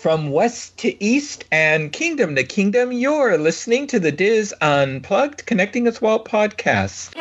From 0.00 0.30
west 0.30 0.76
to 0.78 1.02
east 1.02 1.44
and 1.50 1.90
kingdom 1.90 2.36
to 2.36 2.44
kingdom, 2.44 2.92
you're 2.92 3.36
listening 3.36 3.88
to 3.88 3.98
the 3.98 4.12
DIS 4.12 4.54
Unplugged 4.60 5.44
Connecting 5.44 5.82
with 5.82 6.00
Walt 6.00 6.24
podcast. 6.24 7.16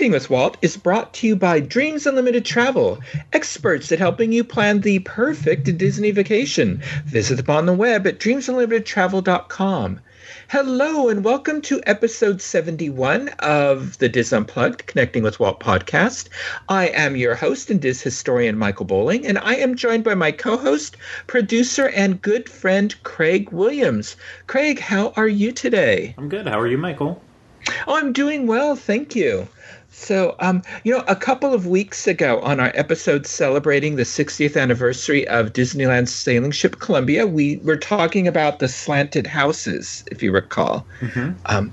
Connecting 0.00 0.18
with 0.18 0.30
Walt 0.30 0.56
is 0.62 0.78
brought 0.78 1.12
to 1.12 1.26
you 1.26 1.36
by 1.36 1.60
Dreams 1.60 2.06
Unlimited 2.06 2.42
Travel, 2.42 3.00
experts 3.34 3.92
at 3.92 3.98
helping 3.98 4.32
you 4.32 4.42
plan 4.42 4.80
the 4.80 5.00
perfect 5.00 5.76
Disney 5.76 6.10
vacation. 6.10 6.80
Visit 7.04 7.44
them 7.44 7.54
on 7.54 7.66
the 7.66 7.74
web 7.74 8.06
at 8.06 8.18
dreamsunlimitedtravel.com. 8.18 10.00
Hello 10.48 11.10
and 11.10 11.22
welcome 11.22 11.60
to 11.60 11.82
episode 11.84 12.40
71 12.40 13.28
of 13.40 13.98
the 13.98 14.08
DIS 14.08 14.32
Unplugged 14.32 14.86
Connecting 14.86 15.22
with 15.22 15.38
Walt 15.38 15.60
podcast. 15.60 16.30
I 16.70 16.86
am 16.86 17.14
your 17.14 17.34
host 17.34 17.68
and 17.68 17.78
DIS 17.78 18.00
historian 18.00 18.56
Michael 18.56 18.86
Bowling, 18.86 19.26
and 19.26 19.36
I 19.36 19.56
am 19.56 19.74
joined 19.74 20.04
by 20.04 20.14
my 20.14 20.32
co 20.32 20.56
host, 20.56 20.96
producer, 21.26 21.90
and 21.90 22.22
good 22.22 22.48
friend 22.48 22.94
Craig 23.02 23.52
Williams. 23.52 24.16
Craig, 24.46 24.78
how 24.78 25.12
are 25.16 25.28
you 25.28 25.52
today? 25.52 26.14
I'm 26.16 26.30
good. 26.30 26.46
How 26.46 26.58
are 26.58 26.66
you, 26.66 26.78
Michael? 26.78 27.22
Oh, 27.86 27.96
I'm 27.96 28.14
doing 28.14 28.46
well, 28.46 28.74
thank 28.74 29.14
you. 29.14 29.46
So, 30.00 30.34
um, 30.40 30.62
you 30.82 30.96
know, 30.96 31.04
a 31.08 31.14
couple 31.14 31.52
of 31.52 31.66
weeks 31.66 32.06
ago 32.06 32.40
on 32.40 32.58
our 32.58 32.72
episode 32.74 33.26
celebrating 33.26 33.96
the 33.96 34.04
60th 34.04 34.58
anniversary 34.58 35.28
of 35.28 35.52
Disneyland's 35.52 36.12
sailing 36.12 36.52
ship 36.52 36.80
Columbia, 36.80 37.26
we 37.26 37.58
were 37.58 37.76
talking 37.76 38.26
about 38.26 38.60
the 38.60 38.66
slanted 38.66 39.26
houses, 39.26 40.02
if 40.10 40.22
you 40.22 40.32
recall. 40.32 40.86
Mm-hmm. 41.00 41.32
Um, 41.46 41.72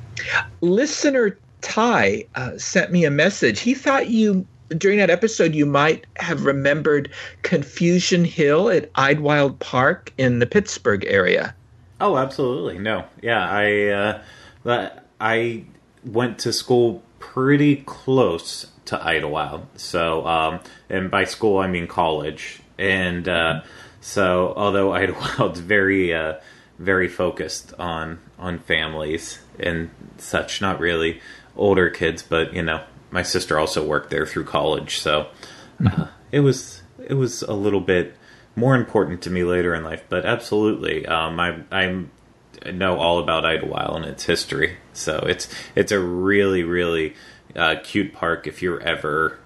listener 0.60 1.38
Ty 1.62 2.26
uh, 2.36 2.58
sent 2.58 2.92
me 2.92 3.06
a 3.06 3.12
message. 3.12 3.62
He 3.62 3.74
thought 3.74 4.10
you, 4.10 4.46
during 4.78 4.98
that 4.98 5.10
episode, 5.10 5.56
you 5.56 5.66
might 5.66 6.06
have 6.18 6.46
remembered 6.46 7.10
Confusion 7.44 8.26
Hill 8.26 8.70
at 8.70 8.92
Idlewild 8.96 9.58
Park 9.60 10.12
in 10.18 10.40
the 10.40 10.46
Pittsburgh 10.46 11.06
area. 11.08 11.56
Oh, 12.02 12.18
absolutely. 12.18 12.78
No. 12.78 13.06
Yeah, 13.22 13.50
I, 13.50 14.22
uh, 14.66 14.90
I 15.22 15.64
went 16.04 16.40
to 16.40 16.52
school 16.52 17.02
pretty 17.20 17.78
close 17.78 18.68
to 18.86 19.04
Idlewild. 19.04 19.68
So, 19.76 20.26
um, 20.26 20.60
and 20.90 21.12
by 21.12 21.26
school 21.26 21.60
I 21.60 21.68
mean 21.68 21.88
college. 21.88 22.62
And 22.78 23.28
uh, 23.28 23.62
so, 24.02 24.54
although 24.56 24.90
Idlewild's 24.92 25.60
very, 25.76 26.14
uh, 26.14 26.36
very 26.80 27.08
focused 27.08 27.74
on 27.80 28.20
on 28.40 28.60
families 28.60 29.40
and 29.60 29.90
such, 30.18 30.62
not 30.62 30.80
really 30.80 31.22
older 31.56 31.90
kids, 31.90 32.22
but 32.22 32.54
you 32.54 32.62
know, 32.62 32.84
my 33.12 33.24
sister 33.24 33.58
also 33.60 33.86
worked 33.86 34.10
there 34.10 34.26
through 34.26 34.46
college, 34.46 35.00
so 35.00 35.28
uh, 35.86 36.08
it 36.32 36.42
was 36.42 36.82
it 37.04 37.14
was 37.14 37.42
a 37.42 37.54
little 37.54 37.80
bit 37.80 38.16
more 38.56 38.76
important 38.76 39.22
to 39.24 39.30
me 39.30 39.44
later 39.44 39.74
in 39.74 39.84
life. 39.84 40.04
But 40.10 40.26
absolutely, 40.26 41.06
um, 41.06 41.40
I 41.40 41.60
I'm 41.72 42.12
know 42.72 42.98
all 42.98 43.20
about 43.20 43.46
Idlewild 43.46 43.98
and 43.98 44.06
its 44.06 44.26
history. 44.26 44.78
So 44.94 45.20
it's 45.28 45.48
it's 45.76 45.92
a 45.92 46.00
really 46.00 46.64
really 46.64 47.16
uh, 47.56 47.76
cute 47.84 48.14
park 48.14 48.48
if 48.48 48.62
you're 48.62 48.82
ever 48.82 49.40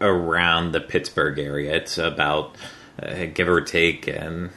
around 0.00 0.72
the 0.72 0.80
Pittsburgh 0.80 1.38
area. 1.38 1.74
It's 1.74 1.98
about 1.98 2.56
uh, 3.02 3.26
give 3.26 3.48
or 3.48 3.60
take 3.60 4.06
an 4.06 4.50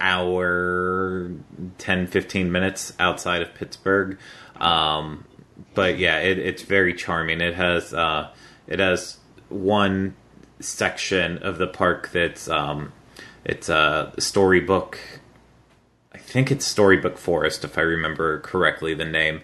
hour 0.00 1.30
10 1.78 2.06
15 2.06 2.52
minutes 2.52 2.92
outside 2.98 3.42
of 3.42 3.54
Pittsburgh. 3.54 4.18
Um, 4.60 5.24
but 5.74 5.98
yeah, 5.98 6.18
it, 6.18 6.38
it's 6.38 6.62
very 6.62 6.94
charming. 6.94 7.40
It 7.40 7.54
has 7.54 7.94
uh, 7.94 8.30
it 8.66 8.78
has 8.78 9.18
one 9.48 10.16
section 10.60 11.38
of 11.38 11.58
the 11.58 11.66
park 11.66 12.10
that's 12.12 12.48
um, 12.48 12.92
it's 13.44 13.68
a 13.68 14.12
storybook 14.18 14.98
think 16.26 16.50
it's 16.50 16.66
Storybook 16.66 17.18
Forest, 17.18 17.64
if 17.64 17.78
I 17.78 17.82
remember 17.82 18.40
correctly 18.40 18.94
the 18.94 19.04
name. 19.04 19.42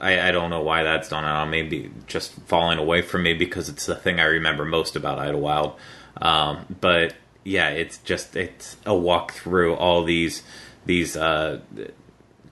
I, 0.00 0.28
I 0.28 0.32
don't 0.32 0.50
know 0.50 0.62
why 0.62 0.82
that's 0.82 1.08
done. 1.08 1.24
I 1.24 1.44
maybe 1.44 1.90
just 2.06 2.32
falling 2.46 2.78
away 2.78 3.02
from 3.02 3.22
me 3.22 3.34
because 3.34 3.68
it's 3.68 3.86
the 3.86 3.94
thing 3.94 4.18
I 4.20 4.24
remember 4.24 4.64
most 4.64 4.96
about 4.96 5.18
Idlewild. 5.18 5.76
Um, 6.20 6.76
but 6.80 7.14
yeah, 7.44 7.68
it's 7.68 7.98
just 7.98 8.34
it's 8.36 8.76
a 8.84 8.94
walk 8.94 9.32
through 9.32 9.74
all 9.74 10.02
these 10.02 10.42
these 10.86 11.16
uh, 11.16 11.60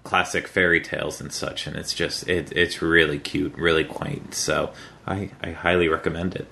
classic 0.05 0.47
fairy 0.47 0.81
tales 0.81 1.21
and 1.21 1.33
such, 1.33 1.67
and 1.67 1.77
it's 1.77 1.95
just 1.95 2.29
it, 2.29 2.53
it's 2.53 2.81
really 2.81 3.19
cute, 3.19 3.57
really 3.57 3.85
quaint. 3.85 4.35
So 4.35 4.73
I 5.07 5.31
I 5.43 5.51
highly 5.51 5.89
recommend 5.89 6.37
it. 6.37 6.47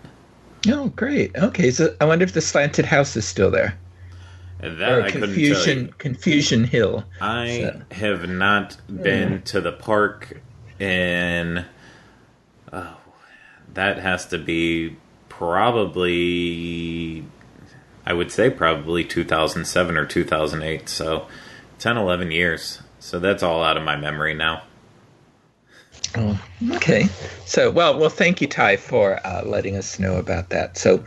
Oh, 0.69 0.89
great. 0.89 1.35
Okay, 1.37 1.71
so 1.71 1.95
I 2.01 2.05
wonder 2.05 2.25
if 2.25 2.33
the 2.33 2.41
slanted 2.41 2.85
house 2.85 3.17
is 3.17 3.27
still 3.27 3.51
there. 3.51 3.79
That 4.60 4.93
or 4.93 5.03
I 5.03 5.10
Confusion 5.10 5.93
Confusion 5.98 6.65
Hill. 6.65 7.04
I 7.21 7.60
so. 7.62 7.82
have 7.93 8.28
not 8.28 8.76
been 8.87 9.38
mm. 9.38 9.44
to 9.44 9.60
the 9.60 9.72
park 9.72 10.41
in. 10.78 11.65
Oh, 12.72 12.97
that 13.75 13.98
has 13.98 14.26
to 14.26 14.38
be 14.38 14.97
probably. 15.28 17.25
I 18.04 18.12
would 18.12 18.31
say 18.32 18.50
probably 18.50 19.04
2007 19.04 19.97
or 19.97 20.06
2008. 20.06 20.88
So 20.88 21.27
10, 21.78 21.97
11 21.97 22.31
years. 22.31 22.82
So 22.98 23.19
that's 23.19 23.42
all 23.42 23.65
out 23.65 23.77
of 23.77 23.82
my 23.82 23.97
memory 23.97 24.34
now. 24.34 24.62
Oh, 26.16 26.41
okay. 26.72 27.09
So, 27.44 27.71
well, 27.71 27.98
well, 27.98 28.10
thank 28.10 28.41
you, 28.41 28.47
Ty, 28.47 28.77
for 28.77 29.25
uh, 29.25 29.42
letting 29.44 29.77
us 29.77 29.98
know 29.98 30.16
about 30.16 30.50
that. 30.50 30.77
So, 30.77 31.04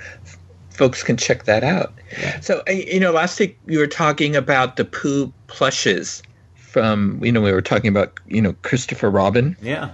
folks 0.74 1.04
can 1.04 1.18
check 1.18 1.46
that 1.46 1.64
out. 1.64 1.94
So, 2.42 2.64
you 2.68 3.00
know, 3.00 3.12
last 3.12 3.40
week 3.40 3.58
you 3.68 3.80
were 3.80 3.88
talking 3.88 4.36
about 4.36 4.76
the 4.76 4.86
Pooh 4.86 5.32
plushes 5.48 6.24
from, 6.56 7.24
you 7.24 7.32
know, 7.32 7.42
we 7.42 7.52
were 7.52 7.62
talking 7.62 7.90
about, 7.90 8.20
you 8.28 8.42
know, 8.42 8.54
Christopher 8.64 9.10
Robin. 9.10 9.56
Yeah. 9.62 9.92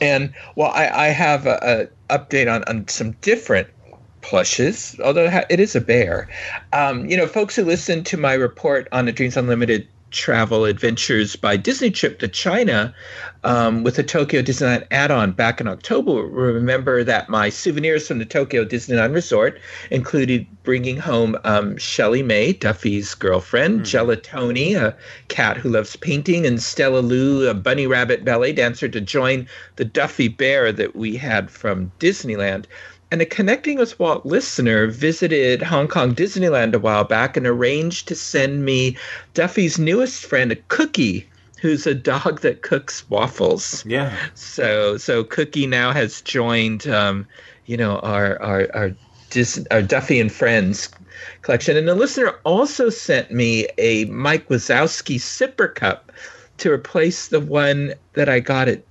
And 0.00 0.34
well, 0.56 0.70
I, 0.72 0.88
I 0.88 1.06
have 1.08 1.46
a, 1.46 1.88
a 2.10 2.18
update 2.18 2.52
on, 2.52 2.64
on 2.64 2.88
some 2.88 3.12
different 3.22 3.68
plushes, 4.20 4.98
although 5.04 5.30
it 5.48 5.60
is 5.60 5.76
a 5.76 5.80
bear. 5.80 6.28
Um, 6.72 7.08
you 7.08 7.16
know, 7.16 7.26
folks 7.26 7.54
who 7.54 7.64
listen 7.64 8.02
to 8.04 8.16
my 8.16 8.34
report 8.34 8.88
on 8.92 9.06
the 9.06 9.12
Dreams 9.12 9.36
Unlimited 9.36 9.86
travel 10.10 10.64
adventures 10.64 11.36
by 11.36 11.56
Disney 11.56 11.90
trip 11.90 12.18
to 12.20 12.28
China 12.28 12.94
um, 13.44 13.82
with 13.82 13.96
the 13.96 14.02
Tokyo 14.02 14.40
Disneyland 14.40 14.86
add-on 14.90 15.32
back 15.32 15.60
in 15.60 15.68
October. 15.68 16.22
Remember 16.26 17.04
that 17.04 17.28
my 17.28 17.48
souvenirs 17.48 18.08
from 18.08 18.18
the 18.18 18.24
Tokyo 18.24 18.64
Disneyland 18.64 19.14
Resort 19.14 19.60
included 19.90 20.46
bringing 20.62 20.96
home 20.96 21.36
um, 21.44 21.76
ShellieMay, 21.76 22.58
Duffy's 22.58 23.14
girlfriend, 23.14 23.80
mm. 23.80 23.84
Gelatoni, 23.84 24.74
a 24.74 24.96
cat 25.28 25.56
who 25.56 25.68
loves 25.68 25.96
painting, 25.96 26.46
and 26.46 26.62
Stella 26.62 27.00
Lou, 27.00 27.48
a 27.48 27.54
bunny 27.54 27.86
rabbit 27.86 28.24
ballet 28.24 28.52
dancer, 28.52 28.88
to 28.88 29.00
join 29.00 29.46
the 29.76 29.84
Duffy 29.84 30.28
Bear 30.28 30.72
that 30.72 30.96
we 30.96 31.16
had 31.16 31.50
from 31.50 31.92
Disneyland. 31.98 32.66
And 33.10 33.22
a 33.22 33.26
Connecting 33.26 33.78
with 33.78 33.98
Walt 34.00 34.26
listener 34.26 34.88
visited 34.88 35.62
Hong 35.62 35.86
Kong 35.86 36.14
Disneyland 36.14 36.74
a 36.74 36.78
while 36.78 37.04
back 37.04 37.36
and 37.36 37.46
arranged 37.46 38.08
to 38.08 38.16
send 38.16 38.64
me 38.64 38.96
Duffy's 39.34 39.78
newest 39.78 40.26
friend, 40.26 40.50
a 40.50 40.56
Cookie, 40.56 41.28
who's 41.60 41.86
a 41.86 41.94
dog 41.94 42.40
that 42.40 42.62
cooks 42.62 43.08
waffles. 43.08 43.84
Yeah. 43.86 44.12
So 44.34 44.96
so 44.96 45.22
Cookie 45.22 45.66
now 45.66 45.92
has 45.92 46.20
joined, 46.20 46.88
um, 46.88 47.26
you 47.66 47.76
know, 47.76 47.98
our 48.00 48.42
our 48.42 48.68
our, 48.74 48.90
Dis- 49.30 49.66
our 49.70 49.82
Duffy 49.82 50.18
and 50.18 50.32
Friends 50.32 50.88
collection. 51.42 51.76
And 51.76 51.86
the 51.86 51.94
listener 51.94 52.34
also 52.44 52.90
sent 52.90 53.30
me 53.30 53.66
a 53.78 54.06
Mike 54.06 54.48
Wazowski 54.48 55.16
sipper 55.16 55.72
cup 55.72 56.12
to 56.58 56.72
replace 56.72 57.28
the 57.28 57.40
one 57.40 57.94
that 58.14 58.28
I 58.28 58.40
got 58.40 58.68
at 58.68 58.82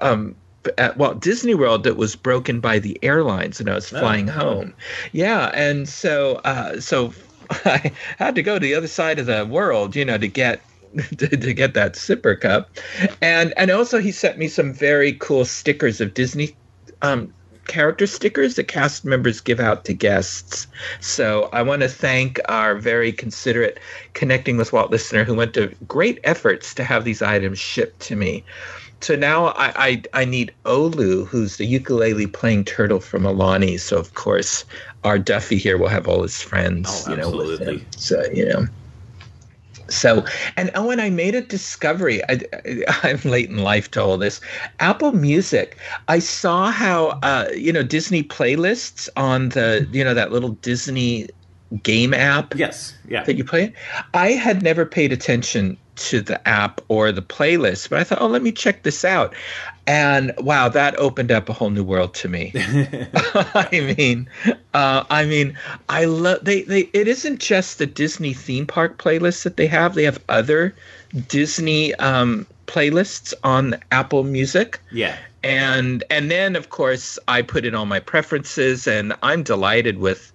um, 0.00 0.36
at 0.76 0.96
Walt 0.96 1.20
Disney 1.20 1.54
World 1.54 1.84
that 1.84 1.96
was 1.96 2.16
broken 2.16 2.60
by 2.60 2.78
the 2.78 2.98
airlines 3.02 3.60
and 3.60 3.68
I 3.68 3.74
was 3.74 3.92
oh, 3.92 4.00
flying 4.00 4.28
oh. 4.30 4.32
home. 4.32 4.74
Yeah, 5.12 5.50
and 5.54 5.88
so 5.88 6.36
uh, 6.44 6.80
so 6.80 7.12
I 7.50 7.92
had 8.18 8.34
to 8.34 8.42
go 8.42 8.54
to 8.54 8.60
the 8.60 8.74
other 8.74 8.88
side 8.88 9.18
of 9.18 9.26
the 9.26 9.46
world, 9.46 9.96
you 9.96 10.04
know, 10.04 10.18
to 10.18 10.28
get 10.28 10.60
to, 11.18 11.28
to, 11.28 11.52
get 11.52 11.74
that 11.74 11.94
sipper 11.94 12.40
cup, 12.40 12.70
and 13.20 13.52
and 13.56 13.70
also 13.70 14.00
he 14.00 14.10
sent 14.10 14.38
me 14.38 14.48
some 14.48 14.72
very 14.72 15.12
cool 15.14 15.44
stickers 15.44 16.00
of 16.00 16.14
Disney 16.14 16.56
um, 17.02 17.32
character 17.68 18.06
stickers 18.06 18.56
that 18.56 18.64
cast 18.64 19.04
members 19.04 19.40
give 19.40 19.60
out 19.60 19.84
to 19.84 19.94
guests. 19.94 20.66
So 21.00 21.48
I 21.52 21.62
want 21.62 21.82
to 21.82 21.88
thank 21.88 22.40
our 22.48 22.74
very 22.74 23.12
considerate 23.12 23.78
connecting 24.14 24.56
with 24.56 24.72
Walt 24.72 24.90
listener 24.90 25.22
who 25.24 25.34
went 25.34 25.54
to 25.54 25.68
great 25.86 26.18
efforts 26.24 26.74
to 26.74 26.84
have 26.84 27.04
these 27.04 27.22
items 27.22 27.58
shipped 27.58 28.00
to 28.00 28.16
me 28.16 28.42
so 29.00 29.14
now 29.14 29.46
I, 29.48 29.72
I, 29.76 30.02
I 30.12 30.24
need 30.24 30.52
Olu, 30.64 31.26
who's 31.26 31.56
the 31.56 31.66
ukulele 31.66 32.26
playing 32.26 32.64
turtle 32.64 33.00
from 33.00 33.22
Aulani. 33.22 33.78
So 33.78 33.96
of 33.96 34.14
course 34.14 34.64
our 35.04 35.18
Duffy 35.18 35.56
here 35.56 35.78
will 35.78 35.88
have 35.88 36.08
all 36.08 36.22
his 36.22 36.42
friends, 36.42 37.04
oh, 37.06 37.10
you 37.10 37.16
know, 37.16 37.30
with 37.30 37.60
him. 37.60 37.86
So 37.96 38.24
you 38.32 38.46
know, 38.46 38.66
So, 39.88 40.24
and 40.56 40.70
oh, 40.74 40.90
and 40.90 41.00
I 41.00 41.10
made 41.10 41.34
a 41.34 41.40
discovery. 41.40 42.22
I, 42.28 42.40
am 43.04 43.20
late 43.24 43.48
in 43.48 43.58
life 43.58 43.90
to 43.92 44.02
all 44.02 44.18
this. 44.18 44.40
Apple 44.80 45.12
Music. 45.12 45.78
I 46.08 46.18
saw 46.18 46.70
how 46.70 47.18
uh, 47.22 47.48
you 47.54 47.72
know 47.72 47.82
Disney 47.82 48.22
playlists 48.22 49.08
on 49.16 49.50
the 49.50 49.88
you 49.92 50.04
know 50.04 50.14
that 50.14 50.32
little 50.32 50.50
Disney 50.50 51.28
game 51.82 52.12
app. 52.12 52.54
Yes, 52.54 52.94
yeah. 53.08 53.24
That 53.24 53.36
you 53.36 53.44
play. 53.44 53.72
I 54.12 54.32
had 54.32 54.62
never 54.62 54.84
paid 54.84 55.12
attention 55.12 55.76
to 55.98 56.20
the 56.20 56.46
app 56.48 56.80
or 56.88 57.12
the 57.12 57.22
playlist, 57.22 57.90
but 57.90 57.98
I 57.98 58.04
thought, 58.04 58.20
oh, 58.20 58.26
let 58.26 58.42
me 58.42 58.52
check 58.52 58.82
this 58.82 59.04
out. 59.04 59.34
And 59.86 60.32
wow, 60.38 60.68
that 60.68 60.98
opened 60.98 61.32
up 61.32 61.48
a 61.48 61.52
whole 61.52 61.70
new 61.70 61.82
world 61.82 62.14
to 62.14 62.28
me. 62.28 62.52
I 62.56 63.94
mean, 63.96 64.28
uh, 64.74 65.04
I 65.10 65.24
mean, 65.24 65.56
I 65.88 66.04
love 66.04 66.44
they 66.44 66.62
they. 66.62 66.90
It 66.92 67.08
isn't 67.08 67.40
just 67.40 67.78
the 67.78 67.86
Disney 67.86 68.34
theme 68.34 68.66
park 68.66 68.98
playlists 68.98 69.44
that 69.44 69.56
they 69.56 69.66
have. 69.66 69.94
They 69.94 70.04
have 70.04 70.22
other 70.28 70.74
Disney 71.28 71.94
um, 71.94 72.46
playlists 72.66 73.32
on 73.44 73.76
Apple 73.90 74.24
Music. 74.24 74.80
Yeah. 74.92 75.16
And 75.42 76.04
and 76.10 76.30
then 76.30 76.56
of 76.56 76.68
course 76.70 77.18
I 77.28 77.42
put 77.42 77.64
in 77.64 77.74
all 77.74 77.86
my 77.86 78.00
preferences, 78.00 78.86
and 78.86 79.14
I'm 79.22 79.42
delighted 79.42 79.98
with 79.98 80.32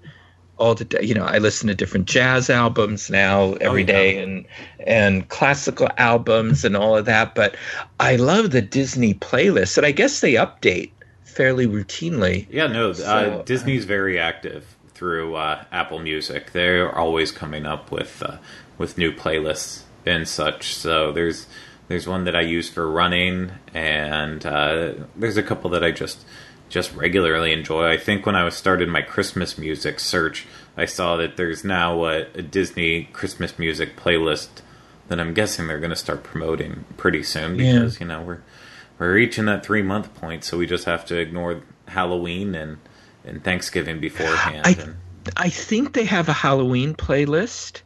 all 0.58 0.76
the 0.76 1.06
you 1.06 1.14
know 1.14 1.26
I 1.26 1.40
listen 1.40 1.68
to 1.68 1.76
different 1.76 2.08
jazz 2.08 2.50
albums 2.50 3.10
now 3.10 3.54
every 3.54 3.84
oh, 3.84 3.86
yeah. 3.86 3.86
day 3.86 4.18
and 4.24 4.46
and 4.86 5.28
classical 5.30 5.90
albums 5.98 6.64
and 6.64 6.78
all 6.78 6.96
of 6.96 7.06
that 7.06 7.36
but 7.36 7.56
I 8.00 8.16
love 8.16 8.52
the 8.52 8.62
Disney 8.62 9.14
playlist 9.14 9.78
and 9.78 9.86
I 9.86 9.92
guess 9.92 10.20
they 10.20 10.34
update 10.34 10.92
fairly 11.24 11.66
routinely. 11.68 12.48
Yeah 12.50 12.68
no 12.68 12.92
uh, 12.92 12.94
so, 12.94 13.06
uh, 13.06 13.42
Disney's 13.44 13.86
very 13.86 14.20
active 14.20 14.76
through 14.94 15.36
uh, 15.36 15.64
Apple 15.72 16.00
Music. 16.00 16.52
They're 16.52 16.96
always 16.96 17.32
coming 17.32 17.66
up 17.66 17.92
with 17.92 18.22
uh, 18.24 18.38
with 18.78 18.98
new 18.98 19.12
playlists 19.12 19.82
and 20.06 20.28
such. 20.28 20.76
So 20.76 21.12
there's 21.12 21.48
there's 21.88 22.08
one 22.08 22.24
that 22.26 22.36
I 22.36 22.42
use 22.42 22.70
for 22.70 22.90
running 22.90 23.52
and 23.74 24.46
uh, 24.46 24.94
there's 25.16 25.38
a 25.38 25.44
couple 25.44 25.70
that 25.72 25.84
I 25.84 25.92
just 25.92 26.26
just 26.74 26.94
regularly 26.96 27.54
enjoy. 27.54 27.88
I 27.88 27.98
think 27.98 28.26
when 28.26 28.36
I 28.36 28.44
was 28.44 28.56
started 28.56 28.90
my 28.90 29.04
Christmas 29.04 29.60
music 29.60 30.00
search, 30.00 30.48
I 30.76 30.86
saw 30.86 31.18
that 31.18 31.38
there's 31.38 31.64
now 31.64 32.06
a, 32.06 32.22
a 32.34 32.42
Disney 32.42 33.04
Christmas 33.14 33.60
music 33.60 33.96
playlist 33.96 34.50
that 35.08 35.20
I'm 35.20 35.36
guessing 35.36 35.68
they're 35.68 35.80
going 35.80 35.92
to 35.92 35.96
start 35.96 36.24
promoting 36.24 36.86
pretty 36.98 37.22
soon 37.22 37.58
because 37.58 38.00
yeah. 38.00 38.04
you 38.04 38.08
know 38.08 38.22
we're 38.24 38.42
we're 38.98 39.14
reaching 39.14 39.46
that 39.46 39.64
three 39.64 39.84
month 39.84 40.16
point, 40.16 40.44
so 40.44 40.58
we 40.58 40.66
just 40.66 40.86
have 40.86 41.06
to 41.06 41.18
ignore 41.20 41.62
Halloween 41.90 42.56
and 42.56 42.80
and 43.24 43.44
Thanksgiving 43.44 44.00
beforehand. 44.00 44.66
I, 44.66 44.72
and, 44.72 44.96
I 45.38 45.50
think 45.50 45.94
they 45.94 46.06
have 46.06 46.28
a 46.28 46.34
Halloween 46.34 46.96
playlist. 46.96 47.84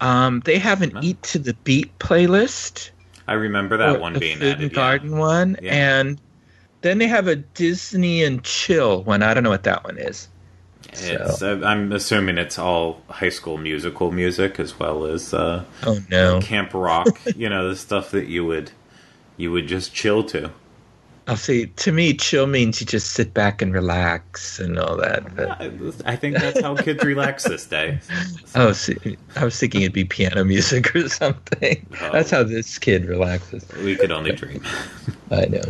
Um, 0.00 0.40
they 0.46 0.58
have 0.58 0.80
an 0.80 0.98
Eat 1.02 1.22
to 1.24 1.38
the 1.38 1.52
Beat 1.64 1.96
playlist. 1.98 2.90
I 3.28 3.34
remember 3.34 3.76
that 3.76 4.00
one 4.00 4.18
being 4.18 4.38
food 4.38 4.54
added, 4.54 4.62
and 4.62 4.72
garden 4.72 5.18
one, 5.18 5.58
yeah. 5.62 5.98
and 6.00 6.20
then 6.82 6.98
they 6.98 7.06
have 7.06 7.26
a 7.28 7.36
Disney 7.36 8.22
and 8.22 8.42
Chill 8.44 9.02
one. 9.04 9.22
I 9.22 9.34
don't 9.34 9.42
know 9.42 9.50
what 9.50 9.64
that 9.64 9.84
one 9.84 9.98
is. 9.98 10.28
So. 10.92 11.62
uh, 11.62 11.66
I'm 11.66 11.90
assuming 11.92 12.38
it's 12.38 12.58
all 12.58 13.00
high 13.08 13.30
school 13.30 13.56
musical 13.56 14.10
music 14.10 14.60
as 14.60 14.78
well 14.78 15.06
as 15.06 15.32
uh, 15.32 15.64
oh 15.84 16.00
no 16.10 16.40
camp 16.40 16.74
rock. 16.74 17.08
you 17.36 17.48
know 17.48 17.68
the 17.68 17.76
stuff 17.76 18.10
that 18.10 18.26
you 18.26 18.44
would 18.44 18.72
you 19.36 19.50
would 19.52 19.68
just 19.68 19.94
chill 19.94 20.22
to. 20.24 20.50
I'll 21.28 21.36
see. 21.36 21.66
To 21.66 21.92
me, 21.92 22.14
chill 22.14 22.48
means 22.48 22.80
you 22.80 22.86
just 22.86 23.12
sit 23.12 23.32
back 23.32 23.62
and 23.62 23.72
relax 23.72 24.58
and 24.58 24.76
all 24.76 24.96
that. 24.96 25.36
But... 25.36 26.02
I 26.04 26.16
think 26.16 26.36
that's 26.36 26.60
how 26.60 26.74
kids 26.74 27.04
relax 27.04 27.44
this 27.44 27.64
day. 27.64 28.00
So. 28.02 28.14
Oh, 28.68 28.72
see, 28.72 29.16
I 29.36 29.44
was 29.44 29.58
thinking 29.58 29.82
it'd 29.82 29.92
be 29.92 30.04
piano 30.04 30.44
music 30.44 30.94
or 30.96 31.08
something. 31.08 31.86
Oh. 32.00 32.10
That's 32.12 32.32
how 32.32 32.42
this 32.42 32.76
kid 32.76 33.04
relaxes. 33.04 33.64
We 33.84 33.94
could 33.94 34.10
only 34.10 34.32
dream. 34.32 34.64
I 35.30 35.46
know 35.46 35.62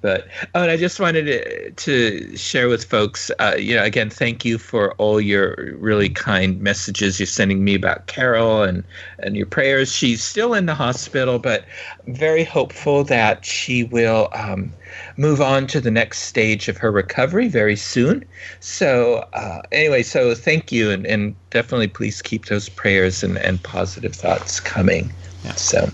but 0.00 0.28
oh, 0.54 0.62
and 0.62 0.70
I 0.70 0.76
just 0.76 1.00
wanted 1.00 1.24
to, 1.24 1.70
to 1.70 2.36
share 2.36 2.68
with 2.68 2.84
folks, 2.84 3.30
uh, 3.38 3.54
you 3.58 3.74
know, 3.74 3.84
again, 3.84 4.10
thank 4.10 4.44
you 4.44 4.58
for 4.58 4.92
all 4.94 5.20
your 5.20 5.74
really 5.78 6.08
kind 6.08 6.60
messages 6.60 7.18
you're 7.18 7.26
sending 7.26 7.64
me 7.64 7.74
about 7.74 8.06
Carol 8.06 8.62
and 8.62 8.84
and 9.18 9.36
your 9.36 9.46
prayers. 9.46 9.92
She's 9.92 10.22
still 10.22 10.54
in 10.54 10.66
the 10.66 10.74
hospital, 10.74 11.38
but 11.38 11.64
very 12.06 12.44
hopeful 12.44 13.04
that 13.04 13.44
she 13.44 13.84
will 13.84 14.28
um, 14.32 14.72
move 15.16 15.40
on 15.40 15.66
to 15.68 15.80
the 15.80 15.90
next 15.90 16.20
stage 16.20 16.68
of 16.68 16.76
her 16.76 16.90
recovery 16.90 17.48
very 17.48 17.76
soon. 17.76 18.24
So 18.60 19.26
uh, 19.32 19.62
anyway, 19.72 20.02
so 20.02 20.34
thank 20.34 20.70
you, 20.70 20.90
and, 20.90 21.06
and 21.06 21.34
definitely 21.50 21.88
please 21.88 22.22
keep 22.22 22.46
those 22.46 22.68
prayers 22.68 23.22
and, 23.22 23.38
and 23.38 23.62
positive 23.62 24.14
thoughts 24.14 24.60
coming. 24.60 25.12
Yeah. 25.44 25.54
So 25.54 25.88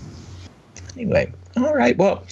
anyway, 0.95 1.31
all 1.57 1.73
right, 1.73 1.97
well. 1.97 2.23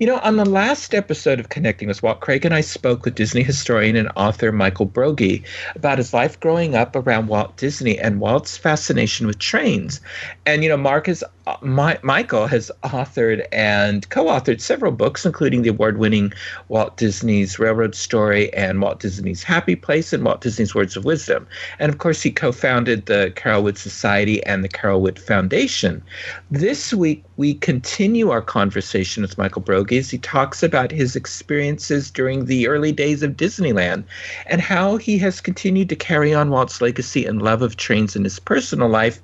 You 0.00 0.08
know, 0.08 0.18
on 0.18 0.36
the 0.36 0.44
last 0.44 0.92
episode 0.92 1.38
of 1.38 1.50
Connecting 1.50 1.86
with 1.86 2.02
Walt, 2.02 2.18
Craig 2.18 2.44
and 2.44 2.52
I 2.52 2.62
spoke 2.62 3.04
with 3.04 3.14
Disney 3.14 3.44
historian 3.44 3.94
and 3.94 4.10
author 4.16 4.50
Michael 4.50 4.86
Broggie 4.86 5.44
about 5.76 5.98
his 5.98 6.12
life 6.12 6.40
growing 6.40 6.74
up 6.74 6.96
around 6.96 7.28
Walt 7.28 7.56
Disney 7.56 7.96
and 7.96 8.18
Walt's 8.18 8.56
fascination 8.56 9.28
with 9.28 9.38
trains. 9.38 10.00
And, 10.46 10.64
you 10.64 10.68
know, 10.68 10.76
Mark 10.76 11.08
uh, 11.46 11.56
My, 11.60 11.98
Michael 12.02 12.46
has 12.48 12.72
authored 12.82 13.46
and 13.52 14.08
co 14.08 14.24
authored 14.24 14.60
several 14.60 14.90
books, 14.90 15.24
including 15.24 15.62
the 15.62 15.68
award 15.68 15.98
winning 15.98 16.32
Walt 16.68 16.96
Disney's 16.96 17.58
Railroad 17.60 17.94
Story 17.94 18.52
and 18.52 18.80
Walt 18.80 18.98
Disney's 18.98 19.44
Happy 19.44 19.76
Place 19.76 20.12
and 20.12 20.24
Walt 20.24 20.40
Disney's 20.40 20.74
Words 20.74 20.96
of 20.96 21.04
Wisdom. 21.04 21.46
And 21.78 21.92
of 21.92 21.98
course, 21.98 22.20
he 22.22 22.32
co 22.32 22.50
founded 22.50 23.06
the 23.06 23.32
Carolwood 23.36 23.78
Society 23.78 24.42
and 24.44 24.64
the 24.64 24.68
Carolwood 24.68 25.18
Foundation. 25.20 26.02
This 26.50 26.92
week, 26.92 27.22
we 27.36 27.54
continue 27.54 28.30
our 28.30 28.42
conversation 28.42 29.22
with 29.22 29.38
Michael 29.38 29.62
As 29.92 30.10
he 30.10 30.18
talks 30.18 30.62
about 30.62 30.90
his 30.90 31.14
experiences 31.14 32.10
during 32.10 32.46
the 32.46 32.66
early 32.66 32.92
days 32.92 33.22
of 33.22 33.36
Disneyland 33.36 34.04
and 34.46 34.60
how 34.60 34.96
he 34.96 35.18
has 35.18 35.40
continued 35.40 35.88
to 35.90 35.96
carry 35.96 36.32
on 36.32 36.50
Walt's 36.50 36.80
legacy 36.80 37.26
and 37.26 37.42
love 37.42 37.62
of 37.62 37.76
trains 37.76 38.16
in 38.16 38.24
his 38.24 38.38
personal 38.38 38.88
life, 38.88 39.20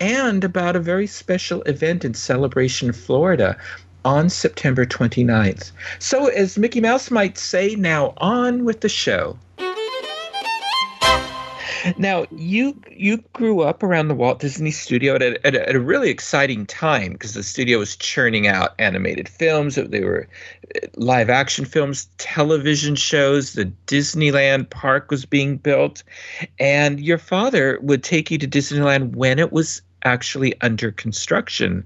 and 0.00 0.44
about 0.44 0.76
a 0.76 0.80
very 0.80 1.06
special 1.06 1.62
event 1.62 2.04
in 2.04 2.14
Celebration, 2.14 2.92
Florida 2.92 3.56
on 4.04 4.28
September 4.28 4.84
29th. 4.84 5.72
So, 5.98 6.26
as 6.26 6.58
Mickey 6.58 6.80
Mouse 6.80 7.10
might 7.10 7.38
say, 7.38 7.74
now 7.74 8.14
on 8.18 8.64
with 8.64 8.80
the 8.80 8.88
show. 8.88 9.38
Now, 11.98 12.26
you 12.30 12.80
you 12.90 13.18
grew 13.32 13.62
up 13.62 13.82
around 13.82 14.08
the 14.08 14.14
Walt 14.14 14.40
Disney 14.40 14.70
Studio 14.70 15.14
at 15.14 15.22
a, 15.22 15.46
at 15.46 15.54
a, 15.54 15.68
at 15.68 15.74
a 15.74 15.80
really 15.80 16.10
exciting 16.10 16.66
time 16.66 17.12
because 17.12 17.34
the 17.34 17.42
studio 17.42 17.78
was 17.78 17.96
churning 17.96 18.46
out 18.46 18.74
animated 18.78 19.28
films. 19.28 19.74
They 19.76 20.04
were 20.04 20.28
uh, 20.76 20.86
live 20.96 21.30
action 21.30 21.64
films, 21.64 22.08
television 22.18 22.94
shows. 22.94 23.54
The 23.54 23.72
Disneyland 23.86 24.70
park 24.70 25.10
was 25.10 25.24
being 25.24 25.56
built, 25.56 26.02
and 26.58 27.00
your 27.00 27.18
father 27.18 27.78
would 27.82 28.02
take 28.02 28.30
you 28.30 28.38
to 28.38 28.48
Disneyland 28.48 29.16
when 29.16 29.38
it 29.38 29.52
was 29.52 29.82
actually 30.04 30.60
under 30.60 30.90
construction. 30.90 31.84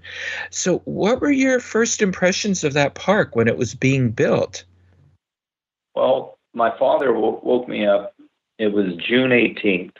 So, 0.50 0.78
what 0.80 1.20
were 1.20 1.30
your 1.30 1.60
first 1.60 2.02
impressions 2.02 2.64
of 2.64 2.72
that 2.74 2.94
park 2.94 3.36
when 3.36 3.48
it 3.48 3.56
was 3.56 3.74
being 3.74 4.10
built? 4.10 4.64
Well, 5.94 6.38
my 6.54 6.76
father 6.78 7.12
woke 7.12 7.68
me 7.68 7.86
up 7.86 8.15
it 8.58 8.72
was 8.72 8.94
June 8.96 9.30
18th, 9.30 9.92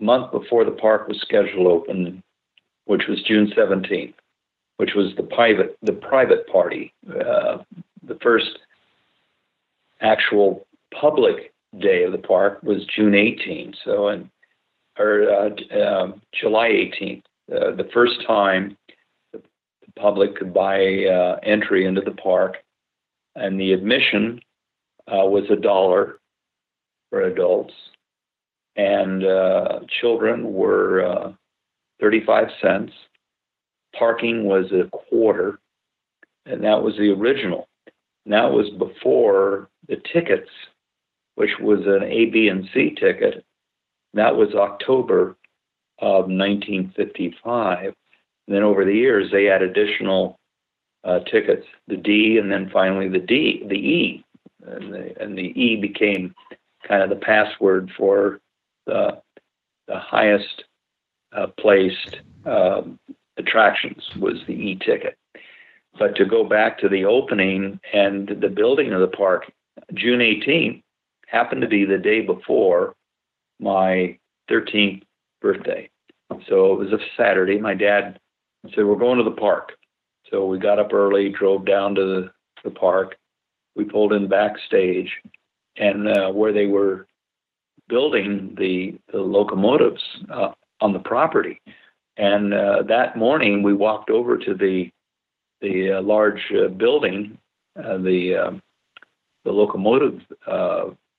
month 0.00 0.30
before 0.32 0.64
the 0.64 0.70
park 0.70 1.08
was 1.08 1.20
scheduled 1.20 1.66
open, 1.66 2.22
which 2.84 3.02
was 3.08 3.22
June 3.22 3.52
17th, 3.56 4.14
which 4.76 4.94
was 4.94 5.14
the 5.16 5.22
private 5.22 5.76
the 5.82 5.92
private 5.92 6.46
party, 6.48 6.92
uh, 7.08 7.58
the 8.02 8.18
first 8.20 8.58
actual 10.00 10.66
public 10.98 11.52
day 11.78 12.04
of 12.04 12.12
the 12.12 12.18
park 12.18 12.62
was 12.62 12.84
June 12.94 13.12
18th. 13.12 13.76
So, 13.84 14.08
in 14.08 14.30
or 14.98 15.30
uh, 15.30 15.74
uh, 15.74 16.12
July 16.38 16.68
18th, 16.68 17.22
uh, 17.50 17.74
the 17.76 17.88
first 17.94 18.26
time 18.26 18.76
the 19.32 19.40
public 19.96 20.36
could 20.36 20.52
buy 20.52 21.06
uh, 21.06 21.38
entry 21.42 21.86
into 21.86 22.02
the 22.02 22.12
park, 22.12 22.58
and 23.34 23.58
the 23.58 23.72
admission 23.72 24.40
uh, 25.08 25.24
was 25.24 25.44
a 25.50 25.56
dollar 25.56 26.18
for 27.12 27.20
adults, 27.20 27.74
and 28.74 29.22
uh, 29.22 29.80
children 30.00 30.50
were 30.54 31.04
uh, 31.04 31.32
35 32.00 32.48
cents. 32.62 32.92
Parking 33.94 34.44
was 34.44 34.72
a 34.72 34.88
quarter, 34.88 35.58
and 36.46 36.64
that 36.64 36.82
was 36.82 36.96
the 36.96 37.10
original. 37.10 37.68
And 38.24 38.32
that 38.32 38.50
was 38.50 38.70
before 38.70 39.68
the 39.88 40.00
tickets, 40.10 40.48
which 41.34 41.50
was 41.60 41.80
an 41.80 42.02
A, 42.02 42.26
B, 42.26 42.48
and 42.48 42.66
C 42.72 42.94
ticket. 42.98 43.44
That 44.14 44.34
was 44.34 44.54
October 44.54 45.36
of 45.98 46.30
1955. 46.30 47.84
And 47.84 47.94
then 48.56 48.62
over 48.62 48.86
the 48.86 48.94
years, 48.94 49.30
they 49.30 49.44
had 49.44 49.60
additional 49.60 50.38
uh, 51.04 51.20
tickets, 51.30 51.66
the 51.88 51.98
D, 51.98 52.38
and 52.38 52.50
then 52.50 52.70
finally 52.72 53.08
the 53.10 53.18
D, 53.18 53.64
the 53.68 53.74
E, 53.74 54.24
and 54.66 54.94
the, 54.94 55.22
and 55.22 55.36
the 55.36 55.52
E 55.60 55.76
became 55.76 56.34
kind 56.92 57.02
of 57.02 57.08
the 57.08 57.24
password 57.24 57.90
for 57.96 58.38
the, 58.84 59.18
the 59.88 59.98
highest 59.98 60.64
uh, 61.34 61.46
placed 61.58 62.18
um, 62.44 62.98
attractions 63.38 64.02
was 64.20 64.34
the 64.46 64.52
e-ticket. 64.52 65.16
But 65.98 66.16
to 66.16 66.26
go 66.26 66.44
back 66.44 66.78
to 66.80 66.90
the 66.90 67.06
opening 67.06 67.80
and 67.94 68.28
the 68.28 68.50
building 68.50 68.92
of 68.92 69.00
the 69.00 69.16
park, 69.16 69.50
June 69.94 70.18
18th 70.20 70.82
happened 71.28 71.62
to 71.62 71.66
be 71.66 71.86
the 71.86 71.96
day 71.96 72.20
before 72.20 72.94
my 73.58 74.18
13th 74.50 75.02
birthday. 75.40 75.88
So 76.46 76.74
it 76.74 76.78
was 76.78 76.92
a 76.92 76.98
Saturday. 77.16 77.58
My 77.58 77.72
dad 77.74 78.18
said, 78.74 78.84
We're 78.84 78.96
going 78.96 79.16
to 79.16 79.24
the 79.24 79.30
park. 79.30 79.72
So 80.30 80.44
we 80.44 80.58
got 80.58 80.78
up 80.78 80.92
early, 80.92 81.30
drove 81.30 81.64
down 81.64 81.94
to 81.94 82.04
the, 82.04 82.30
the 82.64 82.70
park. 82.70 83.16
We 83.76 83.84
pulled 83.84 84.12
in 84.12 84.28
backstage, 84.28 85.10
and 85.76 86.08
uh, 86.08 86.30
where 86.30 86.52
they 86.52 86.66
were 86.66 87.06
building 87.88 88.54
the, 88.58 88.98
the 89.12 89.18
locomotives 89.18 90.02
uh, 90.30 90.52
on 90.80 90.92
the 90.92 90.98
property. 90.98 91.60
And 92.16 92.52
uh, 92.52 92.82
that 92.88 93.16
morning, 93.16 93.62
we 93.62 93.72
walked 93.72 94.10
over 94.10 94.36
to 94.36 94.54
the 94.54 94.90
the 95.60 95.92
uh, 95.92 96.02
large 96.02 96.40
uh, 96.52 96.68
building, 96.68 97.38
uh, 97.78 97.96
the 97.98 98.34
um, 98.36 98.62
the 99.44 99.52
locomotive 99.52 100.20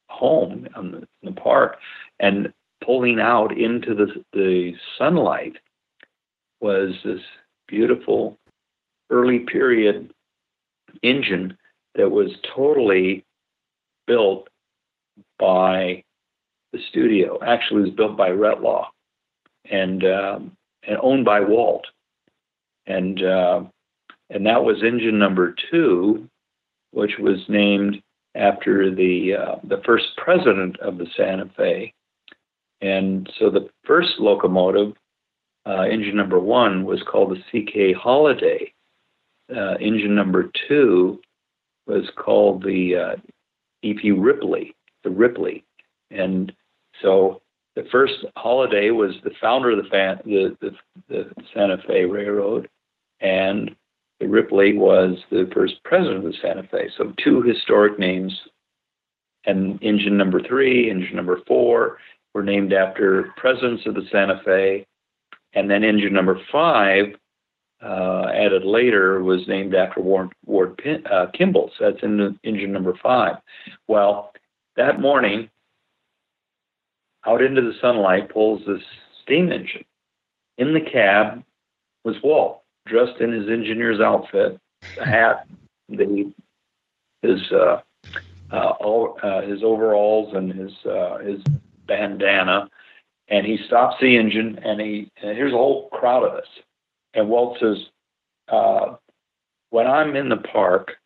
home 0.10 0.68
in 0.78 0.92
the, 0.92 0.98
in 0.98 1.34
the 1.34 1.42
park, 1.42 1.78
and 2.20 2.54
pulling 2.86 3.20
out 3.20 3.58
into 3.58 3.96
the 3.96 4.24
the 4.34 4.74
sunlight 4.98 5.58
was 6.60 6.94
this 7.04 7.22
beautiful 7.68 8.38
early 9.10 9.40
period 9.40 10.14
engine 11.02 11.58
that 11.96 12.10
was 12.10 12.30
totally 12.56 13.24
built 14.08 14.48
by 15.40 16.04
the 16.72 16.80
studio. 16.90 17.40
Actually, 17.46 17.82
it 17.82 17.86
was 17.86 17.94
built 17.96 18.18
by 18.18 18.30
Retlaw 18.30 18.86
and 19.70 20.04
um, 20.06 20.58
and 20.88 20.98
owned 21.02 21.26
by 21.26 21.40
Walt, 21.40 21.86
and 22.86 23.24
uh, 23.24 23.64
and 24.30 24.46
that 24.46 24.64
was 24.64 24.84
engine 24.84 25.18
number 25.18 25.56
two, 25.72 26.28
which 26.92 27.18
was 27.20 27.40
named 27.48 28.02
after 28.36 28.94
the 28.94 29.36
uh, 29.36 29.56
the 29.64 29.82
first 29.86 30.06
president 30.18 30.80
of 30.80 30.98
the 30.98 31.08
Santa 31.16 31.50
Fe. 31.56 31.94
And 32.82 33.32
so 33.40 33.50
the 33.50 33.70
first 33.86 34.20
locomotive, 34.20 34.94
uh, 35.66 35.84
engine 35.84 36.18
number 36.18 36.40
one, 36.40 36.84
was 36.84 37.02
called 37.10 37.32
the 37.32 37.62
CK 37.64 37.96
Holliday. 37.98 38.74
Uh, 39.56 39.76
engine 39.76 40.16
number 40.16 40.52
two 40.68 41.22
was 41.86 42.10
called 42.18 42.64
the 42.64 42.96
uh, 42.96 43.16
EP 43.84 44.02
Ripley, 44.18 44.76
the 45.04 45.10
Ripley. 45.10 45.64
And 46.12 46.52
so 47.02 47.42
the 47.76 47.86
first 47.92 48.26
Holliday 48.38 48.92
was 48.92 49.16
the 49.24 49.32
founder 49.42 49.72
of 49.72 49.84
the, 49.84 49.90
fan, 49.90 50.20
the, 50.26 50.56
the, 50.62 50.72
the 51.10 51.32
Santa 51.54 51.78
Fe 51.88 52.06
Railroad, 52.06 52.70
and 53.20 53.76
the 54.20 54.28
Ripley 54.28 54.78
was 54.78 55.18
the 55.32 55.50
first 55.54 55.84
president 55.84 56.18
of 56.18 56.24
the 56.24 56.38
Santa 56.42 56.64
Fe. 56.64 56.90
So 56.98 57.14
two 57.24 57.42
historic 57.42 57.98
names. 58.00 58.34
And 59.46 59.82
engine 59.84 60.18
number 60.18 60.42
three, 60.42 60.90
engine 60.90 61.18
number 61.18 61.40
four 61.46 61.98
were 62.34 62.44
named 62.44 62.72
after 62.72 63.34
presidents 63.36 63.86
of 63.86 63.96
the 63.96 64.08
Santa 64.10 64.42
Fe. 64.46 64.86
And 65.54 65.70
then 65.70 65.84
engine 65.84 66.14
number 66.14 66.40
five, 66.52 67.08
uh, 67.84 68.32
added 68.34 68.64
later, 68.64 69.22
was 69.24 69.48
named 69.48 69.76
after 69.76 70.00
Ward, 70.00 70.32
Ward 70.46 70.78
Pin, 70.78 71.06
uh, 71.08 71.28
Kimball. 71.34 71.72
So 71.78 71.92
that's 71.92 72.04
in 72.04 72.40
engine 72.44 72.72
number 72.72 72.94
five. 73.02 73.38
Well, 73.88 74.34
that 74.78 75.00
morning, 75.02 75.50
out 77.26 77.42
into 77.42 77.62
the 77.62 77.74
sunlight 77.82 78.30
pulls 78.30 78.66
this 78.66 78.82
steam 79.22 79.52
engine. 79.52 79.86
In 80.58 80.74
the 80.74 80.82
cab 80.82 81.44
was 82.04 82.16
Walt, 82.24 82.62
dressed 82.86 83.20
in 83.20 83.32
his 83.32 83.50
engineer's 83.50 84.00
outfit, 84.00 84.60
hat, 85.04 85.48
the 85.90 86.32
his 87.22 87.52
uh, 87.52 87.82
uh, 88.52 88.74
all, 88.80 89.18
uh, 89.24 89.42
his 89.42 89.64
overalls, 89.64 90.34
and 90.36 90.52
his 90.54 90.74
uh, 90.86 91.18
his 91.20 91.42
bandana. 91.88 92.70
And 93.30 93.46
he 93.48 93.58
stops 93.66 93.96
the 94.02 94.18
engine, 94.18 94.60
and 94.64 94.80
he 94.80 95.12
and 95.22 95.36
here's 95.36 95.54
a 95.54 95.58
whole 95.58 95.90
crowd 95.90 96.24
of 96.24 96.34
us. 96.34 96.48
And 97.14 97.30
Walt 97.30 97.58
says, 97.60 97.78
uh, 98.48 98.96
"When 99.70 99.88
I'm 99.88 100.16
in 100.16 100.30
the 100.30 100.38
park, 100.38 100.98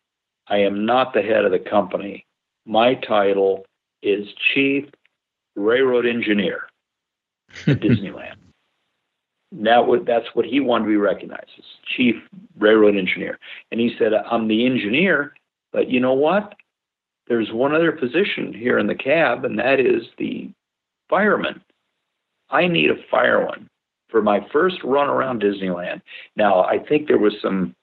I 0.48 0.58
am 0.58 0.86
not 0.86 1.12
the 1.12 1.22
head 1.22 1.44
of 1.44 1.52
the 1.52 1.58
company. 1.58 2.26
My 2.64 2.94
title 2.94 3.66
is 4.02 4.28
chief 4.54 4.86
railroad 5.56 6.06
engineer 6.06 6.62
at 7.66 7.80
Disneyland. 7.80 8.36
That 9.52 9.86
would, 9.86 10.06
that's 10.06 10.26
what 10.34 10.44
he 10.44 10.60
wanted 10.60 10.84
to 10.84 10.90
be 10.90 10.96
recognized 10.96 11.50
as 11.58 11.64
chief 11.96 12.16
railroad 12.58 12.96
engineer. 12.96 13.38
And 13.70 13.80
he 13.80 13.94
said, 13.98 14.12
I'm 14.12 14.46
the 14.46 14.66
engineer, 14.66 15.32
but 15.72 15.90
you 15.90 16.00
know 16.00 16.12
what? 16.12 16.54
There's 17.28 17.52
one 17.52 17.74
other 17.74 17.92
position 17.92 18.52
here 18.52 18.78
in 18.78 18.86
the 18.86 18.94
cab, 18.94 19.44
and 19.44 19.58
that 19.58 19.80
is 19.80 20.04
the 20.18 20.50
fireman. 21.08 21.62
I 22.50 22.66
need 22.66 22.90
a 22.90 23.02
fireman 23.10 23.68
for 24.08 24.22
my 24.22 24.46
first 24.52 24.82
run 24.84 25.08
around 25.08 25.42
Disneyland. 25.42 26.00
Now, 26.36 26.64
I 26.64 26.78
think 26.78 27.06
there 27.06 27.18
was 27.18 27.34
some 27.42 27.74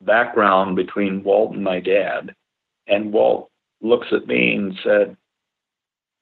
background 0.00 0.76
between 0.76 1.22
Walt 1.24 1.54
and 1.54 1.64
my 1.64 1.80
dad, 1.80 2.34
and 2.86 3.12
Walt 3.12 3.50
looks 3.80 4.08
at 4.12 4.26
me 4.26 4.54
and 4.54 4.78
said, 4.82 5.16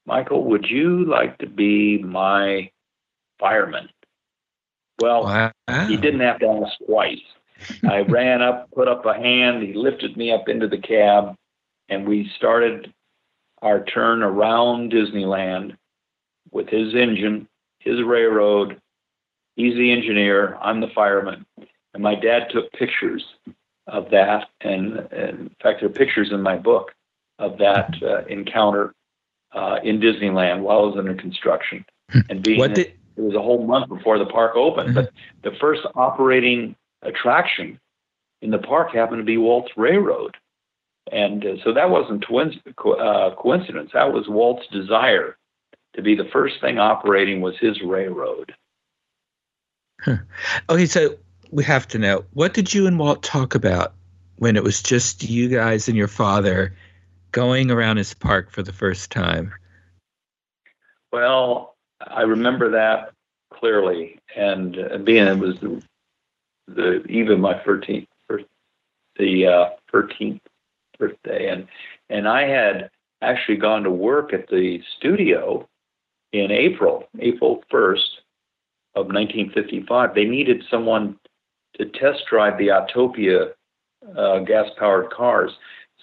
Michael, 0.06 0.44
would 0.44 0.66
you 0.68 1.04
like 1.04 1.38
to 1.38 1.48
be 1.48 1.98
my 1.98 2.70
fireman? 3.38 3.88
Well, 5.00 5.24
wow. 5.24 5.52
he 5.88 5.96
didn't 5.96 6.20
have 6.20 6.38
to 6.40 6.48
ask 6.64 6.78
twice. 6.86 7.18
I 7.88 8.00
ran 8.08 8.42
up, 8.42 8.70
put 8.70 8.88
up 8.88 9.04
a 9.04 9.14
hand, 9.14 9.62
he 9.62 9.74
lifted 9.74 10.16
me 10.16 10.32
up 10.32 10.48
into 10.48 10.68
the 10.68 10.78
cab, 10.78 11.34
and 11.88 12.06
we 12.06 12.30
started 12.36 12.92
our 13.62 13.84
turn 13.84 14.22
around 14.22 14.92
Disneyland 14.92 15.76
with 16.52 16.68
his 16.68 16.94
engine, 16.94 17.48
his 17.80 18.02
railroad. 18.02 18.80
He's 19.56 19.74
the 19.74 19.90
engineer, 19.90 20.56
I'm 20.62 20.80
the 20.80 20.88
fireman. 20.94 21.44
And 21.94 22.02
my 22.02 22.14
dad 22.14 22.48
took 22.50 22.70
pictures 22.72 23.24
of 23.86 24.10
that, 24.10 24.48
and, 24.60 24.98
and 25.10 25.38
in 25.38 25.56
fact, 25.62 25.80
there 25.80 25.88
are 25.88 25.92
pictures 25.92 26.30
in 26.30 26.42
my 26.42 26.56
book 26.56 26.92
of 27.38 27.58
that 27.58 27.94
uh, 28.02 28.24
encounter 28.26 28.94
uh, 29.52 29.78
in 29.82 30.00
Disneyland 30.00 30.60
while 30.60 30.84
it 30.84 30.88
was 30.88 30.98
under 30.98 31.14
construction. 31.14 31.84
Hmm. 32.10 32.20
And 32.28 32.42
being 32.42 32.58
what 32.58 32.74
did, 32.74 32.92
it 33.16 33.22
was 33.22 33.34
a 33.34 33.42
whole 33.42 33.66
month 33.66 33.88
before 33.88 34.18
the 34.18 34.26
park 34.26 34.56
opened, 34.56 34.94
mm-hmm. 34.94 35.06
but 35.06 35.12
the 35.42 35.56
first 35.58 35.82
operating 35.94 36.76
attraction 37.02 37.80
in 38.42 38.50
the 38.50 38.58
park 38.58 38.94
happened 38.94 39.20
to 39.20 39.24
be 39.24 39.38
Walt's 39.38 39.72
Railroad. 39.76 40.36
And 41.10 41.44
uh, 41.46 41.54
so 41.64 41.72
that 41.72 41.88
wasn't 41.88 42.22
twin, 42.22 42.60
uh, 42.66 43.30
coincidence. 43.38 43.90
That 43.94 44.12
was 44.12 44.28
Walt's 44.28 44.66
desire 44.72 45.36
to 45.94 46.02
be 46.02 46.14
the 46.14 46.28
first 46.32 46.60
thing 46.60 46.78
operating 46.78 47.40
was 47.40 47.54
his 47.58 47.80
railroad. 47.80 48.52
Huh. 50.00 50.16
Okay, 50.68 50.86
so 50.86 51.16
we 51.50 51.64
have 51.64 51.88
to 51.88 51.98
know 51.98 52.24
what 52.32 52.54
did 52.54 52.74
you 52.74 52.86
and 52.86 52.98
Walt 52.98 53.22
talk 53.22 53.54
about 53.54 53.94
when 54.36 54.56
it 54.56 54.62
was 54.62 54.82
just 54.82 55.22
you 55.24 55.48
guys 55.48 55.88
and 55.88 55.96
your 55.96 56.08
father 56.08 56.74
going 57.32 57.70
around 57.70 57.96
his 57.96 58.14
park 58.14 58.50
for 58.50 58.62
the 58.62 58.72
first 58.72 59.10
time? 59.10 59.52
Well, 61.12 61.76
I 62.00 62.22
remember 62.22 62.70
that 62.70 63.12
clearly, 63.52 64.18
and 64.34 64.78
uh, 64.78 64.98
being 64.98 65.26
it 65.26 65.38
was 65.38 65.58
the, 65.60 65.82
the 66.68 67.36
my 67.36 67.54
13th, 67.54 68.06
the 69.18 69.46
uh, 69.46 69.70
13th 69.92 70.40
birthday, 70.98 71.48
and 71.48 71.66
and 72.08 72.28
I 72.28 72.46
had 72.46 72.90
actually 73.22 73.56
gone 73.56 73.82
to 73.84 73.90
work 73.90 74.32
at 74.32 74.48
the 74.48 74.82
studio 74.96 75.66
in 76.32 76.50
April, 76.50 77.08
April 77.18 77.64
1st 77.72 78.20
of 78.96 79.06
1955. 79.06 80.14
They 80.14 80.24
needed 80.24 80.64
someone 80.70 81.18
to 81.78 81.84
test 81.86 82.24
drive 82.28 82.58
the 82.58 82.68
Autopia 82.68 83.52
uh, 84.16 84.38
gas 84.40 84.66
powered 84.78 85.10
cars. 85.10 85.52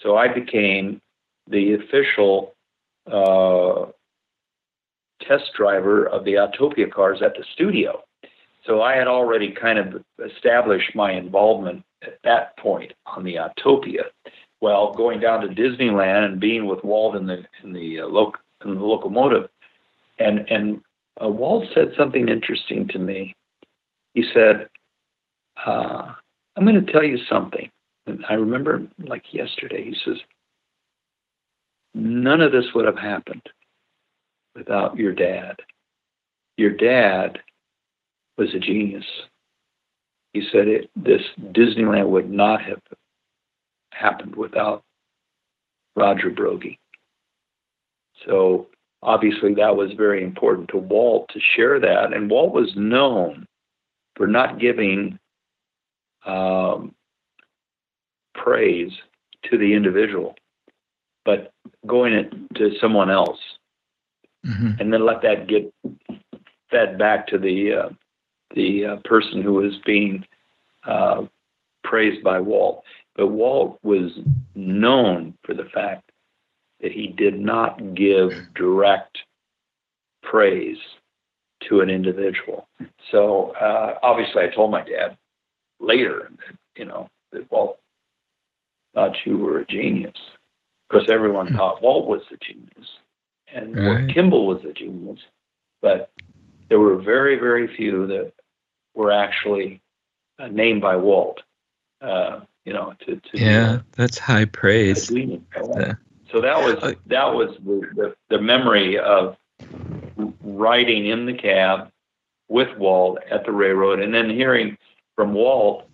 So 0.02 0.16
I 0.16 0.28
became 0.28 1.02
the 1.50 1.74
official 1.74 2.54
uh, 3.12 3.88
test 5.22 5.52
driver 5.58 6.06
of 6.06 6.24
the 6.24 6.34
Autopia 6.34 6.92
cars 6.92 7.22
at 7.22 7.36
the 7.36 7.44
studio. 7.54 8.04
So 8.66 8.82
I 8.82 8.96
had 8.96 9.08
already 9.08 9.52
kind 9.52 9.80
of 9.80 10.04
established 10.26 10.96
my 10.96 11.12
involvement 11.12 11.84
at 12.02 12.20
that 12.24 12.58
point 12.58 12.94
on 13.06 13.24
the 13.24 13.36
Autopia. 13.36 14.04
Well, 14.62 14.94
going 14.94 15.20
down 15.20 15.42
to 15.42 15.48
Disneyland 15.48 16.26
and 16.26 16.40
being 16.40 16.68
with 16.68 16.84
Walt 16.84 17.16
in 17.16 17.26
the 17.26 17.44
in 17.64 17.74
the, 17.74 18.00
uh, 18.00 18.08
in 18.64 18.76
the 18.76 18.82
locomotive, 18.82 19.50
and 20.20 20.50
and 20.50 20.82
uh, 21.22 21.28
Walt 21.28 21.66
said 21.74 21.94
something 21.98 22.30
interesting 22.30 22.88
to 22.90 23.00
me. 23.00 23.34
He 24.14 24.24
said, 24.34 24.68
uh, 25.66 26.14
"I'm 26.56 26.66
going 26.66 26.86
to 26.86 26.92
tell 26.92 27.04
you 27.04 27.18
something." 27.30 27.70
And 28.06 28.26
I 28.30 28.34
remember 28.34 28.86
like 29.00 29.34
yesterday. 29.34 29.84
He 29.86 29.96
says, 30.04 30.18
None 31.94 32.42
of 32.42 32.52
this 32.52 32.66
would 32.74 32.86
have 32.86 32.98
happened 32.98 33.44
without 34.56 34.98
your 34.98 35.14
dad. 35.14 35.56
Your 36.58 36.72
dad 36.72 37.40
was 38.38 38.54
a 38.54 38.60
genius. 38.60 39.06
he 40.34 40.42
said 40.52 40.68
it, 40.68 40.90
this 40.96 41.22
Disneyland 41.40 42.10
would 42.10 42.30
not 42.30 42.62
have 42.64 42.82
happened 43.92 44.36
without 44.36 44.84
Roger 45.96 46.32
Broggie. 46.32 46.80
So 48.26 48.68
obviously 49.04 49.54
that 49.56 49.76
was 49.76 49.92
very 49.94 50.24
important 50.24 50.70
to 50.70 50.78
Walt 50.78 51.30
to 51.34 51.40
share 51.40 51.80
that. 51.80 52.14
And 52.14 52.30
Walt 52.30 52.54
was 52.54 52.72
known 52.76 53.46
for 54.16 54.28
not 54.28 54.60
giving 54.60 55.20
um, 56.26 56.94
praise 58.34 58.92
to 59.50 59.58
the 59.58 59.74
individual, 59.74 60.36
but 61.26 61.52
going 61.86 62.14
it 62.14 62.34
to 62.56 62.72
someone 62.80 63.10
else, 63.10 63.40
mm-hmm. 64.46 64.72
and 64.80 64.94
then 64.94 65.06
let 65.06 65.22
that 65.22 65.48
get 65.48 65.72
fed 66.72 66.98
back 66.98 67.28
to 67.28 67.38
the 67.38 67.74
uh, 67.74 67.90
the 68.56 68.86
uh, 68.86 68.96
person 69.06 69.42
who 69.42 69.54
was 69.54 69.74
being 69.86 70.26
uh, 70.86 71.24
praised 71.84 72.24
by 72.24 72.40
Walt. 72.40 72.84
But 73.16 73.28
Walt 73.28 73.80
was 73.84 74.12
known 74.56 75.38
for 75.44 75.54
the 75.54 75.66
fact 75.74 76.12
that 76.84 76.92
he 76.92 77.08
did 77.08 77.40
not 77.40 77.96
give 77.96 78.34
direct 78.54 79.18
praise 80.22 80.78
to 81.68 81.80
an 81.80 81.90
individual. 81.90 82.68
So 83.10 83.52
uh, 83.52 83.98
obviously, 84.04 84.44
I 84.44 84.50
told 84.50 84.70
my 84.70 84.84
dad 84.84 85.18
later 85.80 86.30
that 86.30 86.58
you 86.78 86.86
know 86.86 87.10
that 87.32 87.50
Walt 87.50 87.80
thought 88.94 89.16
you 89.26 89.38
were 89.38 89.60
a 89.60 89.66
genius 89.66 90.18
because 90.88 91.10
everyone 91.10 91.48
hmm. 91.48 91.56
thought 91.56 91.82
Walt 91.82 92.08
was 92.08 92.22
a 92.32 92.38
genius 92.38 92.90
and 93.52 93.76
right. 93.76 94.14
Kimball 94.14 94.46
was 94.46 94.64
a 94.66 94.74
genius, 94.74 95.20
but 95.82 96.12
there 96.70 96.80
were 96.80 96.98
very 96.98 97.40
very 97.40 97.74
few 97.76 98.06
that 98.08 98.34
were 98.94 99.12
actually 99.12 99.82
uh, 100.38 100.48
named 100.48 100.82
by 100.82 100.98
Walt. 100.98 101.42
Uh, 102.02 102.42
you 102.66 102.74
know, 102.74 102.94
to, 103.06 103.16
to 103.16 103.22
yeah, 103.34 103.80
that's 103.94 104.18
high 104.18 104.46
praise. 104.46 105.10
Yeah. 105.10 105.94
So 106.34 106.42
that 106.42 106.58
was 106.58 106.76
uh, 106.84 106.94
that 107.06 107.32
was 107.32 107.56
the, 107.64 107.82
the, 107.96 108.16
the 108.30 108.42
memory 108.42 108.98
of 108.98 109.38
riding 110.44 111.06
in 111.06 111.28
the 111.28 111.34
cab 111.34 111.92
with 112.50 112.76
Walt 112.78 113.20
at 113.30 113.46
the 113.46 113.52
railroad, 113.52 114.00
and 114.00 114.14
then 114.14 114.32
hearing 114.32 114.76
from 115.16 115.36
Walt 115.36 115.88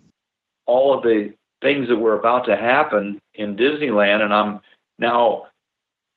all 0.64 0.96
of 0.96 1.02
the 1.02 1.34
things 1.60 1.88
that 1.88 1.96
were 1.96 2.18
about 2.18 2.46
to 2.46 2.56
happen 2.56 3.20
in 3.34 3.54
Disneyland, 3.54 4.22
and 4.22 4.32
I'm 4.32 4.60
now 4.98 5.48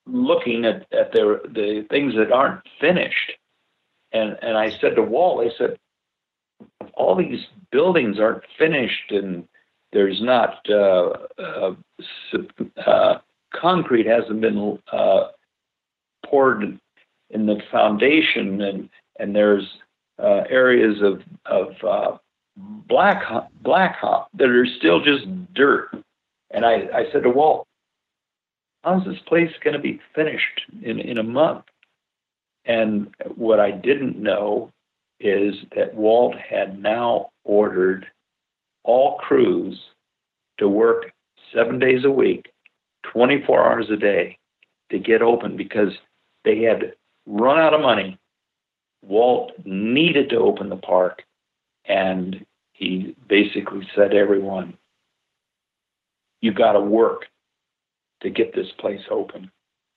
looking 0.07 0.63
at, 0.63 0.87
at 0.93 1.11
the 1.11 1.41
the 1.45 1.85
things 1.89 2.15
that 2.15 2.31
aren't 2.31 2.61
finished. 2.79 3.33
And 4.13 4.37
and 4.41 4.57
I 4.57 4.69
said 4.69 4.95
to 4.95 5.01
Walt, 5.01 5.45
I 5.45 5.57
said, 5.57 5.77
all 6.93 7.15
these 7.15 7.45
buildings 7.71 8.19
aren't 8.19 8.43
finished, 8.57 9.11
and 9.11 9.49
there's 9.91 10.21
not 10.21 10.59
uh, 10.69 11.11
uh, 11.37 11.75
uh, 12.85 13.19
concrete 13.53 14.05
hasn't 14.05 14.41
been 14.41 14.79
uh, 14.91 15.27
poured 16.25 16.79
in 17.29 17.45
the 17.45 17.61
foundation, 17.71 18.61
and 18.61 18.89
and 19.19 19.35
there's 19.35 19.67
uh, 20.19 20.43
areas 20.49 21.01
of 21.01 21.21
of 21.45 21.73
uh, 21.83 22.17
black 22.57 23.23
black 23.61 23.95
hop 23.95 24.29
that 24.35 24.49
are 24.49 24.65
still 24.65 25.03
just 25.03 25.25
dirt. 25.53 25.89
And 26.51 26.65
I, 26.65 26.87
I 26.93 27.05
said 27.11 27.23
to 27.23 27.29
Walt, 27.29 27.67
how's 28.83 29.05
this 29.05 29.19
place 29.25 29.51
going 29.63 29.73
to 29.73 29.81
be 29.81 29.99
finished 30.13 30.61
in, 30.83 30.99
in 30.99 31.17
a 31.17 31.23
month? 31.23 31.65
And 32.65 33.13
what 33.35 33.59
I 33.59 33.71
didn't 33.71 34.21
know 34.21 34.71
is 35.19 35.55
that 35.75 35.95
Walt 35.95 36.35
had 36.37 36.81
now 36.81 37.29
ordered 37.43 38.05
all 38.83 39.17
crews 39.17 39.79
to 40.59 40.69
work 40.69 41.11
seven 41.53 41.79
days 41.79 42.05
a 42.05 42.11
week, 42.11 42.52
24 43.03 43.71
hours 43.71 43.89
a 43.89 43.97
day 43.97 44.37
to 44.91 44.99
get 44.99 45.21
open 45.21 45.57
because 45.57 45.93
they 46.45 46.61
had 46.61 46.93
run 47.25 47.59
out 47.59 47.73
of 47.73 47.81
money. 47.81 48.17
Walt 49.01 49.51
needed 49.65 50.29
to 50.29 50.37
open 50.37 50.69
the 50.69 50.77
park, 50.77 51.23
and 51.85 52.45
he 52.73 53.15
basically 53.27 53.87
said 53.95 54.11
to 54.11 54.17
everyone, 54.17 54.77
You've 56.41 56.55
got 56.55 56.73
to 56.73 56.81
work 56.81 57.25
to 58.21 58.29
get 58.29 58.53
this 58.53 58.67
place 58.77 59.01
open. 59.09 59.49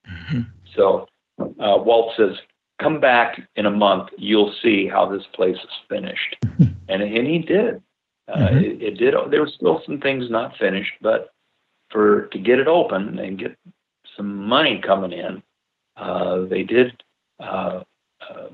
Mm-hmm. 0.08 0.42
So 0.76 1.08
uh, 1.40 1.78
Walt 1.78 2.12
says, 2.16 2.36
Come 2.80 3.00
back 3.00 3.40
in 3.56 3.66
a 3.66 3.70
month, 3.70 4.10
you'll 4.18 4.54
see 4.62 4.86
how 4.86 5.06
this 5.06 5.24
place 5.34 5.56
is 5.56 5.70
finished. 5.88 6.36
and, 6.58 7.02
and 7.02 7.26
he 7.26 7.38
did. 7.38 7.82
Uh, 8.28 8.36
mm-hmm. 8.36 8.58
it, 8.58 8.82
it 8.82 8.98
did. 8.98 9.14
There 9.30 9.40
were 9.40 9.48
still 9.48 9.82
some 9.86 10.00
things 10.00 10.30
not 10.30 10.56
finished, 10.58 10.92
but 11.00 11.30
for 11.90 12.26
to 12.26 12.38
get 12.38 12.58
it 12.58 12.68
open 12.68 13.18
and 13.18 13.38
get 13.38 13.56
some 14.16 14.46
money 14.46 14.80
coming 14.84 15.12
in, 15.12 15.42
uh, 15.96 16.40
they 16.40 16.62
did 16.62 17.02
uh, 17.40 17.82
uh, 18.20 18.48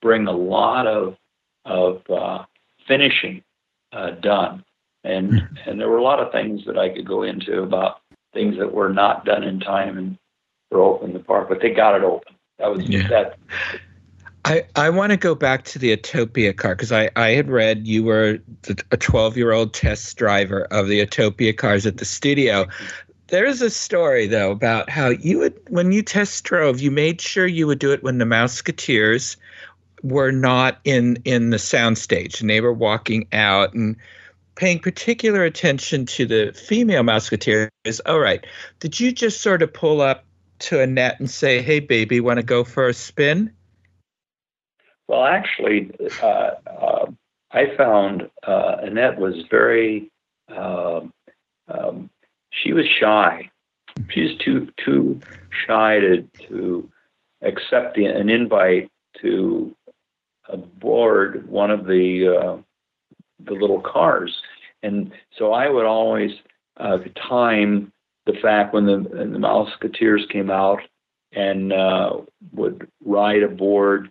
bring 0.00 0.26
a 0.26 0.32
lot 0.32 0.86
of 0.86 1.16
of 1.64 2.02
uh, 2.10 2.44
finishing 2.86 3.42
uh, 3.92 4.10
done, 4.10 4.64
and 5.04 5.32
mm-hmm. 5.32 5.70
and 5.70 5.80
there 5.80 5.88
were 5.88 5.98
a 5.98 6.02
lot 6.02 6.20
of 6.20 6.32
things 6.32 6.64
that 6.66 6.78
I 6.78 6.88
could 6.88 7.06
go 7.06 7.22
into 7.22 7.62
about 7.62 8.00
things 8.32 8.56
that 8.58 8.72
were 8.72 8.88
not 8.88 9.24
done 9.24 9.44
in 9.44 9.60
time 9.60 9.98
and 9.98 10.18
for 10.70 10.80
opening 10.80 11.12
the 11.12 11.20
park, 11.20 11.48
but 11.48 11.60
they 11.60 11.70
got 11.70 11.94
it 11.94 12.02
open. 12.02 12.34
That 12.58 12.70
was 12.70 12.88
yeah. 12.88 13.06
that. 13.08 13.38
I, 14.44 14.64
I 14.74 14.90
want 14.90 15.10
to 15.10 15.16
go 15.16 15.34
back 15.34 15.64
to 15.66 15.78
the 15.78 15.96
Autopia 15.96 16.56
car 16.56 16.74
because 16.74 16.90
I, 16.90 17.10
I 17.14 17.30
had 17.30 17.48
read 17.48 17.86
you 17.86 18.02
were 18.02 18.38
a 18.90 18.96
12 18.96 19.36
year 19.36 19.52
old 19.52 19.72
test 19.72 20.16
driver 20.16 20.62
of 20.70 20.88
the 20.88 21.04
Autopia 21.04 21.56
cars 21.56 21.86
at 21.86 21.98
the 21.98 22.04
studio. 22.04 22.66
There's 23.28 23.62
a 23.62 23.70
story 23.70 24.26
though 24.26 24.50
about 24.50 24.90
how 24.90 25.10
you 25.10 25.38
would 25.38 25.58
when 25.68 25.92
you 25.92 26.02
test 26.02 26.42
drove, 26.44 26.80
you 26.80 26.90
made 26.90 27.20
sure 27.20 27.46
you 27.46 27.66
would 27.66 27.78
do 27.78 27.92
it 27.92 28.02
when 28.02 28.18
the 28.18 28.24
Mouseketeers 28.24 29.36
were 30.02 30.32
not 30.32 30.80
in 30.84 31.18
in 31.24 31.50
the 31.50 31.56
soundstage 31.56 32.40
and 32.40 32.50
they 32.50 32.60
were 32.60 32.72
walking 32.72 33.28
out 33.32 33.72
and 33.74 33.96
paying 34.56 34.80
particular 34.80 35.44
attention 35.44 36.04
to 36.04 36.26
the 36.26 36.52
female 36.52 37.04
Mouseketeers. 37.04 38.00
All 38.06 38.18
right, 38.18 38.44
did 38.80 38.98
you 38.98 39.12
just 39.12 39.40
sort 39.40 39.62
of 39.62 39.72
pull 39.72 40.00
up 40.00 40.24
to 40.58 40.80
Annette 40.80 41.20
and 41.20 41.30
say, 41.30 41.62
"Hey, 41.62 41.78
baby, 41.78 42.20
want 42.20 42.38
to 42.38 42.42
go 42.42 42.64
for 42.64 42.88
a 42.88 42.94
spin"? 42.94 43.52
Well, 45.08 45.24
actually, 45.24 45.90
uh, 46.22 46.50
uh, 46.66 47.06
I 47.50 47.76
found 47.76 48.30
uh, 48.46 48.76
Annette 48.82 49.18
was 49.18 49.34
very. 49.50 50.10
Um, 50.48 51.12
um, 51.68 52.10
she 52.50 52.72
was 52.72 52.86
shy. 52.86 53.50
She's 54.10 54.38
too 54.38 54.68
too 54.84 55.20
shy 55.66 56.00
to 56.00 56.22
to 56.48 56.90
accept 57.42 57.96
the, 57.96 58.06
an 58.06 58.28
invite 58.28 58.90
to 59.20 59.74
board 60.78 61.48
one 61.48 61.70
of 61.70 61.86
the 61.86 62.28
uh, 62.28 62.56
the 63.44 63.54
little 63.54 63.80
cars, 63.80 64.42
and 64.82 65.12
so 65.36 65.52
I 65.52 65.68
would 65.68 65.86
always 65.86 66.32
uh, 66.78 66.98
time 67.28 67.92
the 68.26 68.34
fact 68.40 68.74
when 68.74 68.86
the, 68.86 68.98
the 68.98 69.38
Mouseketeers 69.38 70.28
came 70.30 70.50
out 70.50 70.80
and 71.32 71.72
uh, 71.72 72.18
would 72.52 72.88
ride 73.04 73.42
aboard. 73.42 74.10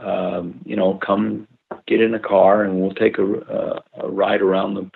Um, 0.00 0.60
you 0.64 0.76
know, 0.76 0.94
come 0.94 1.46
get 1.86 2.00
in 2.00 2.14
a 2.14 2.20
car 2.20 2.64
and 2.64 2.80
we'll 2.80 2.94
take 2.94 3.18
a, 3.18 3.24
a, 3.24 3.82
a 4.02 4.10
ride 4.10 4.40
around 4.40 4.74
the, 4.74 4.90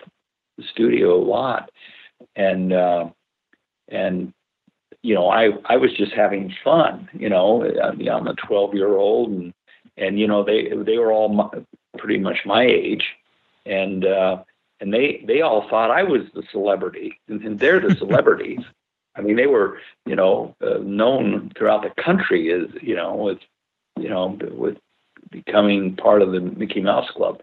the, 0.58 0.64
studio 0.64 1.14
a 1.14 1.22
lot, 1.22 1.70
and 2.36 2.72
uh, 2.72 3.08
and 3.88 4.32
you 5.02 5.14
know, 5.14 5.28
I 5.28 5.50
I 5.66 5.76
was 5.76 5.92
just 5.92 6.12
having 6.12 6.54
fun. 6.64 7.08
You 7.12 7.28
know, 7.28 7.64
I'm 7.64 8.26
a 8.26 8.34
12 8.34 8.74
year 8.74 8.96
old 8.96 9.30
and 9.30 9.54
and 9.96 10.18
you 10.18 10.26
know 10.26 10.44
they 10.44 10.70
they 10.84 10.98
were 10.98 11.12
all 11.12 11.28
my, 11.28 11.48
pretty 11.98 12.18
much 12.18 12.38
my 12.44 12.64
age, 12.64 13.04
and 13.66 14.04
uh, 14.04 14.42
and 14.80 14.92
they 14.92 15.24
they 15.26 15.40
all 15.40 15.68
thought 15.68 15.90
I 15.90 16.02
was 16.02 16.22
the 16.34 16.42
celebrity, 16.50 17.20
and, 17.28 17.58
they're 17.58 17.80
the 17.80 17.94
celebrities. 17.98 18.60
I 19.16 19.20
mean, 19.20 19.36
they 19.36 19.46
were 19.46 19.78
you 20.06 20.16
know 20.16 20.54
uh, 20.60 20.78
known 20.82 21.52
throughout 21.56 21.82
the 21.82 22.02
country 22.02 22.52
as 22.52 22.68
you 22.82 22.96
know 22.96 23.14
with 23.14 23.38
you 23.98 24.08
know 24.08 24.38
with 24.50 24.78
becoming 25.30 25.96
part 25.96 26.22
of 26.22 26.32
the 26.32 26.40
Mickey 26.40 26.80
Mouse 26.80 27.10
Club. 27.10 27.40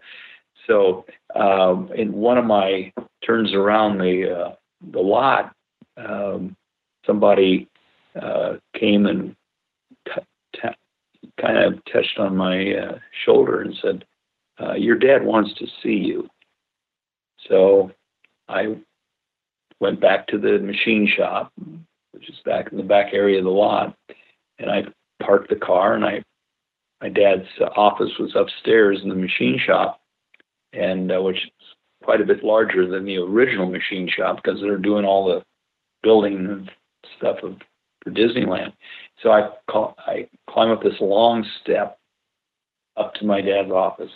So 0.66 1.04
um, 1.34 1.90
in 1.94 2.12
one 2.12 2.38
of 2.38 2.44
my 2.44 2.92
turns 3.24 3.52
around 3.52 3.98
the 3.98 4.30
uh, 4.30 4.54
the 4.92 5.00
lot, 5.00 5.54
um, 5.96 6.56
somebody 7.06 7.68
uh, 8.20 8.54
came 8.78 9.06
and 9.06 9.34
t- 10.06 10.22
t- 10.54 10.68
kind 11.40 11.58
of 11.58 11.84
touched 11.92 12.18
on 12.18 12.36
my 12.36 12.74
uh, 12.74 12.98
shoulder 13.24 13.62
and 13.62 13.74
said, 13.82 14.04
uh, 14.60 14.74
"Your 14.74 14.96
dad 14.96 15.24
wants 15.24 15.54
to 15.54 15.66
see 15.82 15.96
you." 15.96 16.28
So 17.48 17.90
I 18.48 18.76
went 19.80 20.00
back 20.00 20.28
to 20.28 20.38
the 20.38 20.58
machine 20.58 21.08
shop, 21.16 21.52
which 22.12 22.28
is 22.28 22.36
back 22.44 22.70
in 22.70 22.78
the 22.78 22.84
back 22.84 23.12
area 23.12 23.38
of 23.38 23.44
the 23.44 23.50
lot, 23.50 23.96
and 24.58 24.70
I 24.70 24.84
parked 25.20 25.50
the 25.50 25.56
car. 25.56 25.94
And 25.94 26.04
I, 26.04 26.22
my 27.02 27.08
dad's 27.08 27.48
office 27.76 28.12
was 28.18 28.36
upstairs 28.36 29.00
in 29.02 29.08
the 29.08 29.14
machine 29.14 29.58
shop, 29.58 30.00
and 30.72 31.10
uh, 31.10 31.20
which 31.20 31.36
is 31.36 31.50
quite 32.04 32.20
a 32.20 32.24
bit 32.24 32.44
larger 32.44 32.88
than 32.88 33.04
the 33.04 33.16
original 33.16 33.68
machine 33.68 34.08
shop 34.08 34.36
because 34.36 34.60
they're 34.60 34.78
doing 34.78 35.04
all 35.04 35.26
the 35.26 35.42
building 36.02 36.36
and 36.36 36.70
stuff 37.18 37.38
of, 37.42 37.56
for 38.02 38.10
Disneyland. 38.10 38.72
So 39.20 39.32
I 39.32 39.50
call, 39.68 39.96
I 39.98 40.28
climb 40.48 40.70
up 40.70 40.82
this 40.82 41.00
long 41.00 41.44
step 41.60 41.98
up 42.96 43.14
to 43.14 43.26
my 43.26 43.40
dad's 43.40 43.72
office, 43.72 44.10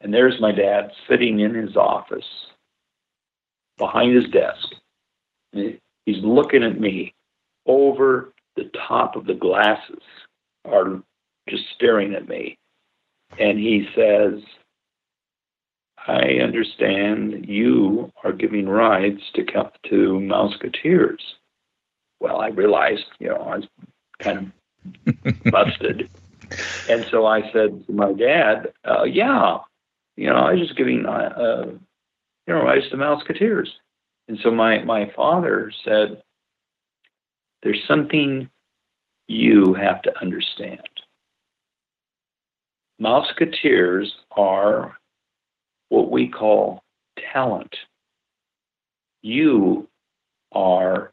and 0.00 0.12
there's 0.12 0.40
my 0.40 0.50
dad 0.50 0.90
sitting 1.08 1.38
in 1.40 1.54
his 1.54 1.76
office 1.76 2.26
behind 3.78 4.16
his 4.16 4.28
desk. 4.30 4.68
He's 5.52 6.24
looking 6.24 6.64
at 6.64 6.80
me 6.80 7.14
over 7.66 8.32
the 8.56 8.70
top 8.88 9.14
of 9.14 9.26
the 9.26 9.34
glasses, 9.34 10.02
are 10.64 11.02
just 11.48 11.64
staring 11.74 12.14
at 12.14 12.28
me. 12.28 12.58
And 13.38 13.58
he 13.58 13.88
says, 13.94 14.42
I 16.06 16.40
understand 16.42 17.46
you 17.48 18.12
are 18.24 18.32
giving 18.32 18.68
rides 18.68 19.22
to 19.34 19.44
to 19.44 20.18
Mouseketeers. 20.20 21.20
Well, 22.20 22.40
I 22.40 22.48
realized, 22.48 23.04
you 23.18 23.28
know, 23.28 23.36
I 23.36 23.56
was 23.56 23.68
kind 24.18 24.52
of 25.06 25.44
busted. 25.50 26.10
And 26.88 27.06
so 27.10 27.26
I 27.26 27.50
said 27.52 27.86
to 27.86 27.92
my 27.92 28.12
dad, 28.12 28.72
uh, 28.84 29.04
yeah, 29.04 29.58
you 30.16 30.28
know, 30.28 30.36
I 30.36 30.52
was 30.52 30.60
just 30.60 30.76
giving, 30.76 31.06
uh, 31.06 31.10
uh, 31.10 31.66
you 32.46 32.54
know, 32.54 32.62
rides 32.62 32.88
to 32.90 32.96
Mouseketeers. 32.96 33.68
And 34.28 34.38
so 34.42 34.50
my, 34.50 34.82
my 34.82 35.10
father 35.16 35.72
said, 35.84 36.22
there's 37.62 37.82
something 37.86 38.50
you 39.28 39.74
have 39.74 40.02
to 40.02 40.20
understand. 40.20 40.80
Mouseketeers 43.02 44.06
are 44.36 44.96
what 45.88 46.08
we 46.08 46.28
call 46.28 46.84
talent. 47.32 47.74
You 49.22 49.88
are 50.52 51.12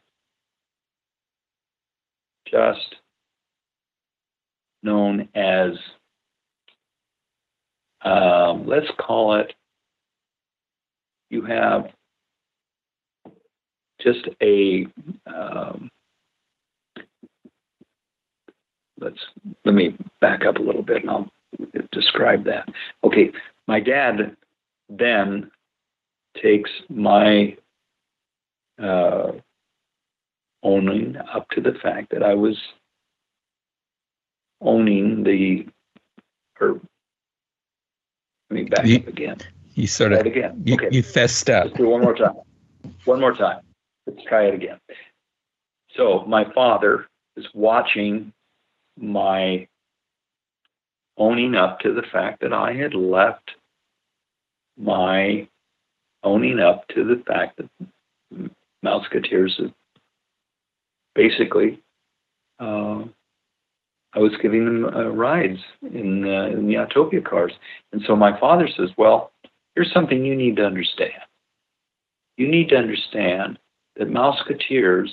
just 2.46 2.94
known 4.84 5.28
as, 5.34 5.72
um, 8.02 8.66
let's 8.68 8.86
call 8.96 9.34
it, 9.34 9.52
you 11.28 11.42
have 11.42 11.90
just 14.00 14.28
a, 14.40 14.86
um, 15.26 15.90
let's, 19.00 19.18
let 19.64 19.74
me 19.74 19.96
back 20.20 20.44
up 20.44 20.56
a 20.56 20.62
little 20.62 20.82
bit 20.82 21.02
and 21.02 21.10
I'll 21.10 21.30
describe 21.92 22.44
that. 22.44 22.68
Okay, 23.04 23.32
my 23.66 23.80
dad 23.80 24.36
then 24.88 25.50
takes 26.40 26.70
my 26.88 27.56
uh, 28.82 29.32
owning 30.62 31.16
up 31.16 31.48
to 31.50 31.60
the 31.60 31.74
fact 31.82 32.10
that 32.10 32.22
I 32.22 32.34
was 32.34 32.56
owning 34.60 35.22
the, 35.24 35.66
or 36.60 36.80
let 38.50 38.54
me 38.54 38.64
back 38.64 38.86
you, 38.86 38.96
up 38.96 39.06
again. 39.06 39.38
You 39.74 39.86
sort 39.86 40.12
of, 40.12 40.26
again. 40.26 40.62
You, 40.64 40.74
okay. 40.74 40.88
you 40.90 41.02
fessed 41.02 41.48
up. 41.50 41.66
Let's 41.66 41.76
do 41.78 41.88
one 41.88 42.02
more 42.02 42.14
time. 42.14 42.34
One 43.04 43.20
more 43.20 43.34
time. 43.34 43.60
Let's 44.06 44.22
try 44.28 44.46
it 44.46 44.54
again. 44.54 44.78
So 45.96 46.24
my 46.26 46.50
father 46.52 47.06
is 47.36 47.46
watching 47.54 48.32
my 48.98 49.66
owning 51.20 51.54
up 51.54 51.78
to 51.80 51.92
the 51.92 52.02
fact 52.10 52.40
that 52.40 52.52
I 52.52 52.72
had 52.72 52.94
left 52.94 53.52
my 54.76 55.46
owning 56.24 56.58
up 56.58 56.88
to 56.88 57.04
the 57.04 57.22
fact 57.26 57.58
that 57.58 58.52
Mouseketeers 58.84 59.72
basically 61.14 61.80
uh, 62.58 63.04
I 64.12 64.18
was 64.18 64.32
giving 64.42 64.64
them 64.64 64.84
uh, 64.84 65.08
rides 65.08 65.60
in, 65.82 66.24
uh, 66.24 66.46
in 66.46 66.66
the 66.66 66.74
Autopia 66.74 67.24
cars. 67.24 67.52
And 67.92 68.02
so 68.06 68.16
my 68.16 68.38
father 68.40 68.68
says, 68.76 68.90
Well, 68.96 69.32
here's 69.74 69.92
something 69.92 70.24
you 70.24 70.34
need 70.34 70.56
to 70.56 70.64
understand. 70.66 71.12
You 72.36 72.48
need 72.48 72.70
to 72.70 72.76
understand 72.76 73.58
that 73.96 74.08
Mouseketeers 74.08 75.08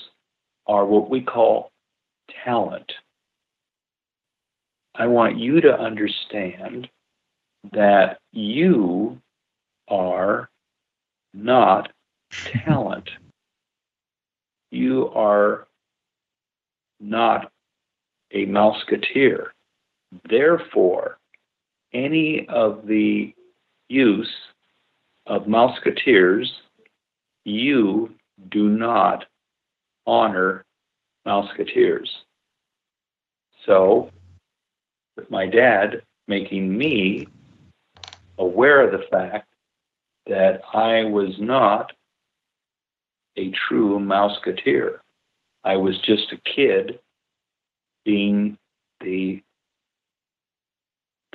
are 0.66 0.86
what 0.86 1.10
we 1.10 1.22
call 1.22 1.72
talent. 2.44 2.92
I 4.98 5.06
want 5.06 5.38
you 5.38 5.62
to 5.62 5.80
understand 5.80 6.90
that 7.72 8.18
you 8.32 9.22
are 9.88 10.50
not 11.34 11.92
talent. 12.32 13.10
You 14.72 15.10
are 15.10 15.68
not 17.00 17.52
a 18.32 18.48
Mouseketeer. 18.48 19.48
Therefore, 20.28 21.20
any 21.94 22.48
of 22.48 22.88
the 22.88 23.34
use 23.90 24.34
of 25.28 25.44
Mouseketeers, 25.44 26.48
you 27.46 28.16
do 28.50 28.68
not 28.70 29.26
honor 30.08 30.66
Mouseketeers. 31.26 32.08
So, 33.66 34.10
with 35.18 35.30
my 35.30 35.48
dad 35.48 36.02
making 36.28 36.78
me 36.78 37.28
aware 38.38 38.82
of 38.82 38.92
the 38.92 39.06
fact 39.10 39.48
that 40.28 40.62
I 40.74 41.04
was 41.06 41.36
not 41.40 41.92
a 43.36 43.52
true 43.52 44.00
Mouseketeer. 44.00 45.00
I 45.64 45.76
was 45.76 46.00
just 46.00 46.32
a 46.32 46.38
kid 46.56 47.00
being 48.06 48.58
the 49.02 49.42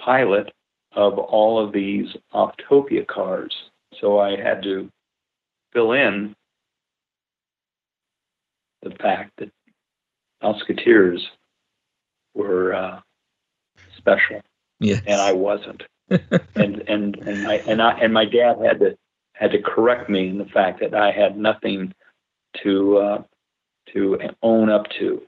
pilot 0.00 0.52
of 0.92 1.18
all 1.18 1.64
of 1.64 1.72
these 1.72 2.08
Autopia 2.34 3.06
cars. 3.06 3.54
So 4.00 4.18
I 4.18 4.36
had 4.36 4.62
to 4.62 4.88
fill 5.72 5.92
in 5.92 6.34
the 8.82 8.90
fact 8.90 9.32
that 9.38 9.50
Mouseketeers 10.42 11.20
were 12.34 12.74
uh, 12.74 13.00
special, 14.02 14.40
yes. 14.80 15.02
and 15.06 15.20
I 15.20 15.32
wasn't. 15.32 15.82
and 16.10 16.82
and 16.88 17.16
and 17.16 17.48
I 17.48 17.54
and 17.66 17.80
I 17.80 17.92
and 17.98 18.12
my 18.12 18.24
dad 18.24 18.56
had 18.62 18.80
to 18.80 18.96
had 19.34 19.52
to 19.52 19.62
correct 19.62 20.10
me 20.10 20.28
in 20.28 20.38
the 20.38 20.44
fact 20.44 20.80
that 20.80 20.94
I 20.94 21.10
had 21.10 21.38
nothing 21.38 21.94
to 22.62 22.98
uh, 22.98 23.22
to 23.92 24.18
own 24.42 24.70
up 24.70 24.88
to. 24.98 25.22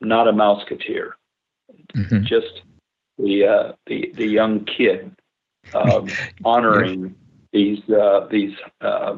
Not 0.00 0.28
a 0.28 0.32
Mouseketeer, 0.32 1.12
mm-hmm. 1.94 2.24
just 2.24 2.62
the 3.18 3.46
uh, 3.46 3.72
the 3.86 4.12
the 4.16 4.26
young 4.26 4.64
kid 4.64 5.14
um, 5.72 6.08
honoring 6.44 7.14
these 7.52 7.80
uh, 7.88 8.26
these 8.30 8.54
uh, 8.80 9.16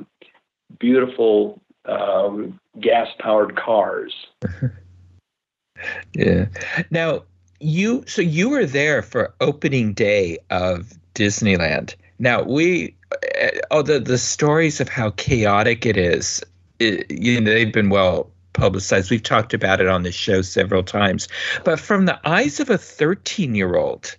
beautiful 0.78 1.60
um, 1.86 2.60
gas 2.80 3.08
powered 3.18 3.56
cars. 3.56 4.14
yeah. 6.14 6.46
Now 6.90 7.22
you 7.60 8.04
so 8.06 8.22
you 8.22 8.48
were 8.48 8.66
there 8.66 9.02
for 9.02 9.34
opening 9.40 9.92
day 9.92 10.38
of 10.50 10.92
Disneyland. 11.14 11.94
Now 12.18 12.42
we 12.42 12.94
eh, 13.34 13.60
oh 13.70 13.82
the 13.82 14.00
the 14.00 14.18
stories 14.18 14.80
of 14.80 14.88
how 14.88 15.10
chaotic 15.10 15.86
it 15.86 15.96
is. 15.96 16.42
It, 16.78 17.10
you 17.10 17.40
know 17.40 17.50
they've 17.50 17.72
been 17.72 17.90
well 17.90 18.30
publicized. 18.52 19.10
We've 19.10 19.22
talked 19.22 19.54
about 19.54 19.80
it 19.80 19.88
on 19.88 20.02
the 20.02 20.12
show 20.12 20.42
several 20.42 20.82
times. 20.82 21.28
But 21.64 21.78
from 21.78 22.06
the 22.06 22.18
eyes 22.28 22.58
of 22.58 22.70
a 22.70 22.78
13 22.78 23.54
year 23.54 23.76
old, 23.76 24.16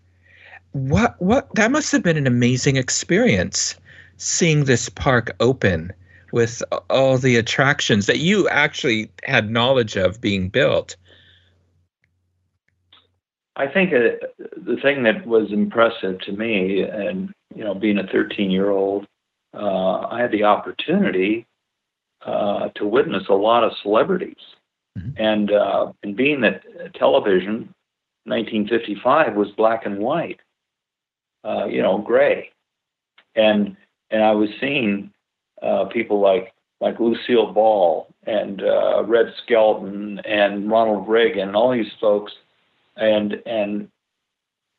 what 0.71 1.15
what 1.19 1.53
that 1.55 1.71
must 1.71 1.91
have 1.91 2.03
been 2.03 2.17
an 2.17 2.27
amazing 2.27 2.77
experience 2.77 3.75
seeing 4.17 4.63
this 4.63 4.89
park 4.89 5.35
open 5.39 5.93
with 6.31 6.61
all 6.89 7.17
the 7.17 7.35
attractions 7.35 8.05
that 8.05 8.19
you 8.19 8.49
actually 8.49 9.09
had 9.23 9.49
knowledge 9.49 9.95
of 9.95 10.19
being 10.21 10.49
built. 10.49 10.95
I 13.57 13.67
think 13.67 13.91
uh, 13.91 14.27
the 14.55 14.77
thing 14.81 15.03
that 15.03 15.25
was 15.25 15.51
impressive 15.51 16.19
to 16.21 16.31
me, 16.31 16.83
and 16.83 17.33
you 17.55 17.63
know, 17.63 17.73
being 17.73 17.97
a 17.97 18.07
13 18.07 18.51
year 18.51 18.69
old, 18.69 19.07
uh, 19.53 20.07
I 20.11 20.21
had 20.21 20.31
the 20.31 20.43
opportunity 20.43 21.47
uh, 22.25 22.69
to 22.75 22.85
witness 22.85 23.23
a 23.29 23.33
lot 23.33 23.63
of 23.63 23.71
celebrities, 23.81 24.37
mm-hmm. 24.97 25.09
and 25.21 25.51
uh, 25.51 25.91
and 26.03 26.15
being 26.15 26.41
that 26.41 26.61
television, 26.93 27.73
1955 28.25 29.35
was 29.35 29.49
black 29.57 29.87
and 29.87 29.97
white, 29.97 30.39
uh, 31.43 31.65
you 31.65 31.81
know, 31.81 31.97
gray, 31.97 32.51
and 33.35 33.75
and 34.11 34.23
I 34.23 34.33
was 34.33 34.49
seeing 34.61 35.11
uh, 35.63 35.85
people 35.85 36.19
like 36.19 36.53
like 36.79 36.99
Lucille 36.99 37.53
Ball 37.53 38.07
and 38.27 38.61
uh, 38.61 39.03
Red 39.03 39.33
Skelton 39.43 40.19
and 40.25 40.69
Ronald 40.69 41.07
Reagan, 41.07 41.47
and 41.47 41.55
all 41.55 41.71
these 41.71 41.91
folks, 41.99 42.33
and 42.97 43.41
and 43.45 43.89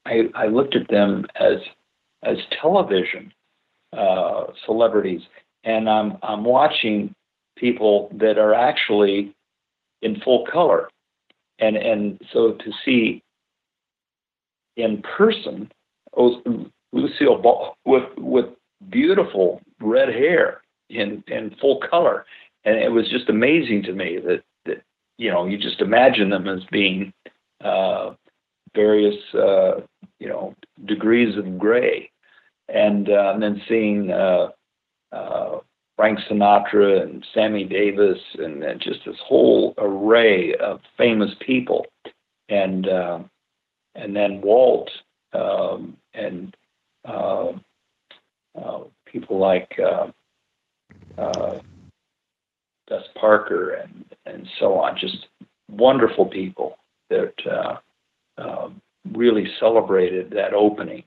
I 0.07 0.29
I 0.35 0.47
looked 0.47 0.77
at 0.77 0.89
them 0.89 1.27
as 1.37 1.59
as 2.23 2.37
television, 2.61 3.33
uh, 3.97 4.45
celebrities, 4.67 5.23
and 5.65 5.89
I'm 5.89 6.19
I'm 6.23 6.45
watching 6.45 7.15
people 7.57 8.11
that 8.15 8.39
are 8.39 8.55
actually 8.55 9.35
in 10.03 10.21
full 10.21 10.47
color, 10.47 10.89
and 11.59 11.77
and 11.77 12.21
so 12.33 12.53
to 12.53 12.73
see 12.85 13.23
in 14.77 15.03
person 15.03 15.71
Lucille 16.93 17.39
Ball 17.39 17.77
with 17.85 18.05
with 18.17 18.47
beautiful 18.91 19.61
red 19.81 20.09
hair 20.09 20.63
in 20.89 21.23
in 21.27 21.55
full 21.61 21.81
color, 21.81 22.25
and 22.65 22.77
it 22.77 22.91
was 22.91 23.09
just 23.09 23.29
amazing 23.29 23.83
to 23.85 23.93
me 23.93 24.19
that 24.19 24.43
that 24.65 24.83
you 25.19 25.31
know 25.31 25.47
you 25.47 25.59
just 25.59 25.81
imagine 25.81 26.31
them 26.31 26.49
as 26.49 26.65
being 26.71 27.13
uh, 27.69 28.15
various 28.75 29.17
uh, 29.35 29.81
you 30.19 30.29
know 30.29 30.55
degrees 30.85 31.37
of 31.37 31.59
gray, 31.59 32.11
and, 32.69 33.09
uh, 33.09 33.33
and 33.35 33.43
then 33.43 33.63
seeing 33.69 34.11
uh, 34.11 34.49
uh, 35.13 35.59
Frank 35.97 36.19
Sinatra 36.29 37.03
and 37.03 37.27
Sammy 37.35 37.65
Davis 37.65 38.19
and, 38.39 38.63
and, 38.63 38.81
just 38.81 39.01
this 39.05 39.17
whole 39.27 39.75
array 39.79 40.55
of 40.55 40.81
famous 40.97 41.31
people, 41.45 41.87
and 42.49 42.89
uh, 42.89 43.21
and 43.95 44.15
then 44.15 44.41
Walt 44.41 44.91
um, 45.33 45.97
and 46.15 46.55
people 49.07 49.39
like 49.39 49.79
uh, 49.79 50.07
uh, 51.21 51.59
Gus 52.89 53.05
Parker 53.19 53.73
and 53.73 54.05
and 54.27 54.47
so 54.59 54.75
on. 54.75 54.97
Just 54.99 55.27
wonderful 55.71 56.27
people 56.27 56.79
that 57.11 57.35
uh, 57.51 57.77
um, 58.39 58.81
really 59.13 59.51
celebrated 59.59 60.31
that 60.31 60.55
opening 60.55 61.05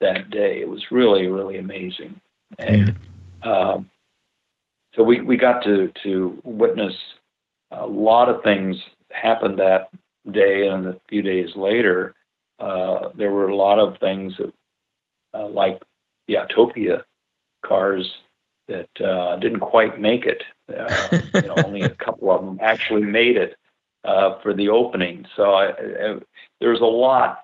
that 0.00 0.30
day. 0.30 0.60
It 0.60 0.68
was 0.68 0.90
really 0.90 1.26
really 1.26 1.58
amazing, 1.58 2.20
and 2.58 2.96
um, 3.42 3.90
so 4.94 5.02
we 5.02 5.20
we 5.20 5.36
got 5.36 5.62
to 5.64 5.92
to 6.02 6.40
witness 6.44 6.94
a 7.70 7.86
lot 7.86 8.28
of 8.28 8.42
things 8.42 8.76
happen 9.10 9.56
that 9.56 9.90
day 10.30 10.68
and 10.68 10.86
a 10.86 11.00
few 11.08 11.22
days 11.22 11.54
later. 11.56 12.14
Uh, 12.58 13.10
there 13.14 13.30
were 13.30 13.48
a 13.48 13.56
lot 13.56 13.78
of 13.78 13.98
things 13.98 14.34
that, 14.38 14.52
uh, 15.34 15.48
like 15.48 15.82
the 16.26 16.34
Autopia 16.34 17.02
cars 17.64 18.10
that 18.68 18.88
uh, 19.00 19.36
didn't 19.36 19.60
quite 19.60 20.00
make 20.00 20.24
it. 20.24 20.42
Uh, 20.68 21.18
you 21.34 21.42
know, 21.42 21.54
only 21.64 21.82
a 21.82 21.90
couple 21.90 22.30
of 22.30 22.44
them 22.44 22.58
actually 22.60 23.02
made 23.02 23.36
it 23.36 23.56
uh, 24.06 24.38
for 24.42 24.54
the 24.54 24.68
opening. 24.68 25.26
So 25.36 25.42
I, 25.52 25.66
I, 25.68 26.18
there's 26.60 26.80
a 26.80 26.84
lot 26.84 27.40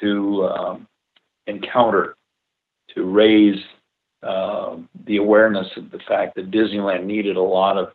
to 0.00 0.46
um, 0.46 0.86
encounter 1.46 2.16
to 2.94 3.04
raise 3.04 3.62
um, 4.22 4.88
the 5.06 5.18
awareness 5.18 5.68
of 5.76 5.90
the 5.90 6.00
fact 6.08 6.34
that 6.36 6.50
Disneyland 6.50 7.04
needed 7.04 7.36
a 7.36 7.42
lot 7.42 7.76
of 7.76 7.92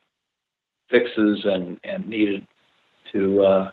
fixes 0.90 1.42
and, 1.46 1.80
and 1.84 2.08
needed 2.08 2.46
to 3.12 3.44
uh, 3.44 3.72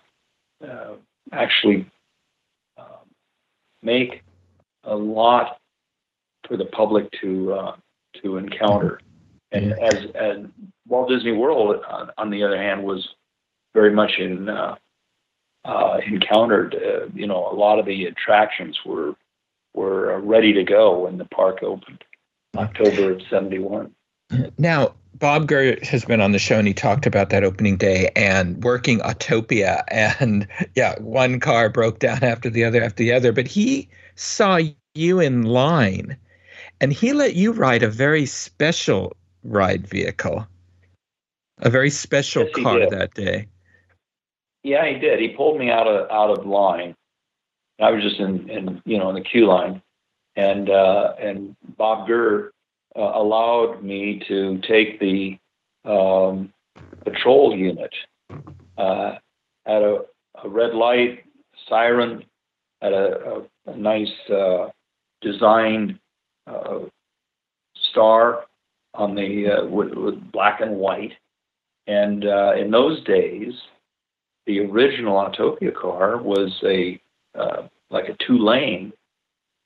uh, 0.66 0.94
actually 1.32 1.86
um, 2.78 3.06
make 3.82 4.22
a 4.84 4.94
lot 4.94 5.58
for 6.46 6.56
the 6.56 6.64
public 6.66 7.08
to 7.20 7.52
uh, 7.52 7.76
to 8.22 8.36
encounter. 8.36 9.00
And 9.52 9.72
as, 9.72 10.06
as 10.14 10.36
Walt 10.88 11.10
Disney 11.10 11.32
World, 11.32 11.82
on, 11.88 12.10
on 12.16 12.30
the 12.30 12.42
other 12.42 12.56
hand, 12.56 12.82
was 12.82 13.06
very 13.74 13.92
much 13.92 14.18
in 14.18 14.48
uh, 14.48 14.76
uh, 15.64 15.98
encountered. 16.06 16.74
Uh, 16.74 17.06
you 17.14 17.26
know, 17.26 17.48
a 17.50 17.54
lot 17.54 17.78
of 17.78 17.86
the 17.86 18.06
attractions 18.06 18.78
were 18.84 19.14
were 19.74 20.20
ready 20.20 20.52
to 20.52 20.64
go 20.64 21.00
when 21.00 21.18
the 21.18 21.24
park 21.24 21.62
opened, 21.62 22.04
October 22.56 23.12
of 23.12 23.22
'71. 23.30 23.94
Now, 24.58 24.94
Bob 25.14 25.46
Gurr 25.46 25.76
has 25.82 26.04
been 26.04 26.20
on 26.20 26.32
the 26.32 26.38
show 26.38 26.58
and 26.58 26.66
he 26.66 26.74
talked 26.74 27.06
about 27.06 27.30
that 27.30 27.44
opening 27.44 27.76
day 27.76 28.10
and 28.16 28.62
working 28.64 28.98
Autopia. 29.00 29.84
And 29.88 30.48
yeah, 30.74 30.98
one 31.00 31.40
car 31.40 31.68
broke 31.68 31.98
down 31.98 32.24
after 32.24 32.50
the 32.50 32.64
other 32.64 32.82
after 32.82 33.02
the 33.02 33.12
other. 33.12 33.32
But 33.32 33.46
he 33.46 33.88
saw 34.14 34.58
you 34.94 35.20
in 35.20 35.42
line 35.42 36.16
and 36.80 36.92
he 36.92 37.12
let 37.12 37.34
you 37.34 37.52
ride 37.52 37.82
a 37.82 37.88
very 37.88 38.26
special 38.26 39.16
ride 39.44 39.86
vehicle, 39.86 40.46
a 41.58 41.70
very 41.70 41.90
special 41.90 42.44
yes, 42.44 42.54
car 42.56 42.90
that 42.90 43.14
day. 43.14 43.46
Yeah, 44.62 44.86
he 44.86 44.98
did. 44.98 45.18
He 45.18 45.28
pulled 45.28 45.58
me 45.58 45.70
out 45.70 45.88
of 45.88 46.10
out 46.10 46.38
of 46.38 46.46
line. 46.46 46.94
I 47.80 47.90
was 47.90 48.02
just 48.02 48.20
in, 48.20 48.48
in 48.48 48.82
you 48.84 48.98
know 48.98 49.08
in 49.08 49.16
the 49.16 49.20
queue 49.20 49.46
line, 49.46 49.82
and 50.36 50.70
uh, 50.70 51.14
and 51.18 51.56
Bob 51.76 52.06
Gurr 52.06 52.52
uh, 52.96 53.00
allowed 53.00 53.82
me 53.82 54.22
to 54.28 54.60
take 54.68 55.00
the 55.00 55.38
um, 55.84 56.52
patrol 57.04 57.56
unit 57.56 57.92
uh, 58.78 59.16
at 59.66 59.82
a, 59.82 60.04
a, 60.44 60.48
red 60.48 60.74
light 60.74 61.24
siren 61.68 62.24
at 62.82 62.92
a, 62.92 63.42
a, 63.66 63.70
a 63.72 63.76
nice 63.76 64.12
uh, 64.30 64.68
designed 65.20 65.98
uh, 66.46 66.80
star 67.90 68.44
on 68.94 69.14
the 69.14 69.46
uh, 69.48 69.66
with, 69.66 69.92
with, 69.94 70.32
black 70.32 70.60
and 70.60 70.76
white. 70.76 71.12
And 71.88 72.22
in 72.22 72.70
those 72.70 73.02
days, 73.02 73.54
the 74.46 74.60
original 74.60 75.14
Autopia 75.16 75.74
car 75.74 76.20
was 76.20 76.52
a 76.64 77.00
uh, 77.38 77.68
like 77.90 78.08
a 78.08 78.16
two 78.26 78.38
lane 78.38 78.92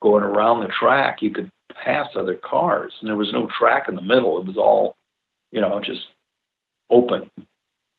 going 0.01 0.23
around 0.23 0.61
the 0.61 0.71
track. 0.79 1.21
You 1.21 1.31
could 1.31 1.51
pass 1.73 2.07
other 2.15 2.35
cars, 2.35 2.93
and 2.99 3.09
there 3.09 3.17
was 3.17 3.33
no 3.33 3.47
track 3.57 3.87
in 3.89 3.95
the 3.95 4.01
middle. 4.01 4.39
It 4.39 4.45
was 4.45 4.57
all, 4.57 4.95
you 5.51 5.61
know, 5.61 5.79
just 5.83 6.07
open. 6.89 7.29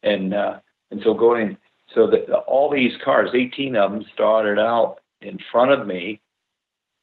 And 0.03 0.35
uh, 0.35 0.61
and 0.91 1.01
so 1.05 1.15
going, 1.15 1.57
so 1.95 2.07
that 2.09 2.31
all 2.47 2.71
these 2.71 2.93
cars, 3.05 3.31
18 3.35 3.77
of 3.77 3.93
them, 3.93 4.05
started 4.15 4.59
out 4.59 4.99
in 5.21 5.39
front 5.51 5.73
of 5.73 5.87
me 5.87 6.21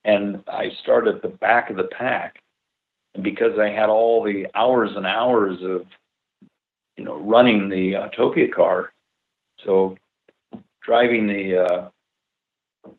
and 0.06 0.44
I 0.48 0.70
started 0.82 1.16
at 1.16 1.22
the 1.24 1.30
back 1.30 1.70
of 1.70 1.78
the 1.78 1.90
pack. 1.98 2.42
And 3.16 3.24
because 3.24 3.58
I 3.60 3.70
had 3.70 3.90
all 3.90 4.24
the 4.24 4.46
hours 4.54 4.92
and 4.96 5.06
hours 5.06 5.58
of, 5.64 5.86
you 6.96 7.04
know, 7.04 7.18
running 7.18 7.70
the 7.70 7.94
Autopia 7.94 8.54
car, 8.54 8.94
so 9.64 9.98
driving 10.82 11.28
the 11.28 11.66
uh, 11.66 11.90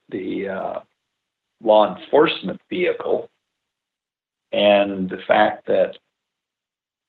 the 0.09 0.49
uh, 0.49 0.81
law 1.62 1.97
enforcement 1.97 2.61
vehicle, 2.69 3.29
and 4.53 5.09
the 5.09 5.21
fact 5.27 5.66
that 5.66 5.97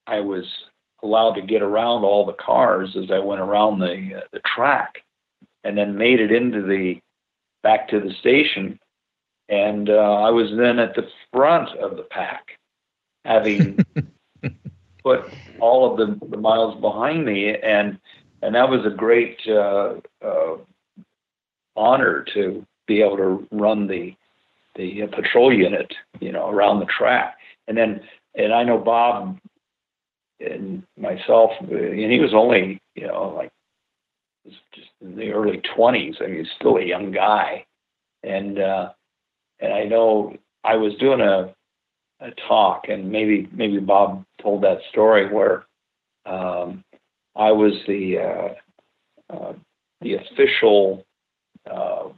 I 0.06 0.20
was 0.20 0.46
allowed 1.04 1.34
to 1.34 1.42
get 1.42 1.62
around 1.62 2.04
all 2.04 2.26
the 2.26 2.34
cars 2.34 2.96
as 2.96 3.12
I 3.12 3.20
went 3.20 3.42
around 3.42 3.80
the 3.80 4.18
uh, 4.18 4.28
the 4.32 4.42
track, 4.56 5.04
and 5.64 5.78
then 5.78 5.98
made 5.98 6.20
it 6.20 6.32
into 6.32 6.62
the 6.62 7.00
back 7.64 7.90
to 7.90 8.00
the 8.00 8.14
station. 8.20 8.80
And 9.50 9.90
uh, 9.90 9.94
I 9.94 10.30
was 10.30 10.52
then 10.58 10.78
at 10.78 10.96
the 10.96 11.08
front 11.32 11.70
of 11.78 11.96
the 11.96 12.04
pack, 12.04 12.60
having 13.24 13.80
put 15.04 15.32
all 15.60 15.90
of 15.90 15.98
the, 15.98 16.26
the, 16.28 16.38
miles 16.38 16.80
behind 16.82 17.26
me, 17.26 17.56
and 17.56 17.98
and 18.42 18.56
that 18.56 18.70
was 18.70 18.86
a 18.86 18.96
great 18.96 19.40
uh, 19.48 19.96
uh, 20.24 20.58
honor 21.76 22.26
to 22.34 22.66
be 22.88 23.02
able 23.02 23.18
to 23.18 23.48
run 23.52 23.88
the 23.88 24.16
the 24.76 25.08
patrol 25.08 25.52
unit, 25.52 25.92
you 26.20 26.32
know, 26.32 26.50
around 26.50 26.80
the 26.80 26.86
track, 26.86 27.36
and 27.68 27.78
then 27.78 28.02
and 28.36 28.54
I 28.54 28.64
know 28.64 28.78
Bob 28.78 29.40
and 30.40 30.84
myself, 30.98 31.52
and 31.62 32.12
he 32.12 32.20
was 32.20 32.34
only 32.34 32.80
you 32.96 33.08
know 33.08 33.34
like 33.36 33.52
just 34.46 34.90
in 35.02 35.16
the 35.16 35.32
early 35.32 35.62
twenties. 35.76 36.16
I 36.22 36.28
mean, 36.28 36.40
he's 36.40 36.54
still 36.60 36.78
a 36.78 36.84
young 36.84 37.12
guy, 37.12 37.66
and 38.24 38.60
uh, 38.60 38.90
and 39.60 39.74
I 39.74 39.84
know 39.84 40.36
I 40.64 40.76
was 40.76 40.94
doing 40.96 41.22
a 41.22 41.54
a 42.20 42.32
talk, 42.48 42.86
and 42.90 43.12
maybe 43.12 43.50
maybe 43.52 43.80
Bob 43.80 44.24
told 44.42 44.64
that 44.64 44.80
story 44.90 45.32
where 45.32 45.66
um, 46.26 46.84
I 47.38 47.52
was 47.52 47.74
the 47.88 48.18
uh, 48.18 49.34
uh, 49.34 49.54
the 50.02 50.16
official, 50.16 51.06
uh, 51.70 52.10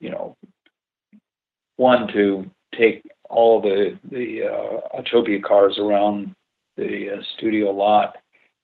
you 0.00 0.10
know, 0.10 0.36
one 1.76 2.08
to 2.12 2.48
take 2.78 3.02
all 3.28 3.60
the 3.60 3.98
the 4.10 4.44
uh, 4.44 5.00
Autopia 5.00 5.42
cars 5.42 5.78
around 5.78 6.34
the 6.76 7.18
uh, 7.18 7.22
studio 7.36 7.70
lot, 7.70 8.16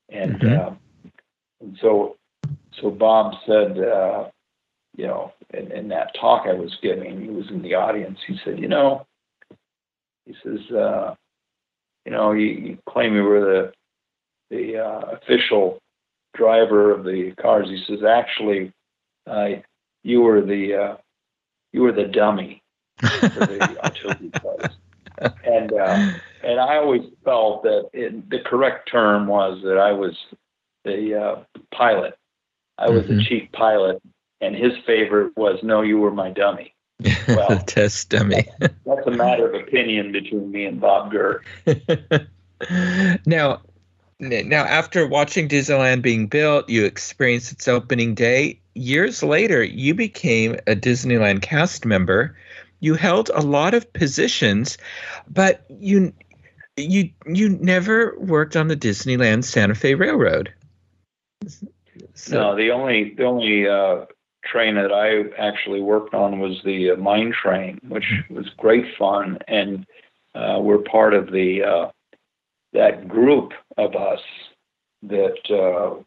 and 0.09 0.41
mm-hmm. 0.41 0.69
Uh, 0.69 0.75
and 1.61 1.79
so 1.81 2.17
so 2.81 2.91
Bob 2.91 3.35
said, 3.47 3.79
uh, 3.79 4.29
you 4.97 5.07
know, 5.07 5.33
in, 5.53 5.73
in 5.73 5.89
that 5.89 6.15
talk 6.21 6.47
I 6.47 6.55
was 6.55 6.77
giving, 6.83 7.21
he 7.21 7.29
was 7.29 7.49
in 7.51 7.63
the 7.63 7.75
audience. 7.75 8.19
He 8.27 8.39
said, 8.45 8.59
you 8.59 8.69
know, 8.69 9.07
he 10.27 10.35
says, 10.45 10.71
uh, 10.71 11.15
you 12.05 12.13
know, 12.13 12.33
you, 12.33 12.47
you 12.47 12.79
claim 12.89 13.15
you 13.15 13.23
were 13.23 13.41
the 13.41 13.73
the 14.51 14.79
uh, 14.79 15.01
official 15.17 15.79
driver 16.35 16.91
of 16.91 17.05
the 17.05 17.33
cars. 17.41 17.69
He 17.69 17.83
says, 17.87 18.05
actually, 18.05 18.73
uh, 19.27 19.49
you 20.03 20.21
were 20.23 20.41
the 20.41 20.75
uh, 20.75 20.97
you 21.73 21.83
were 21.83 21.93
the 21.93 22.05
dummy. 22.05 22.63
for 23.01 23.07
the 23.29 24.31
plays. 24.43 24.71
And 25.45 25.73
uh, 25.73 26.13
and 26.43 26.61
I 26.61 26.77
always 26.77 27.03
felt 27.25 27.63
that 27.65 27.91
it, 27.93 28.31
the 28.31 28.41
correct 28.41 28.91
term 28.91 29.27
was 29.27 29.61
that 29.65 29.77
I 29.79 29.93
was 29.93 30.17
the 30.85 31.15
uh, 31.15 31.61
pilot. 31.75 32.17
I 32.79 32.89
was 32.89 33.03
Mhm. 33.05 33.19
the 33.19 33.25
chief 33.25 33.53
pilot, 33.53 34.01
and 34.41 34.57
his 34.57 34.73
favorite 34.87 35.37
was 35.37 35.59
"No, 35.63 35.83
you 35.83 35.99
were 35.99 36.11
my 36.11 36.31
dummy." 36.31 36.75
Well- 37.29 37.59
Test 37.67 38.09
dummy. 38.11 38.45
That's 38.61 39.07
a 39.07 39.11
matter 39.11 39.47
of 39.53 39.61
opinion 39.61 40.13
between 40.13 40.51
me 40.51 40.65
and 40.65 40.81
Bob 40.81 41.11
Gurr. 41.11 41.43
now, 43.27 43.61
now 44.21 44.65
after 44.65 45.07
watching 45.07 45.49
Disneyland 45.49 46.03
being 46.03 46.27
built, 46.27 46.69
you 46.69 46.85
experienced 46.85 47.53
its 47.53 47.67
opening 47.67 48.15
day. 48.15 48.61
Years 48.75 49.23
later, 49.23 49.65
you 49.65 49.95
became 49.95 50.55
a 50.67 50.77
Disneyland 50.77 51.43
cast 51.43 51.85
member. 51.85 52.37
You 52.81 52.95
held 52.95 53.31
a 53.35 53.41
lot 53.41 53.75
of 53.75 53.91
positions, 53.93 54.79
but 55.29 55.65
you 55.69 56.13
you 56.77 57.11
you 57.27 57.49
never 57.49 58.15
worked 58.19 58.57
on 58.57 58.69
the 58.69 58.77
Disneyland 58.77 59.45
Santa 59.45 59.75
Fe 59.75 59.95
Railroad. 59.95 60.53
So, 62.15 62.41
No, 62.41 62.57
the 62.57 62.71
only 62.71 63.15
the 63.15 63.25
only 63.25 63.69
uh, 63.69 64.07
train 64.45 64.75
that 64.77 64.93
I 64.93 65.31
actually 65.39 65.81
worked 65.81 66.15
on 66.15 66.39
was 66.39 66.63
the 66.65 66.93
uh, 66.93 66.97
mine 66.97 67.33
train, 67.33 67.81
which 67.89 68.07
was 68.29 68.49
great 68.57 68.97
fun, 68.99 69.39
and 69.49 69.87
uh, 70.35 70.59
we're 70.61 70.79
part 70.79 71.15
of 71.15 71.33
the 71.33 71.63
uh, 71.63 71.91
that 72.73 73.09
group 73.09 73.53
of 73.77 73.95
us 73.95 74.21
that 75.03 75.39
uh, 75.51 76.03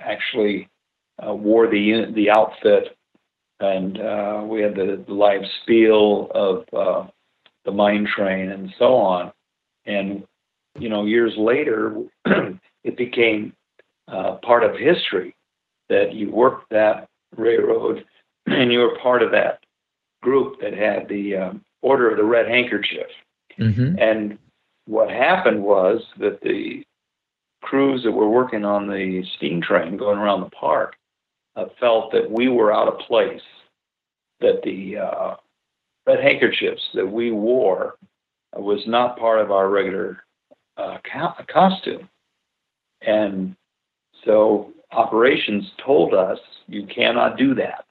actually 0.00 0.68
uh, 1.24 1.34
wore 1.34 1.68
the 1.68 2.12
the 2.14 2.30
outfit, 2.30 2.96
and 3.60 4.00
uh, 4.00 4.42
we 4.44 4.60
had 4.60 4.74
the, 4.74 5.02
the 5.06 5.14
live 5.14 5.42
spiel 5.62 6.30
of 6.34 6.64
uh, 6.74 7.08
the 7.64 7.72
mine 7.72 8.06
train 8.06 8.50
and 8.50 8.72
so 8.78 8.94
on, 8.94 9.32
and 9.86 10.24
you 10.78 10.88
know 10.88 11.04
years 11.04 11.32
later 11.36 11.96
it 12.84 12.96
became 12.96 13.52
uh, 14.08 14.36
part 14.36 14.64
of 14.64 14.76
history 14.76 15.34
that 15.88 16.14
you 16.14 16.30
worked 16.30 16.70
that 16.70 17.08
railroad 17.36 18.04
and 18.46 18.72
you 18.72 18.80
were 18.80 18.98
part 18.98 19.22
of 19.22 19.30
that 19.30 19.60
group 20.22 20.60
that 20.60 20.72
had 20.72 21.08
the 21.08 21.36
um, 21.36 21.64
Order 21.82 22.10
of 22.10 22.16
the 22.16 22.24
Red 22.24 22.46
Handkerchief. 22.48 23.08
mhm. 23.58 24.00
And 24.00 24.38
what 24.86 25.10
happened 25.10 25.62
was 25.62 26.02
that 26.18 26.40
the 26.42 26.82
crews 27.62 28.02
that 28.02 28.12
were 28.12 28.28
working 28.28 28.64
on 28.64 28.86
the 28.86 29.22
steam 29.36 29.60
train 29.60 29.96
going 29.96 30.18
around 30.18 30.40
the 30.40 30.50
park 30.50 30.96
uh, 31.56 31.66
felt 31.78 32.12
that 32.12 32.30
we 32.30 32.48
were 32.48 32.72
out 32.72 32.88
of 32.88 32.98
place, 33.00 33.40
that 34.40 34.60
the 34.64 34.96
uh, 34.98 35.36
red 36.06 36.20
handkerchiefs 36.20 36.82
that 36.94 37.06
we 37.06 37.30
wore 37.30 37.96
was 38.56 38.82
not 38.86 39.18
part 39.18 39.40
of 39.40 39.50
our 39.50 39.68
regular 39.68 40.24
uh, 40.76 40.98
co- 41.10 41.44
costume. 41.52 42.08
And 43.02 43.54
so 44.24 44.72
operations 44.92 45.70
told 45.84 46.14
us 46.14 46.38
you 46.66 46.86
cannot 46.86 47.36
do 47.36 47.54
that. 47.54 47.84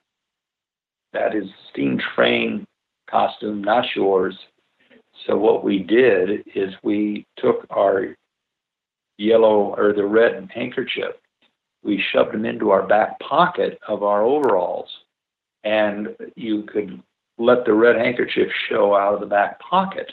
That 1.14 1.36
is 1.36 1.46
steam 1.72 2.00
train 2.16 2.66
costume, 3.10 3.64
not 3.64 3.86
yours. 3.96 4.38
So 5.28 5.38
what 5.38 5.64
we 5.64 5.80
did 5.80 6.44
is 6.56 6.74
we 6.84 7.26
took 7.38 7.66
our 7.70 8.16
yellow 9.18 9.76
or 9.78 9.94
the 9.94 10.06
red 10.06 10.50
handkerchief, 10.54 11.14
we 11.84 12.04
shoved 12.12 12.34
them 12.34 12.46
into 12.46 12.72
our 12.72 12.88
back 12.88 13.20
pocket 13.20 13.80
of 13.88 14.04
our 14.04 14.24
overalls, 14.24 14.90
and 15.64 16.16
you 16.36 16.64
could 16.64 17.02
let 17.38 17.66
the 17.66 17.74
red 17.74 17.96
handkerchief 17.98 18.50
show 18.70 18.96
out 18.96 19.14
of 19.14 19.20
the 19.20 19.26
back 19.26 19.60
pocket. 19.60 20.12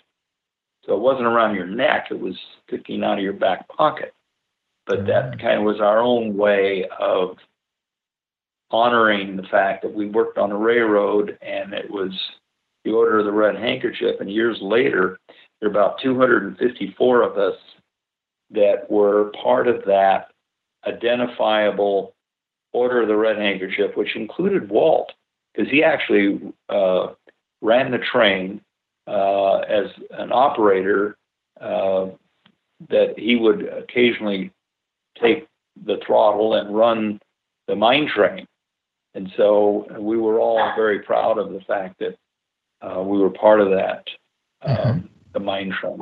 So 0.85 0.95
it 0.95 1.01
wasn't 1.01 1.27
around 1.27 1.55
your 1.55 1.67
neck; 1.67 2.09
it 2.11 2.19
was 2.19 2.35
sticking 2.67 3.05
out 3.05 3.19
of 3.19 3.25
your 3.25 3.35
back 3.35 3.69
pocket. 3.69 4.15
But 4.87 5.07
that 5.07 5.33
mm-hmm. 5.33 5.41
kind 5.41 5.59
of 5.59 5.65
was 5.65 5.81
our 5.81 6.01
own 6.01 6.37
way 6.37 6.87
of 6.99 7.37
honoring 8.71 9.37
the 9.37 9.43
fact 9.45 9.83
that 9.83 9.93
we 9.93 10.07
worked 10.07 10.39
on 10.39 10.53
a 10.53 10.57
railroad 10.57 11.39
and 11.41 11.73
it 11.73 11.91
was 11.91 12.13
the 12.85 12.93
Order 12.93 13.19
of 13.21 13.25
the 13.25 13.33
Red 13.33 13.57
Handkerchief. 13.57 14.21
And 14.21 14.31
years 14.31 14.59
later, 14.61 15.19
there 15.61 15.69
are 15.69 15.73
about 15.73 16.01
254 16.01 17.23
of 17.23 17.39
us 17.39 17.57
that 18.51 18.91
were 18.91 19.33
part 19.43 19.69
of 19.69 19.85
that 19.87 20.29
identifiable 20.87 22.15
Order 22.73 23.03
of 23.03 23.09
the 23.09 23.17
Red 23.17 23.39
Handkerchief, 23.39 23.97
which 23.97 24.15
included 24.15 24.69
Walt, 24.69 25.13
because 25.55 25.71
he 25.71 25.83
actually 25.83 26.53
uh, 26.69 27.09
ran 27.63 27.91
the 27.91 27.99
train 27.99 28.61
uh, 29.07 29.59
as 29.61 29.87
an 30.11 30.31
operator. 30.33 31.17
Uh, 31.61 32.09
that 32.89 33.19
he 33.19 33.37
would 33.37 33.67
occasionally 33.67 34.53
take 35.21 35.47
the 35.85 35.99
throttle 36.07 36.55
and 36.55 36.75
run 36.75 37.21
the 37.67 37.77
mine 37.77 38.09
train. 38.09 38.47
And 39.15 39.31
so 39.37 39.87
we 39.99 40.17
were 40.17 40.39
all 40.39 40.73
very 40.77 41.01
proud 41.01 41.39
of 41.39 41.53
the 41.53 41.61
fact 41.61 41.99
that 41.99 42.17
uh, 42.83 43.03
we 43.03 43.19
were 43.19 43.31
part 43.31 43.61
of 43.61 43.71
that, 43.71 44.05
um, 44.63 45.09
the 45.33 45.41
mine 45.41 45.73
train. 45.81 46.01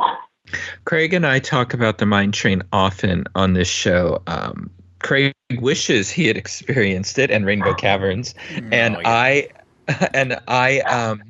Craig 0.85 1.13
and 1.13 1.27
I 1.27 1.39
talk 1.39 1.75
about 1.75 1.99
the 1.99 2.07
mine 2.07 2.33
train 2.33 2.63
often 2.73 3.25
on 3.35 3.55
this 3.55 3.69
show. 3.69 4.23
Um, 4.27 4.71
Craig 5.01 5.35
wishes 5.59 6.11
he 6.11 6.27
had 6.27 6.37
experienced 6.37 7.19
it 7.19 7.31
and 7.31 7.45
Rainbow 7.45 7.75
Caverns, 7.75 8.35
and 8.73 8.97
Oh, 8.97 9.01
yeah. 9.01 9.09
I 9.09 9.49
and 10.15 10.39
I 10.49 10.81
um, 10.81 11.23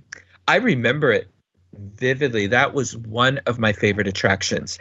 I 0.49 0.57
remember 0.57 1.13
it 1.13 1.29
vividly. 1.79 2.47
That 2.47 2.75
was 2.75 2.97
one 2.97 3.39
of 3.47 3.59
my 3.59 3.73
favorite 3.73 4.07
attractions 4.07 4.79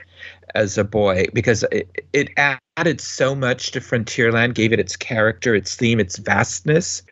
as 0.53 0.77
a 0.77 0.83
boy 0.83 1.25
because 1.33 1.63
it, 1.71 1.89
it 2.13 2.29
added 2.77 3.01
so 3.01 3.35
much 3.35 3.71
to 3.71 3.81
Frontierland, 3.81 4.53
gave 4.53 4.71
it 4.71 4.79
its 4.79 4.95
character, 4.95 5.55
its 5.55 5.75
theme, 5.75 5.99
its 5.99 6.17
vastness. 6.17 7.03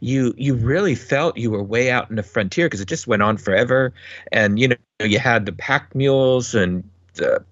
You 0.00 0.34
you 0.36 0.54
really 0.54 0.94
felt 0.94 1.36
you 1.36 1.50
were 1.50 1.62
way 1.62 1.90
out 1.90 2.10
in 2.10 2.16
the 2.16 2.22
frontier 2.22 2.66
because 2.66 2.80
it 2.80 2.88
just 2.88 3.06
went 3.06 3.22
on 3.22 3.36
forever, 3.36 3.92
and 4.32 4.58
you 4.58 4.68
know 4.68 4.76
you 5.00 5.18
had 5.18 5.46
the 5.46 5.52
pack 5.52 5.94
mules 5.94 6.54
and 6.54 6.88
the 7.14 7.44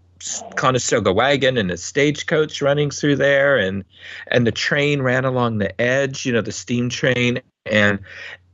Conestoga 0.56 1.12
wagon 1.12 1.56
and 1.56 1.70
a 1.70 1.76
stagecoach 1.76 2.62
running 2.62 2.90
through 2.90 3.16
there, 3.16 3.58
and 3.58 3.84
and 4.28 4.46
the 4.46 4.52
train 4.52 5.02
ran 5.02 5.24
along 5.24 5.58
the 5.58 5.80
edge, 5.80 6.24
you 6.24 6.32
know, 6.32 6.40
the 6.40 6.52
steam 6.52 6.88
train, 6.88 7.40
and 7.66 7.98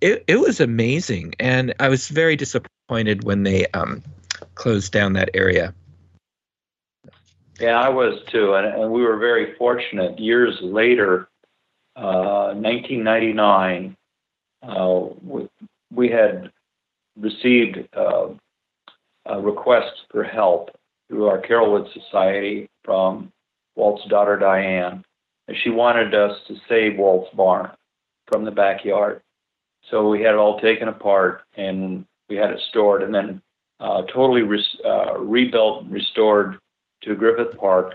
it 0.00 0.24
it 0.26 0.37
was 0.37 0.61
amazing. 0.61 1.35
And 1.38 1.74
I 1.78 1.88
was 1.88 2.09
very 2.09 2.37
disappointed 2.37 3.24
when 3.24 3.42
they 3.42 3.66
um, 3.68 4.02
closed 4.54 4.92
down 4.92 5.12
that 5.14 5.31
area. 5.35 5.74
Yeah, 7.61 7.78
I 7.78 7.88
was 7.88 8.22
too, 8.28 8.54
and, 8.54 8.66
and 8.66 8.92
we 8.92 9.02
were 9.02 9.18
very 9.18 9.54
fortunate. 9.57 10.18
Years 10.18 10.59
later, 10.62 11.28
uh, 11.98 12.54
1999, 12.54 13.96
uh, 14.62 15.00
we, 15.22 15.48
we 15.92 16.08
had 16.08 16.52
received 17.18 17.78
uh, 17.96 18.28
a 19.26 19.40
request 19.40 19.92
for 20.11 20.22
help 20.22 20.70
through 21.08 21.26
our 21.26 21.40
Carolwood 21.40 21.92
Society 21.92 22.68
from 22.84 23.32
Walt's 23.74 24.08
daughter 24.08 24.38
Diane, 24.38 25.04
and 25.48 25.56
she 25.62 25.70
wanted 25.70 26.14
us 26.14 26.38
to 26.46 26.56
save 26.68 26.98
Walt's 26.98 27.34
barn 27.34 27.70
from 28.28 28.44
the 28.44 28.50
backyard. 28.50 29.20
So 29.90 30.08
we 30.08 30.22
had 30.22 30.34
it 30.34 30.38
all 30.38 30.61
taken 30.61 30.88
apart 30.88 31.42
and 31.56 32.04
we 32.28 32.37
had 32.37 32.50
it 32.50 32.61
stored, 32.68 33.02
and 33.02 33.14
then 33.14 33.42
uh, 33.80 34.02
totally 34.02 34.42
uh, 34.84 35.18
rebuilt, 35.18 35.84
and 35.84 35.92
restored 35.92 36.58
to 37.02 37.14
Griffith 37.14 37.56
Park, 37.58 37.94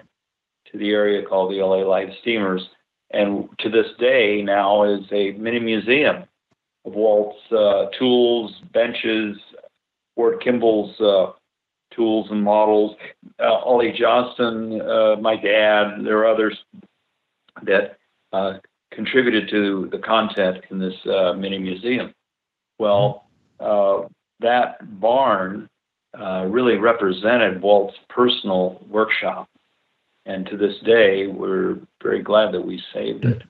to 0.71 0.77
the 0.77 0.89
area 0.89 1.25
called 1.25 1.51
the 1.51 1.61
LA 1.61 1.77
Live 1.87 2.09
Steamers, 2.21 2.67
and 3.13 3.47
to 3.60 3.69
this 3.69 3.88
day 3.99 4.41
now 4.41 4.84
is 4.84 5.05
a 5.11 5.32
mini 5.34 5.59
museum 5.59 6.24
of 6.86 6.93
Walt's 6.93 7.39
uh, 7.51 7.86
tools, 7.97 8.51
benches, 8.74 9.38
Ward 10.16 10.41
Kimball's 10.41 10.99
uh, 10.99 11.32
tools 11.95 12.28
and 12.32 12.43
models, 12.43 12.95
uh, 13.39 13.43
Ollie 13.43 13.93
Johnston, 13.97 14.82
uh, 14.82 15.16
my 15.22 15.36
dad, 15.36 16.03
there 16.03 16.18
are 16.18 16.28
others 16.28 16.57
that 17.64 17.97
uh, 18.32 18.53
contributed 18.91 19.49
to 19.49 19.89
the 19.91 19.99
content 19.99 20.64
in 20.72 20.80
this 20.80 20.95
uh, 21.05 21.34
mini 21.34 21.59
museum. 21.59 22.14
Well, 22.80 23.28
that 23.59 24.99
barn 24.99 25.70
really 26.18 26.78
represented 26.78 27.61
Walt's 27.61 27.95
personal 28.09 28.84
workshop. 28.89 29.47
And 30.26 30.45
to 30.47 30.57
this 30.57 30.80
day, 30.86 31.28
we're 31.28 31.80
very 32.01 32.21
glad 32.21 32.53
that 32.53 32.65
we 32.65 32.82
saved 32.93 33.26
it. 33.26 33.43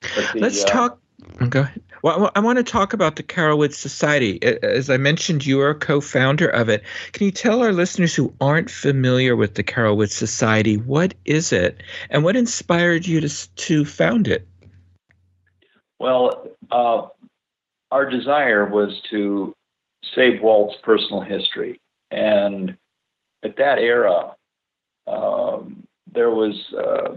The, 0.00 0.38
Let's 0.40 0.64
uh, 0.64 0.66
talk. 0.66 1.00
Go 1.48 1.60
ahead. 1.60 1.82
Well, 2.02 2.30
I 2.34 2.40
want 2.40 2.58
to 2.58 2.64
talk 2.64 2.92
about 2.92 3.16
the 3.16 3.22
Carolwood 3.24 3.74
Society. 3.74 4.40
As 4.42 4.88
I 4.88 4.96
mentioned, 4.96 5.44
you 5.44 5.60
are 5.60 5.70
a 5.70 5.74
co-founder 5.74 6.48
of 6.48 6.68
it. 6.68 6.84
Can 7.12 7.24
you 7.24 7.32
tell 7.32 7.60
our 7.60 7.72
listeners 7.72 8.14
who 8.14 8.32
aren't 8.40 8.70
familiar 8.70 9.34
with 9.34 9.54
the 9.54 9.64
Carolwood 9.64 10.10
Society 10.10 10.76
what 10.76 11.14
is 11.24 11.52
it, 11.52 11.82
and 12.10 12.22
what 12.22 12.36
inspired 12.36 13.06
you 13.06 13.20
to 13.20 13.54
to 13.56 13.84
found 13.84 14.28
it? 14.28 14.46
Well, 15.98 16.48
uh, 16.70 17.08
our 17.90 18.08
desire 18.08 18.66
was 18.66 19.00
to 19.10 19.54
save 20.14 20.40
Walt's 20.40 20.76
personal 20.82 21.20
history. 21.20 21.80
And 22.10 22.76
at 23.42 23.56
that 23.56 23.78
era, 23.78 24.34
um, 25.06 25.86
there 26.14 26.30
was, 26.30 26.54
uh, 26.76 27.16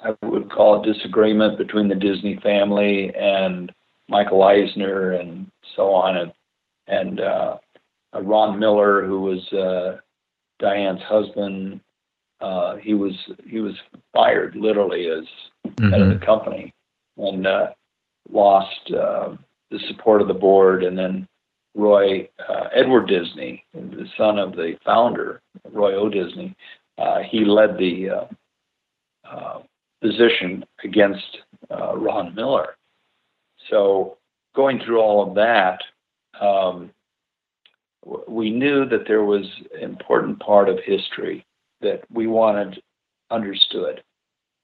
I 0.00 0.14
would 0.26 0.50
call 0.50 0.82
it 0.82 0.92
disagreement 0.92 1.58
between 1.58 1.88
the 1.88 1.94
Disney 1.94 2.38
family 2.42 3.12
and 3.14 3.72
Michael 4.08 4.42
Eisner 4.42 5.12
and 5.12 5.50
so 5.76 5.92
on, 5.92 6.16
and, 6.16 6.32
and 6.88 7.20
uh, 7.20 7.58
Ron 8.20 8.58
Miller, 8.58 9.04
who 9.06 9.20
was 9.20 9.52
uh, 9.52 9.98
Diane's 10.58 11.02
husband. 11.02 11.80
Uh, 12.40 12.76
he 12.76 12.94
was 12.94 13.14
he 13.46 13.60
was 13.60 13.74
fired 14.12 14.56
literally 14.56 15.06
as 15.06 15.24
mm-hmm. 15.66 15.90
head 15.90 16.00
of 16.00 16.08
the 16.08 16.14
mm-hmm. 16.14 16.24
company, 16.24 16.74
and 17.16 17.46
uh, 17.46 17.68
lost 18.30 18.90
uh, 18.90 19.36
the 19.70 19.78
support 19.88 20.20
of 20.20 20.28
the 20.28 20.34
board. 20.34 20.82
And 20.82 20.98
then 20.98 21.28
Roy 21.74 22.28
uh, 22.48 22.68
Edward 22.74 23.06
Disney, 23.06 23.64
the 23.72 24.06
son 24.16 24.38
of 24.38 24.52
the 24.52 24.76
founder, 24.84 25.40
Roy 25.70 25.94
O. 25.94 26.08
Disney, 26.08 26.48
uh, 26.48 26.81
he 27.30 27.44
led 27.44 27.78
the 27.78 28.28
uh, 29.24 29.58
position 30.00 30.64
against 30.84 31.38
Ron 31.70 32.34
Miller. 32.34 32.76
So 33.70 34.18
going 34.54 34.80
through 34.80 35.00
all 35.00 35.28
of 35.28 35.34
that. 35.34 35.80
Um, 36.40 36.90
we 38.26 38.50
knew 38.50 38.84
that 38.88 39.06
there 39.06 39.24
was 39.24 39.46
an 39.74 39.82
important 39.82 40.40
part 40.40 40.68
of 40.68 40.78
history 40.84 41.44
that 41.80 42.02
we 42.10 42.26
wanted 42.26 42.82
understood. 43.30 44.02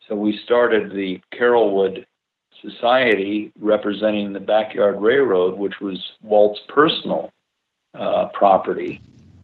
So 0.08 0.14
we 0.14 0.40
started 0.44 0.92
the 0.92 1.20
Carolwood 1.32 2.04
Society 2.62 3.52
representing 3.60 4.32
the 4.32 4.40
Backyard 4.40 5.00
Railroad, 5.00 5.56
which 5.56 5.80
was 5.80 6.02
Walt's 6.22 6.60
personal 6.68 7.30
uh, 7.94 8.26
property 8.34 9.00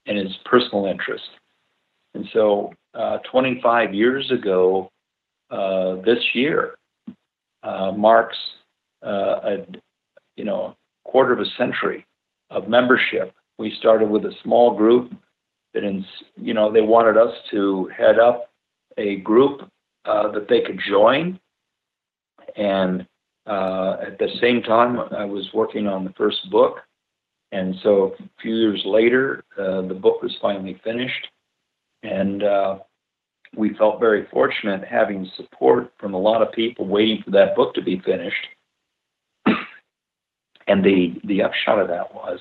and 0.07 0.19
his 0.19 0.37
personal 0.45 0.87
interest. 0.87 1.25
And 2.15 2.27
so 2.33 2.73
uh, 2.95 3.19
25 3.31 3.93
years 3.93 4.31
ago, 4.31 4.91
uh, 5.51 5.97
this 6.05 6.23
year, 6.33 6.77
uh, 7.63 7.93
marks 7.93 8.37
uh, 9.05 9.41
a 9.43 9.67
you 10.37 10.45
know 10.45 10.77
quarter 11.05 11.33
of 11.33 11.41
a 11.41 11.47
century 11.57 12.07
of 12.51 12.69
membership 12.69 13.35
we 13.59 13.75
started 13.79 14.11
with 14.11 14.25
a 14.25 14.35
small 14.43 14.77
group 14.77 15.13
that, 15.73 15.85
in, 15.85 16.05
you 16.37 16.55
know, 16.55 16.73
they 16.73 16.81
wanted 16.81 17.17
us 17.17 17.35
to 17.51 17.91
head 17.97 18.19
up 18.19 18.51
a 18.97 19.17
group 19.17 19.69
uh, 20.05 20.31
that 20.33 20.49
they 20.49 20.61
could 20.61 20.81
join. 20.89 21.39
And 22.57 23.07
uh, 23.47 23.97
at 24.07 24.19
the 24.19 24.29
same 24.41 24.63
time, 24.63 24.99
I 24.99 25.25
was 25.25 25.49
working 25.53 25.87
on 25.87 26.05
the 26.05 26.13
first 26.13 26.51
book. 26.51 26.79
And 27.53 27.77
so 27.83 28.15
a 28.19 28.43
few 28.43 28.57
years 28.57 28.83
later, 28.85 29.45
the 29.57 29.99
book 30.01 30.23
was 30.23 30.37
finally 30.41 30.81
finished. 30.83 31.29
And 32.05 32.43
uh, 32.43 32.79
we 33.57 33.75
felt 33.75 33.99
very 33.99 34.27
fortunate 34.27 34.85
having 34.85 35.31
support 35.37 35.93
from 35.99 36.15
a 36.15 36.21
lot 36.21 36.43
of 36.43 36.53
people 36.53 36.87
waiting 36.87 37.23
for 37.25 37.31
that 37.33 37.57
book 37.57 37.75
to 37.75 37.83
be 37.83 37.99
finished. 38.01 38.47
and 39.47 40.85
the, 40.85 41.21
the 41.25 41.43
upshot 41.43 41.81
of 41.81 41.89
that 41.89 42.15
was 42.15 42.39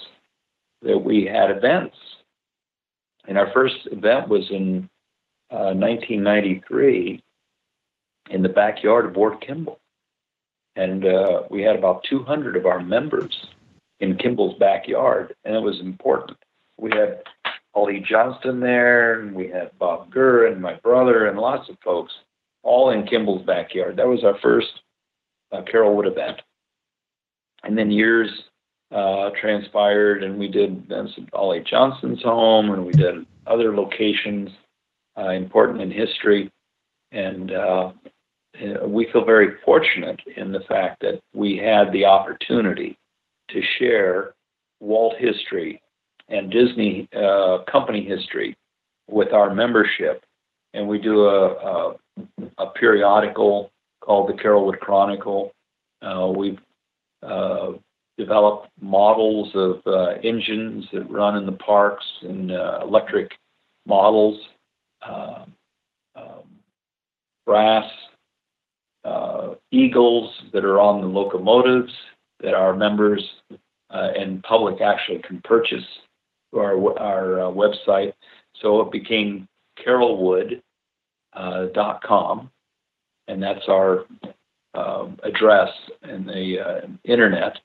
that 0.81 0.99
we 0.99 1.25
had 1.25 1.49
events. 1.49 1.95
And 3.25 3.37
our 3.37 3.51
first 3.53 3.87
event 3.91 4.27
was 4.27 4.49
in 4.51 4.89
uh, 5.49 5.71
1993 5.73 7.23
in 8.29 8.41
the 8.41 8.49
backyard 8.49 9.05
of 9.05 9.15
Ward 9.15 9.39
Kimball. 9.41 9.79
And 10.75 11.05
uh, 11.05 11.43
we 11.49 11.61
had 11.61 11.77
about 11.77 12.03
200 12.09 12.57
of 12.57 12.65
our 12.65 12.81
members 12.81 13.47
in 13.99 14.17
Kimball's 14.17 14.57
backyard, 14.57 15.35
and 15.45 15.55
it 15.55 15.61
was 15.61 15.79
important. 15.79 16.37
We 16.77 16.91
had 16.91 17.21
Ollie 17.73 18.05
Johnston 18.07 18.59
there, 18.59 19.21
and 19.21 19.33
we 19.33 19.47
had 19.47 19.77
Bob 19.79 20.11
Gurr 20.11 20.47
and 20.47 20.61
my 20.61 20.75
brother, 20.75 21.27
and 21.27 21.39
lots 21.39 21.69
of 21.69 21.77
folks, 21.83 22.13
all 22.61 22.91
in 22.91 23.05
Kimball's 23.05 23.45
backyard. 23.45 23.97
That 23.97 24.07
was 24.07 24.23
our 24.23 24.37
first 24.41 24.81
uh, 25.51 25.61
Carolwood 25.61 26.07
event. 26.07 26.41
And 27.63 27.77
then 27.77 27.89
years 27.89 28.29
uh, 28.91 29.31
transpired, 29.39 30.23
and 30.23 30.37
we 30.37 30.47
did 30.47 30.87
Vincent 30.87 31.29
Ollie 31.33 31.63
Johnston's 31.67 32.21
home, 32.21 32.71
and 32.71 32.85
we 32.85 32.93
did 32.93 33.25
other 33.47 33.75
locations 33.75 34.49
uh, 35.17 35.29
important 35.29 35.81
in 35.81 35.89
history. 35.89 36.51
And 37.11 37.51
uh, 37.51 37.91
we 38.85 39.07
feel 39.11 39.25
very 39.25 39.55
fortunate 39.65 40.19
in 40.35 40.51
the 40.51 40.61
fact 40.61 41.01
that 41.01 41.21
we 41.33 41.57
had 41.57 41.91
the 41.91 42.05
opportunity 42.05 42.97
to 43.49 43.61
share 43.79 44.33
Walt 44.79 45.15
history 45.17 45.81
and 46.33 46.51
Disney 46.51 47.07
uh, 47.15 47.59
company 47.71 48.03
history 48.03 48.57
with 49.07 49.31
our 49.33 49.53
membership. 49.53 50.23
And 50.73 50.87
we 50.87 50.97
do 50.99 51.25
a, 51.25 51.47
a, 51.49 51.95
a 52.57 52.67
periodical 52.71 53.71
called 54.01 54.29
the 54.29 54.33
Carolwood 54.33 54.79
Chronicle. 54.79 55.51
Uh, 56.01 56.27
we've 56.35 56.59
uh, 57.21 57.73
develop 58.17 58.67
models 58.81 59.51
of 59.55 59.81
uh, 59.85 60.15
engines 60.23 60.85
that 60.91 61.09
run 61.09 61.37
in 61.37 61.45
the 61.45 61.53
parks 61.53 62.05
and 62.21 62.51
uh, 62.51 62.79
electric 62.81 63.31
models, 63.85 64.39
uh, 65.07 65.45
um, 66.15 66.43
brass 67.45 67.89
uh, 69.03 69.55
eagles 69.71 70.31
that 70.53 70.63
are 70.63 70.79
on 70.79 71.01
the 71.01 71.07
locomotives 71.07 71.93
that 72.41 72.53
our 72.53 72.75
members 72.75 73.23
uh, 73.89 74.09
and 74.17 74.41
public 74.43 74.81
actually 74.81 75.19
can 75.19 75.41
purchase 75.43 75.83
our, 76.55 76.99
our 76.99 77.41
uh, 77.41 77.51
website. 77.51 78.13
So 78.61 78.81
it 78.81 78.91
became 78.91 79.47
carolwood.com, 79.85 80.61
and 83.27 83.43
that's 83.43 83.67
our 83.67 84.05
um, 84.75 85.17
address 85.23 85.69
in 86.03 86.25
the 86.25 86.97
internet 87.03 87.57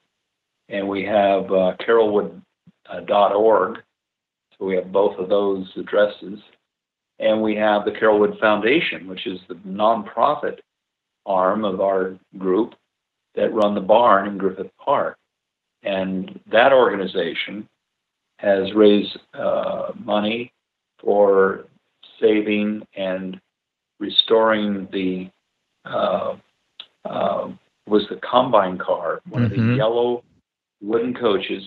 and 0.69 0.89
we 0.89 1.05
have 1.05 1.45
uh, 1.45 1.75
carolwood.org. 1.87 3.79
So 4.59 4.65
we 4.65 4.77
have 4.77 4.93
both 4.93 5.19
of 5.19 5.29
those 5.29 5.67
addresses. 5.77 6.41
And 7.21 7.43
we 7.43 7.57
have 7.57 7.85
the 7.85 7.91
Carolwood 7.91 8.39
Foundation, 8.39 9.09
which 9.09 9.27
is 9.27 9.41
the 9.49 9.57
nonprofit 9.57 10.59
arm 11.27 11.65
of 11.65 11.81
our 11.81 12.17
group 12.37 12.75
that 13.35 13.53
run 13.53 13.75
the 13.75 13.81
barn 13.81 14.29
in 14.29 14.39
Griffith 14.39 14.71
Park. 14.79 15.17
And 15.83 16.39
that 16.51 16.73
organization 16.73 17.69
has 18.39 18.73
raised 18.73 19.19
uh, 19.35 19.93
money 20.05 20.53
for 21.01 21.67
saving 22.21 22.87
and 22.97 23.41
restoring 24.01 24.89
the 24.93 25.31
uh, 25.85 26.37
uh, 27.05 27.49
was 27.87 28.07
the 28.11 28.17
combine 28.17 28.79
car, 28.79 29.21
one 29.29 29.43
mm-hmm. 29.43 29.45
of 29.45 29.51
the 29.51 29.57
mm-hmm. 29.57 29.77
yellow 29.77 30.23
wooden 30.81 31.15
coaches, 31.15 31.63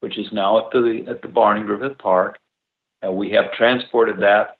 which 0.00 0.18
is 0.18 0.32
now 0.32 0.58
at 0.58 0.70
the 0.72 1.04
at 1.08 1.22
the 1.22 1.28
barn 1.28 1.58
in 1.58 1.66
Griffith 1.66 1.98
Park. 1.98 2.38
And 3.02 3.16
we 3.16 3.30
have 3.30 3.52
transported 3.52 4.20
that 4.20 4.56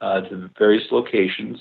uh, 0.00 0.20
to 0.22 0.50
various 0.58 0.84
locations. 0.92 1.58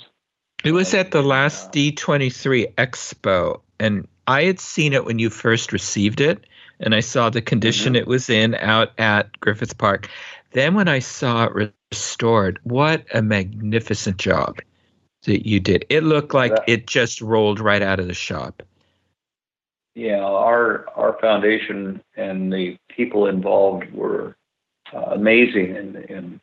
It 0.64 0.72
was 0.72 0.93
at 0.93 1.12
the 1.12 1.22
last 1.22 1.70
uh, 1.70 1.72
D23 1.72 2.74
Expo, 2.76 3.62
and 3.80 4.08
I 4.28 4.43
had 4.43 4.60
seen 4.60 4.93
it 4.93 5.05
when 5.05 5.20
you 5.20 5.30
first 5.30 5.72
received 5.72 6.20
it, 6.20 6.45
and 6.80 6.95
I 6.95 6.99
saw 6.99 7.30
the 7.30 7.41
condition 7.41 7.93
mm-hmm. 7.93 8.01
it 8.01 8.07
was 8.07 8.30
in 8.30 8.55
out 8.55 8.91
at 8.97 9.39
Griffith 9.39 9.78
Park. 9.78 10.09
Then 10.51 10.73
when 10.73 10.88
I 10.88 10.99
saw 10.99 11.45
it 11.45 11.73
restored, 11.91 12.59
what 12.63 13.05
a 13.13 13.21
magnificent 13.21 14.17
job 14.17 14.59
that 15.23 15.47
you 15.47 15.59
did. 15.59 15.86
It 15.89 16.03
looked 16.03 16.34
like 16.34 16.55
that, 16.55 16.63
it 16.67 16.88
just 16.88 17.21
rolled 17.21 17.59
right 17.59 17.82
out 17.82 17.99
of 17.99 18.07
the 18.07 18.13
shop 18.13 18.63
yeah, 19.97 20.19
our 20.19 20.86
our 20.95 21.17
foundation 21.19 22.03
and 22.15 22.53
the 22.53 22.78
people 22.88 23.25
involved 23.25 23.91
were 23.91 24.38
uh, 24.93 25.13
amazing 25.15 25.75
in, 25.75 25.95
in 26.07 26.41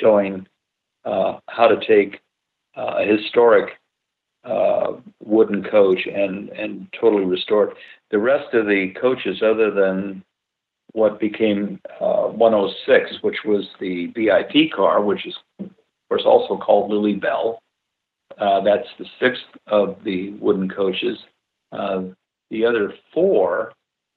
showing 0.00 0.46
uh, 1.04 1.38
how 1.46 1.68
to 1.68 1.86
take 1.86 2.22
uh, 2.78 2.94
a 3.00 3.04
historic 3.04 3.74
uh, 4.44 4.94
wooden 5.22 5.62
coach 5.64 6.06
and 6.06 6.48
and 6.48 6.88
totally 6.98 7.26
restore 7.26 7.72
it. 7.72 7.76
The 8.14 8.20
rest 8.20 8.54
of 8.54 8.66
the 8.66 8.94
coaches, 9.00 9.42
other 9.42 9.72
than 9.72 10.22
what 10.92 11.18
became 11.18 11.80
uh, 12.00 12.28
106, 12.28 13.20
which 13.22 13.38
was 13.44 13.66
the 13.80 14.06
VIP 14.14 14.70
car, 14.72 15.02
which 15.02 15.26
is 15.26 15.34
of 15.58 15.68
course 16.08 16.22
also 16.24 16.56
called 16.56 16.92
Lilly 16.92 17.16
Belle. 17.16 17.60
Uh, 18.38 18.60
that's 18.60 18.86
the 19.00 19.06
sixth 19.18 19.42
of 19.66 19.98
the 20.04 20.30
wooden 20.34 20.70
coaches. 20.70 21.18
The 21.72 22.64
other 22.64 22.94
four, 23.12 23.72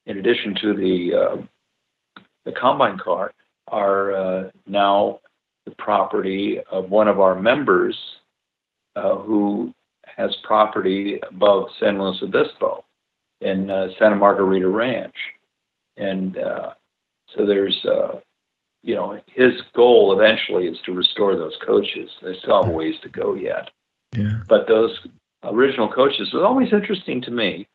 in 0.06 0.20
addition 0.20 0.54
to 0.62 0.76
the 0.76 1.16
uh, 1.16 2.22
the 2.46 2.52
combine 2.52 3.00
car, 3.00 3.32
are 3.68 4.12
uh, 4.14 4.52
now 4.68 5.22
the 5.66 5.72
property 5.80 6.60
of 6.72 6.92
one 6.92 7.08
of 7.08 7.20
our 7.20 7.34
members 7.34 7.98
uh, 8.96 9.16
who 9.16 9.74
has 10.06 10.36
property 10.44 11.20
above 11.32 11.70
San 11.80 12.00
Luis 12.00 12.22
Obispo 12.22 12.84
in 13.42 13.70
uh, 13.70 13.90
Santa 14.00 14.16
Margarita 14.16 14.68
Ranch. 14.68 15.16
And 15.98 16.38
uh, 16.38 16.74
So 17.36 17.46
there's, 17.46 17.86
uh, 17.86 18.20
you 18.84 18.96
know, 18.96 19.20
his 19.28 19.54
goal 19.76 20.14
eventually 20.14 20.68
is 20.68 20.78
to 20.86 20.94
restore 20.94 21.36
those 21.36 21.58
coaches. 21.66 22.10
They 22.22 22.36
still 22.40 22.64
have 22.64 22.72
a 22.72 22.76
ways 22.76 22.96
to 23.04 23.10
go 23.10 23.34
yet. 23.34 23.70
Yeah. 24.16 24.40
But 24.48 24.68
those 24.68 24.98
original 25.44 25.92
coaches 25.92 26.32
was 26.34 26.44
always 26.44 26.72
interesting 26.72 27.22
to 27.22 27.32
me. 27.32 27.68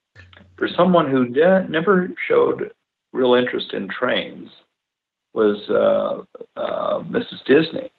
For 0.57 0.69
someone 0.69 1.11
who 1.11 1.27
de- 1.27 1.67
never 1.69 2.11
showed 2.29 2.73
real 3.13 3.35
interest 3.35 3.73
in 3.73 3.89
trains, 3.89 4.51
was 5.35 5.69
uh, 5.71 6.23
uh, 6.61 7.01
Mrs. 7.01 7.45
Disney, 7.47 7.91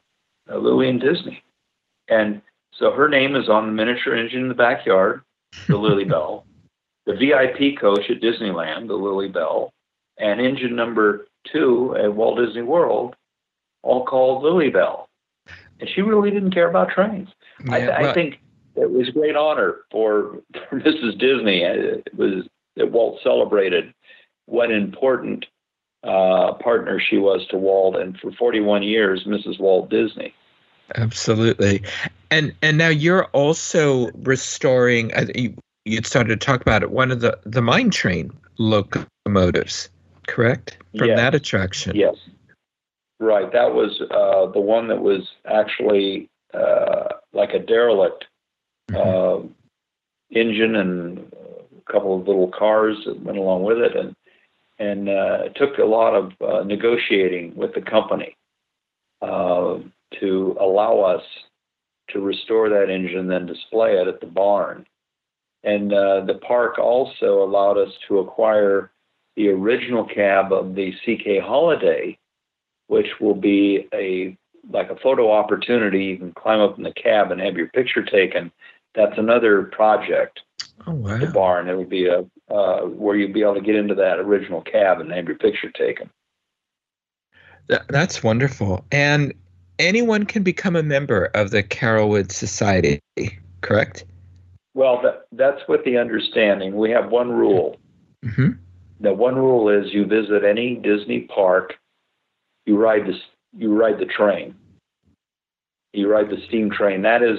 uh, 0.52 0.58
Lillian 0.58 1.00
Disney, 1.00 1.44
and 2.08 2.42
so 2.78 2.92
her 2.92 3.10
name 3.10 3.36
is 3.36 3.50
on 3.50 3.66
the 3.66 3.72
miniature 3.72 4.16
engine 4.16 4.42
in 4.42 4.48
the 4.50 4.54
backyard, 4.54 5.22
the 5.68 5.78
Lilly 5.78 6.04
Belle, 6.14 6.46
the 7.06 7.14
VIP 7.14 7.80
coach 7.80 8.10
at 8.10 8.22
Disneyland, 8.22 8.88
the 8.88 8.94
Lilly 8.96 9.28
Belle, 9.28 9.72
and 10.18 10.40
engine 10.40 10.76
number 10.76 11.28
two 11.52 11.96
at 11.98 12.14
Walt 12.14 12.40
Disney 12.40 12.62
World, 12.62 13.16
all 13.82 14.06
called 14.06 14.44
Lilly 14.44 14.70
Belle. 14.70 15.10
And 15.80 15.90
she 15.94 16.02
really 16.02 16.32
didn't 16.32 16.52
care 16.52 16.70
about 16.70 16.90
trains. 16.90 17.30
Yeah, 17.66 17.76
I, 17.76 17.80
well- 18.02 18.10
I 18.10 18.14
think 18.14 18.40
it 18.76 18.90
was 18.90 19.10
a 19.10 19.12
great 19.12 19.36
honor 19.36 19.78
for, 19.92 20.40
for 20.70 20.80
Mrs. 20.80 21.20
Disney. 21.20 21.62
It 21.64 22.08
was 22.16 22.48
that 22.76 22.92
Walt 22.92 23.20
celebrated 23.24 23.94
what 24.46 24.72
important 24.72 25.46
uh, 26.04 26.54
partner 26.56 27.00
she 27.00 27.18
was 27.18 27.46
to 27.48 27.58
Walt, 27.58 27.96
and 27.96 28.18
for 28.20 28.32
41 28.32 28.84
years, 28.84 29.26
Mrs. 29.26 29.60
Walt 29.60 29.90
Disney. 29.90 30.34
Absolutely, 30.96 31.82
and 32.30 32.54
and 32.62 32.78
now 32.78 32.90
you're 32.90 33.26
also 33.28 34.12
restoring. 34.16 35.12
I 35.86 35.90
think 35.90 35.94
you 35.94 35.98
you 35.98 36.04
started 36.04 36.40
to 36.40 36.46
talk 36.46 36.62
about 36.62 36.84
it. 36.84 36.92
One 36.92 37.12
of 37.12 37.20
the 37.22 37.38
the 37.46 37.62
mine 37.62 37.90
train 37.90 38.32
locomotives, 38.58 39.90
correct? 40.28 40.78
From 40.98 41.10
Yes. 41.10 41.18
that 41.18 41.36
attraction. 41.36 41.96
Yes, 41.96 42.16
right. 43.20 43.52
That 43.52 43.74
was 43.74 44.02
uh, 44.12 44.48
the 44.52 44.62
one 44.62 44.88
that 44.88 45.02
was 45.02 45.28
actually 45.46 46.30
uh, 46.54 47.10
like 47.34 47.54
a 47.54 47.60
derelict 47.60 48.26
Mhm. 48.92 48.98
uh, 48.98 49.48
engine 50.32 50.76
and 50.76 51.32
a 51.88 51.92
couple 51.92 52.20
of 52.20 52.28
little 52.28 52.48
cars 52.50 53.06
that 53.06 53.20
went 53.22 53.38
along 53.38 53.64
with 53.64 53.80
it, 53.80 53.96
and 53.96 54.16
and 54.80 55.10
uh, 55.10 55.44
it 55.46 55.56
took 55.56 55.78
a 55.80 55.86
lot 55.86 56.14
of 56.16 56.34
uh, 56.42 56.64
negotiating 56.64 57.56
with 57.56 57.74
the 57.74 57.82
company 57.82 58.36
uh, 59.22 59.80
to 60.20 60.58
allow 60.60 61.00
us 61.00 61.24
to 62.10 62.20
restore 62.20 62.70
that 62.70 62.90
engine 62.90 63.20
and 63.20 63.32
then 63.32 63.46
display 63.46 63.98
it 63.98 64.08
at 64.08 64.20
the 64.20 64.28
barn. 64.28 64.86
And 65.64 65.94
uh, 65.94 66.26
the 66.26 66.36
park 66.36 66.78
also 66.78 67.44
allowed 67.44 67.78
us 67.78 67.94
to 68.08 68.20
acquire 68.20 68.92
the 69.36 69.50
original 69.50 70.06
cab 70.06 70.52
of 70.52 70.76
the 70.76 70.92
CK 70.92 71.44
Holliday, 71.44 72.18
which 72.88 73.08
will 73.20 73.36
be 73.36 73.88
a 73.94 74.38
like 74.70 74.90
a 74.90 74.96
photo 74.98 75.32
opportunity. 75.32 76.06
You 76.06 76.18
can 76.18 76.34
climb 76.34 76.60
up 76.60 76.78
in 76.78 76.84
the 76.84 76.94
cab 76.94 77.32
and 77.32 77.42
have 77.42 77.58
your 77.58 77.68
picture 77.68 78.04
taken. 78.04 78.52
That's 78.96 79.18
another 79.18 79.64
project 79.64 80.42
Oh 80.86 80.94
wow. 80.94 81.18
the 81.18 81.28
barn. 81.28 81.70
It 81.70 81.78
would 81.78 81.90
be 81.90 82.08
a 82.08 82.26
uh, 82.54 82.82
where 82.82 83.16
you'd 83.16 83.34
be 83.34 83.42
able 83.42 83.56
to 83.56 83.62
get 83.62 83.76
into 83.76 83.96
that 83.96 84.20
original 84.20 84.62
cab 84.62 85.00
and 85.00 85.12
have 85.12 85.26
your 85.26 85.38
picture 85.38 85.72
taken. 85.72 86.10
That, 87.68 87.88
that's 87.88 88.22
wonderful. 88.22 88.86
And 88.92 89.34
anyone 89.80 90.26
can 90.26 90.44
become 90.44 90.76
a 90.76 90.84
member 90.84 91.32
of 91.34 91.52
the 91.52 91.64
Carolwood 91.64 92.32
Society, 92.32 93.00
correct? 93.62 94.04
Well, 94.74 95.02
that, 95.04 95.28
that's 95.32 95.62
with 95.68 95.84
the 95.86 95.98
understanding. 95.98 96.76
We 96.76 96.90
have 96.92 97.10
one 97.12 97.32
rule. 97.32 97.78
hmm 98.24 98.52
The 99.00 99.14
one 99.14 99.36
rule 99.36 99.70
is 99.70 99.94
you 99.94 100.06
visit 100.06 100.44
any 100.44 100.76
Disney 100.76 101.22
park, 101.22 101.76
you 102.66 102.78
ride 102.78 103.06
the 103.06 103.16
you 103.58 103.74
ride 103.76 104.00
the 104.00 104.06
train. 104.06 104.56
You 105.94 106.10
ride 106.10 106.30
the 106.30 106.42
steam 106.48 106.72
train. 106.72 107.04
That 107.04 107.22
is 107.22 107.38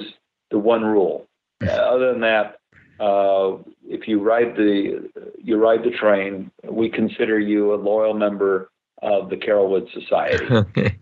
the 0.49 0.59
one 0.59 0.83
rule. 0.85 1.27
Uh, 1.61 1.71
other 1.71 2.11
than 2.13 2.21
that, 2.21 2.59
uh, 3.01 3.57
if 3.87 4.07
you 4.07 4.21
ride 4.21 4.55
the 4.55 5.09
you 5.43 5.57
ride 5.57 5.83
the 5.83 5.91
train, 5.91 6.51
we 6.63 6.87
consider 6.89 7.37
you 7.39 7.73
a 7.73 7.75
loyal 7.75 8.13
member 8.13 8.69
of 9.01 9.29
the 9.29 9.35
Carolwood 9.37 9.91
Society. 9.91 10.45
Okay. 10.49 10.95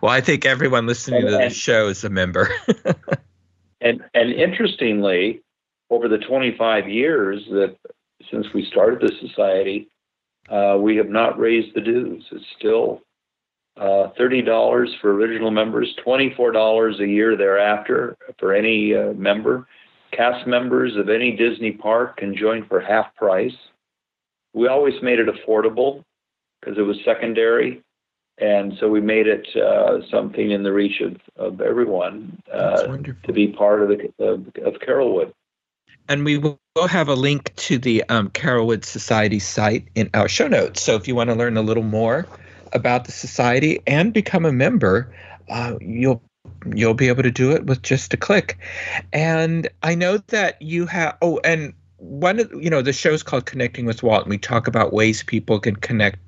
Well, 0.00 0.12
I 0.12 0.20
think 0.20 0.46
everyone 0.46 0.86
listening 0.86 1.22
to 1.22 1.26
And- 1.26 1.34
the 1.36 1.42
and- 1.46 1.54
show 1.54 1.88
is 1.88 2.04
a 2.04 2.08
member. 2.10 2.48
And 3.80 4.02
and 4.14 4.32
interestingly, 4.32 5.42
over 5.94 6.08
the 6.08 6.18
25 6.18 6.88
years 6.88 7.40
that 7.50 7.76
since 8.30 8.46
we 8.52 8.66
started 8.70 9.00
the 9.00 9.28
society, 9.28 9.88
uh, 10.50 10.76
we 10.78 10.96
have 10.96 11.08
not 11.08 11.38
raised 11.38 11.74
the 11.74 11.80
dues. 11.80 12.24
It's 12.32 12.44
still 12.58 13.00
uh, 13.76 14.10
$30 14.18 15.00
for 15.00 15.14
original 15.14 15.50
members, 15.52 15.94
$24 16.04 17.00
a 17.00 17.06
year 17.06 17.36
thereafter 17.36 18.16
for 18.38 18.54
any 18.54 18.94
uh, 18.94 19.12
member. 19.12 19.66
Cast 20.12 20.46
members 20.46 20.96
of 20.96 21.08
any 21.08 21.36
Disney 21.36 21.72
park 21.72 22.16
can 22.16 22.36
join 22.36 22.66
for 22.66 22.80
half 22.80 23.14
price. 23.14 23.56
We 24.52 24.68
always 24.68 24.94
made 25.02 25.18
it 25.18 25.28
affordable 25.28 26.04
because 26.60 26.76
it 26.76 26.82
was 26.82 26.96
secondary. 27.04 27.82
And 28.38 28.74
so 28.80 28.88
we 28.88 29.00
made 29.00 29.28
it 29.28 29.46
uh, 29.56 30.00
something 30.10 30.50
in 30.50 30.64
the 30.64 30.72
reach 30.72 31.00
of, 31.00 31.16
of 31.36 31.60
everyone 31.60 32.42
uh, 32.52 32.82
to 33.26 33.32
be 33.32 33.48
part 33.48 33.82
of 33.82 33.88
the 33.88 34.12
of, 34.24 34.46
of 34.64 34.80
Carolwood. 34.80 35.32
And 36.08 36.24
we 36.24 36.38
will 36.38 36.58
have 36.88 37.08
a 37.08 37.14
link 37.14 37.54
to 37.56 37.78
the 37.78 38.04
um, 38.08 38.30
Carolwood 38.30 38.84
Society 38.84 39.38
site 39.38 39.88
in 39.94 40.10
our 40.14 40.28
show 40.28 40.48
notes. 40.48 40.82
So 40.82 40.96
if 40.96 41.08
you 41.08 41.14
want 41.14 41.30
to 41.30 41.36
learn 41.36 41.56
a 41.56 41.62
little 41.62 41.82
more 41.82 42.26
about 42.72 43.04
the 43.04 43.12
society 43.12 43.80
and 43.86 44.12
become 44.12 44.44
a 44.44 44.52
member, 44.52 45.14
uh, 45.48 45.76
you'll 45.80 46.22
you'll 46.74 46.94
be 46.94 47.08
able 47.08 47.22
to 47.22 47.30
do 47.30 47.52
it 47.52 47.66
with 47.66 47.82
just 47.82 48.12
a 48.12 48.16
click. 48.16 48.58
And 49.12 49.68
I 49.82 49.94
know 49.94 50.18
that 50.28 50.60
you 50.60 50.86
have. 50.86 51.16
Oh, 51.22 51.40
and 51.44 51.72
one 51.98 52.38
of 52.38 52.52
you 52.52 52.68
know 52.68 52.82
the 52.82 52.92
show's 52.92 53.22
called 53.22 53.46
Connecting 53.46 53.86
with 53.86 54.02
Walt, 54.02 54.24
and 54.24 54.30
we 54.30 54.38
talk 54.38 54.66
about 54.66 54.92
ways 54.92 55.22
people 55.22 55.58
can 55.58 55.76
connect 55.76 56.18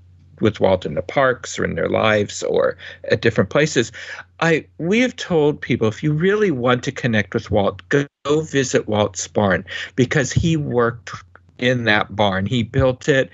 with 0.40 0.60
Walt 0.60 0.86
in 0.86 0.94
the 0.94 1.02
parks 1.02 1.58
or 1.58 1.64
in 1.64 1.74
their 1.74 1.88
lives 1.88 2.42
or 2.42 2.76
at 3.10 3.22
different 3.22 3.50
places. 3.50 3.92
I 4.40 4.66
we 4.78 5.00
have 5.00 5.16
told 5.16 5.60
people 5.60 5.88
if 5.88 6.02
you 6.02 6.12
really 6.12 6.50
want 6.50 6.82
to 6.84 6.92
connect 6.92 7.34
with 7.34 7.50
Walt, 7.50 7.86
go, 7.88 8.06
go 8.24 8.40
visit 8.42 8.88
Walt's 8.88 9.26
barn 9.28 9.64
because 9.94 10.32
he 10.32 10.56
worked 10.56 11.10
in 11.58 11.84
that 11.84 12.14
barn. 12.14 12.46
He 12.46 12.62
built 12.62 13.08
it. 13.08 13.30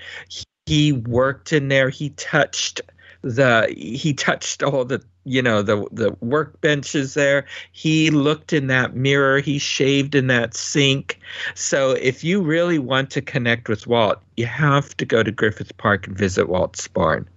He 0.67 0.93
worked 0.93 1.53
in 1.53 1.69
there. 1.69 1.89
He 1.89 2.11
touched 2.11 2.81
the 3.23 3.73
he 3.77 4.13
touched 4.13 4.63
all 4.63 4.85
the 4.85 5.03
you 5.25 5.43
know 5.43 5.63
the 5.63 5.87
the 5.93 6.13
workbenches 6.25 7.15
there. 7.15 7.47
He 7.73 8.11
looked 8.11 8.53
in 8.53 8.67
that 8.69 8.95
mirror. 8.95 9.41
He 9.41 9.59
shaved 9.59 10.15
in 10.15 10.27
that 10.29 10.55
sink. 10.55 11.19
So 11.55 11.93
if 11.93 12.25
you 12.25 12.43
really 12.43 12.79
want 12.79 13.11
to 13.11 13.23
connect 13.23 13.69
with 13.69 13.87
Walt, 13.87 14.23
you 14.37 14.47
have 14.47 14.97
to 14.97 15.05
go 15.05 15.23
to 15.23 15.31
Griffith 15.31 15.77
Park 15.77 16.07
and 16.07 16.17
visit 16.17 16.49
Walt's 16.49 16.89
barn. 16.89 17.29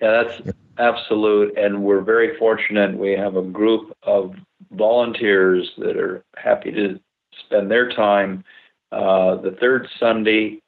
Yeah, 0.00 0.24
that's 0.24 0.42
absolute. 0.78 1.56
And 1.56 1.84
we're 1.84 2.00
very 2.00 2.36
fortunate. 2.38 2.98
We 2.98 3.12
have 3.12 3.36
a 3.36 3.42
group 3.42 3.96
of 4.02 4.34
volunteers 4.72 5.70
that 5.78 5.96
are 5.96 6.24
happy 6.36 6.72
to 6.72 6.98
spend 7.46 7.70
their 7.70 7.88
time 7.90 8.44
uh, 8.90 9.36
the 9.36 9.52
third 9.52 9.88
Sunday 9.98 10.60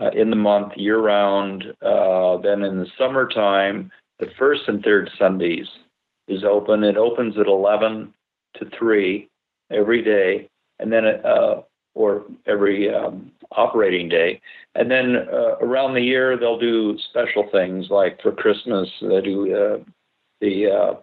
uh, 0.00 0.10
in 0.10 0.30
the 0.30 0.36
month 0.36 0.76
year 0.76 0.98
round. 0.98 1.74
Uh, 1.82 2.36
then 2.38 2.62
in 2.62 2.78
the 2.78 2.86
summertime, 2.98 3.90
the 4.22 4.30
first 4.38 4.62
and 4.68 4.82
third 4.84 5.10
Sundays 5.18 5.66
is 6.28 6.44
open. 6.44 6.84
It 6.84 6.96
opens 6.96 7.36
at 7.36 7.48
11 7.48 8.14
to 8.54 8.70
3 8.78 9.28
every 9.70 10.02
day. 10.02 10.48
And 10.78 10.92
then, 10.92 11.04
uh, 11.06 11.62
or 11.94 12.24
every 12.46 12.92
um, 12.92 13.32
operating 13.50 14.08
day. 14.08 14.40
And 14.76 14.90
then 14.90 15.16
uh, 15.16 15.56
around 15.60 15.94
the 15.94 16.00
year, 16.00 16.38
they'll 16.38 16.58
do 16.58 16.96
special 17.10 17.48
things 17.50 17.88
like 17.90 18.22
for 18.22 18.32
Christmas, 18.32 18.88
they 19.00 19.20
do 19.20 19.54
uh, 19.54 19.78
the 20.40 20.70
uh, 20.70 20.94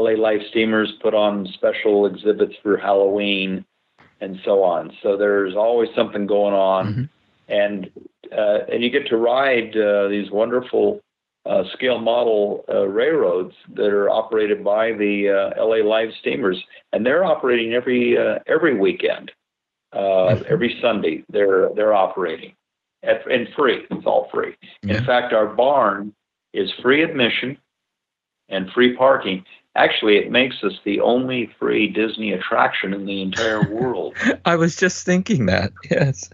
LA 0.00 0.12
Live 0.12 0.40
Steamers 0.50 0.92
put 1.02 1.12
on 1.12 1.46
special 1.54 2.06
exhibits 2.06 2.54
for 2.62 2.76
Halloween 2.76 3.64
and 4.20 4.38
so 4.44 4.62
on. 4.62 4.92
So 5.02 5.16
there's 5.16 5.56
always 5.56 5.90
something 5.94 6.26
going 6.26 6.54
on. 6.54 6.94
Mhm. 6.94 7.08
And 7.48 7.90
uh, 8.32 8.60
and 8.72 8.82
you 8.82 8.90
get 8.90 9.08
to 9.08 9.16
ride 9.16 9.76
uh, 9.76 10.08
these 10.08 10.30
wonderful 10.30 11.00
uh, 11.46 11.64
scale 11.72 11.98
model 11.98 12.64
uh, 12.68 12.86
railroads 12.86 13.54
that 13.74 13.86
are 13.92 14.10
operated 14.10 14.62
by 14.62 14.92
the 14.92 15.28
uh, 15.56 15.64
LA 15.64 15.76
Live 15.76 16.10
Steamers, 16.20 16.62
and 16.92 17.04
they're 17.04 17.24
operating 17.24 17.72
every 17.72 18.16
uh, 18.18 18.38
every 18.46 18.78
weekend, 18.78 19.32
uh, 19.92 19.98
Mhm. 20.36 20.42
every 20.46 20.78
Sunday. 20.80 21.24
They're 21.30 21.70
they're 21.74 21.94
operating, 21.94 22.52
at, 23.02 23.26
and 23.30 23.48
free. 23.56 23.86
It's 23.90 24.06
all 24.06 24.28
free. 24.32 24.54
Yeah. 24.82 24.98
In 24.98 25.04
fact, 25.04 25.32
our 25.32 25.46
barn 25.46 26.12
is 26.52 26.70
free 26.82 27.02
admission 27.02 27.56
and 28.48 28.70
free 28.72 28.94
parking. 28.96 29.44
Actually, 29.76 30.16
it 30.16 30.30
makes 30.32 30.62
us 30.64 30.72
the 30.84 31.00
only 31.00 31.46
free 31.58 31.86
Disney 31.88 32.32
attraction 32.32 32.92
in 32.92 33.06
the 33.06 33.22
entire 33.22 33.62
world. 33.72 34.14
I 34.44 34.56
was 34.56 34.74
just 34.76 35.06
thinking 35.06 35.46
that. 35.46 35.72
Yes. 35.90 36.28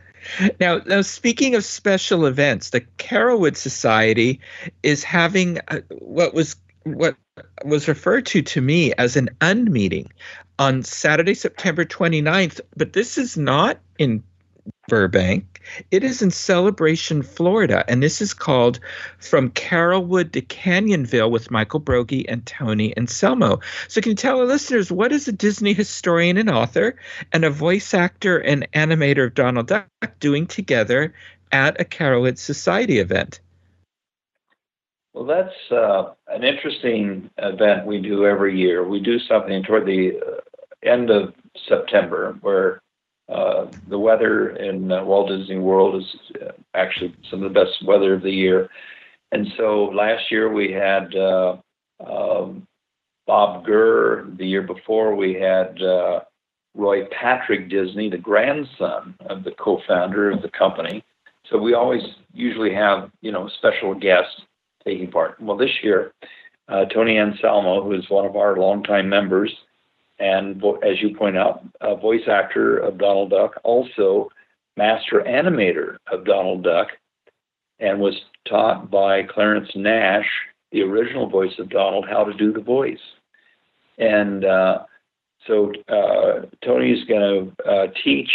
Now, 0.60 0.80
now, 0.86 1.02
speaking 1.02 1.54
of 1.54 1.64
special 1.64 2.26
events, 2.26 2.70
the 2.70 2.82
Carolwood 2.98 3.56
Society 3.56 4.40
is 4.82 5.04
having 5.04 5.58
uh, 5.68 5.80
what 5.90 6.34
was 6.34 6.56
what 6.84 7.16
was 7.64 7.88
referred 7.88 8.26
to 8.26 8.42
to 8.42 8.60
me 8.60 8.92
as 8.94 9.16
an 9.16 9.28
unmeeting 9.40 10.06
on 10.58 10.82
Saturday, 10.82 11.34
September 11.34 11.84
29th. 11.84 12.60
But 12.76 12.92
this 12.92 13.18
is 13.18 13.36
not 13.36 13.78
in 13.98 14.22
Burbank. 14.88 15.60
It 15.90 16.04
is 16.04 16.22
in 16.22 16.30
Celebration, 16.30 17.22
Florida, 17.22 17.84
and 17.88 18.02
this 18.02 18.20
is 18.20 18.32
called 18.32 18.78
From 19.18 19.50
Carolwood 19.50 20.32
to 20.32 20.40
Canyonville 20.40 21.30
with 21.30 21.50
Michael 21.50 21.80
Broggie 21.80 22.24
and 22.28 22.46
Tony 22.46 22.96
Anselmo. 22.96 23.60
So, 23.88 24.00
can 24.00 24.10
you 24.10 24.16
tell 24.16 24.38
our 24.38 24.46
listeners 24.46 24.92
what 24.92 25.12
is 25.12 25.26
a 25.26 25.32
Disney 25.32 25.72
historian 25.72 26.36
and 26.36 26.50
author 26.50 26.96
and 27.32 27.44
a 27.44 27.50
voice 27.50 27.94
actor 27.94 28.38
and 28.38 28.70
animator 28.72 29.26
of 29.26 29.34
Donald 29.34 29.66
Duck 29.66 29.88
doing 30.20 30.46
together 30.46 31.12
at 31.50 31.80
a 31.80 31.84
Carolwood 31.84 32.38
Society 32.38 32.98
event? 32.98 33.40
Well, 35.14 35.24
that's 35.24 35.72
uh, 35.72 36.12
an 36.28 36.44
interesting 36.44 37.30
event 37.38 37.86
we 37.86 38.00
do 38.00 38.26
every 38.26 38.58
year. 38.58 38.86
We 38.86 39.00
do 39.00 39.18
something 39.18 39.62
toward 39.62 39.86
the 39.86 40.20
uh, 40.20 40.40
end 40.82 41.10
of 41.10 41.32
September 41.66 42.36
where 42.42 42.82
uh, 43.28 43.66
the 43.88 43.98
weather 43.98 44.50
in 44.50 44.92
uh, 44.92 45.02
Walt 45.04 45.28
Disney 45.28 45.58
World 45.58 46.02
is 46.02 46.16
uh, 46.40 46.52
actually 46.74 47.14
some 47.28 47.42
of 47.42 47.52
the 47.52 47.64
best 47.64 47.84
weather 47.84 48.14
of 48.14 48.22
the 48.22 48.30
year. 48.30 48.68
And 49.32 49.48
so 49.56 49.90
last 49.92 50.30
year 50.30 50.52
we 50.52 50.70
had 50.70 51.14
uh, 51.16 51.56
um, 52.06 52.66
Bob 53.26 53.64
Gurr. 53.64 54.26
The 54.38 54.46
year 54.46 54.62
before 54.62 55.16
we 55.16 55.34
had 55.34 55.82
uh, 55.82 56.20
Roy 56.74 57.06
Patrick 57.06 57.68
Disney, 57.68 58.08
the 58.08 58.16
grandson 58.16 59.16
of 59.28 59.42
the 59.42 59.52
co-founder 59.52 60.30
of 60.30 60.42
the 60.42 60.50
company. 60.50 61.04
So 61.50 61.58
we 61.58 61.74
always 61.74 62.02
usually 62.32 62.72
have 62.74 63.10
you 63.22 63.32
know 63.32 63.48
special 63.58 63.94
guests 63.94 64.40
taking 64.84 65.10
part. 65.10 65.40
Well, 65.40 65.56
this 65.56 65.82
year, 65.82 66.12
Tony 66.92 67.18
Anselmo, 67.18 67.82
who 67.82 67.92
is 67.92 68.08
one 68.08 68.24
of 68.24 68.36
our 68.36 68.56
longtime 68.56 69.08
members, 69.08 69.52
and 70.18 70.62
as 70.82 71.00
you 71.02 71.14
point 71.14 71.36
out, 71.36 71.62
a 71.80 71.96
voice 71.96 72.26
actor 72.28 72.78
of 72.78 72.98
Donald 72.98 73.30
Duck, 73.30 73.60
also 73.64 74.30
master 74.76 75.22
animator 75.26 75.96
of 76.10 76.24
Donald 76.24 76.64
Duck, 76.64 76.88
and 77.78 78.00
was 78.00 78.14
taught 78.48 78.90
by 78.90 79.22
Clarence 79.22 79.70
Nash, 79.74 80.26
the 80.72 80.82
original 80.82 81.28
voice 81.28 81.58
of 81.58 81.68
Donald, 81.68 82.06
how 82.08 82.24
to 82.24 82.32
do 82.34 82.52
the 82.52 82.60
voice. 82.60 82.98
And 83.98 84.44
uh, 84.44 84.84
so 85.46 85.72
uh, 85.88 86.46
Tony's 86.64 87.04
going 87.04 87.52
to 87.64 87.70
uh, 87.70 87.86
teach 88.02 88.30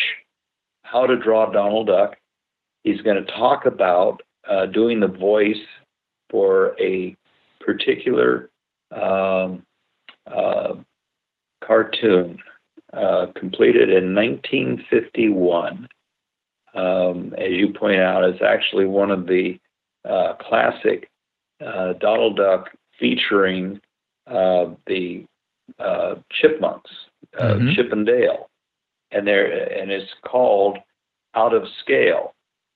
how 0.83 1.07
to 1.07 1.17
draw 1.17 1.51
Donald 1.51 1.87
Duck. 1.87 2.15
He's 2.83 3.01
going 3.01 3.23
to 3.23 3.31
talk 3.31 3.65
about 3.65 4.21
uh, 4.49 4.67
doing 4.67 4.99
the 4.99 5.07
voice 5.07 5.55
for 6.29 6.75
a 6.79 7.15
particular 7.59 8.49
um, 8.91 9.63
uh, 10.27 10.75
cartoon 11.65 12.39
uh, 12.93 13.27
completed 13.35 13.89
in 13.89 14.13
1951. 14.13 15.87
Um, 16.73 17.33
as 17.37 17.51
you 17.51 17.73
point 17.73 17.99
out, 17.99 18.23
it's 18.23 18.41
actually 18.41 18.85
one 18.85 19.11
of 19.11 19.27
the 19.27 19.59
uh, 20.07 20.33
classic 20.39 21.09
uh, 21.65 21.93
Donald 21.93 22.37
Duck 22.37 22.69
featuring 22.99 23.79
uh, 24.27 24.67
the 24.87 25.25
uh, 25.79 26.15
chipmunks, 26.31 26.91
uh, 27.39 27.53
mm-hmm. 27.53 27.71
Chip 27.75 27.91
and 27.91 28.05
Dale, 28.05 28.49
and 29.11 29.27
there 29.27 29.45
and 29.79 29.91
it's 29.91 30.11
called 30.25 30.77
Out 31.35 31.53
of 31.53 31.63
Scale. 31.81 32.33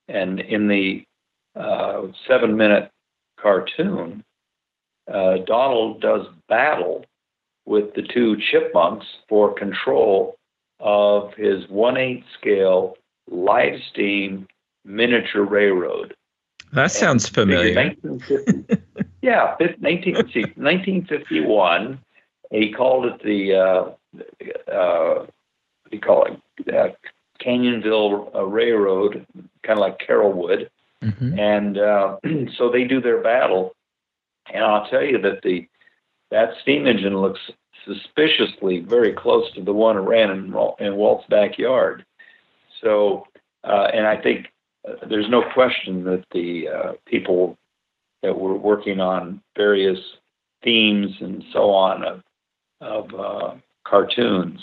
And 0.07 0.39
in 0.39 0.67
the 0.67 1.03
seven-minute 2.27 2.91
cartoon, 3.39 4.23
Donald 5.07 6.01
does 6.01 6.27
battle 6.47 7.05
with 7.65 7.93
the 7.95 8.01
two 8.03 8.37
chipmunks 8.37 9.05
for 9.27 9.53
control 9.53 10.37
of 10.79 11.33
his 11.33 11.67
1 11.69 11.97
8 11.97 12.23
scale 12.39 12.97
live 13.29 13.79
steam 13.89 14.47
miniature 14.83 15.43
railroad. 15.43 16.15
That 16.73 16.91
sounds 16.91 17.27
familiar. 17.27 17.75
1950, 17.75 18.83
yeah, 19.21 19.55
19, 19.79 20.15
1951. 20.15 21.99
He 22.51 22.71
called 22.71 23.05
it 23.05 23.23
the, 23.23 23.55
uh, 23.55 24.71
uh, 24.71 25.25
what 25.25 25.91
do 25.91 25.97
you 25.97 26.01
call 26.01 26.25
it? 26.25 26.73
Uh, 26.73 26.89
Canyonville 27.43 28.33
uh, 28.35 28.45
Railroad, 28.45 29.25
kind 29.63 29.79
of 29.79 29.79
like 29.79 29.99
Carolwood. 29.99 30.69
Mm-hmm. 31.03 31.39
And 31.39 31.77
uh, 31.77 32.17
so 32.57 32.69
they 32.69 32.83
do 32.83 33.01
their 33.01 33.21
battle. 33.21 33.73
And 34.53 34.63
I'll 34.63 34.87
tell 34.89 35.03
you 35.03 35.19
that 35.21 35.41
the 35.43 35.67
that 36.35 36.49
steam 36.61 36.85
engine 36.85 37.17
looks 37.17 37.39
suspiciously 37.87 38.79
very 38.79 39.13
close 39.13 39.49
to 39.53 39.63
the 39.63 39.71
one 39.71 39.95
that 39.95 40.01
ran 40.01 40.29
in, 40.31 40.53
in 40.85 40.97
Walt's 40.97 41.25
backyard. 41.29 42.05
So, 42.81 43.25
uh, 43.63 43.87
and 43.93 44.05
I 44.05 44.21
think 44.21 44.47
uh, 44.85 45.07
there's 45.09 45.29
no 45.29 45.43
question 45.53 46.03
that 46.03 46.25
the 46.33 46.67
uh, 46.67 46.91
people 47.05 47.57
that 48.21 48.37
were 48.37 48.57
working 48.57 48.99
on 48.99 49.41
various 49.55 49.99
themes 50.61 51.11
and 51.21 51.41
so 51.53 51.69
on 51.69 52.03
of, 52.03 52.21
of 52.81 53.13
uh, 53.17 53.53
cartoons 53.87 54.59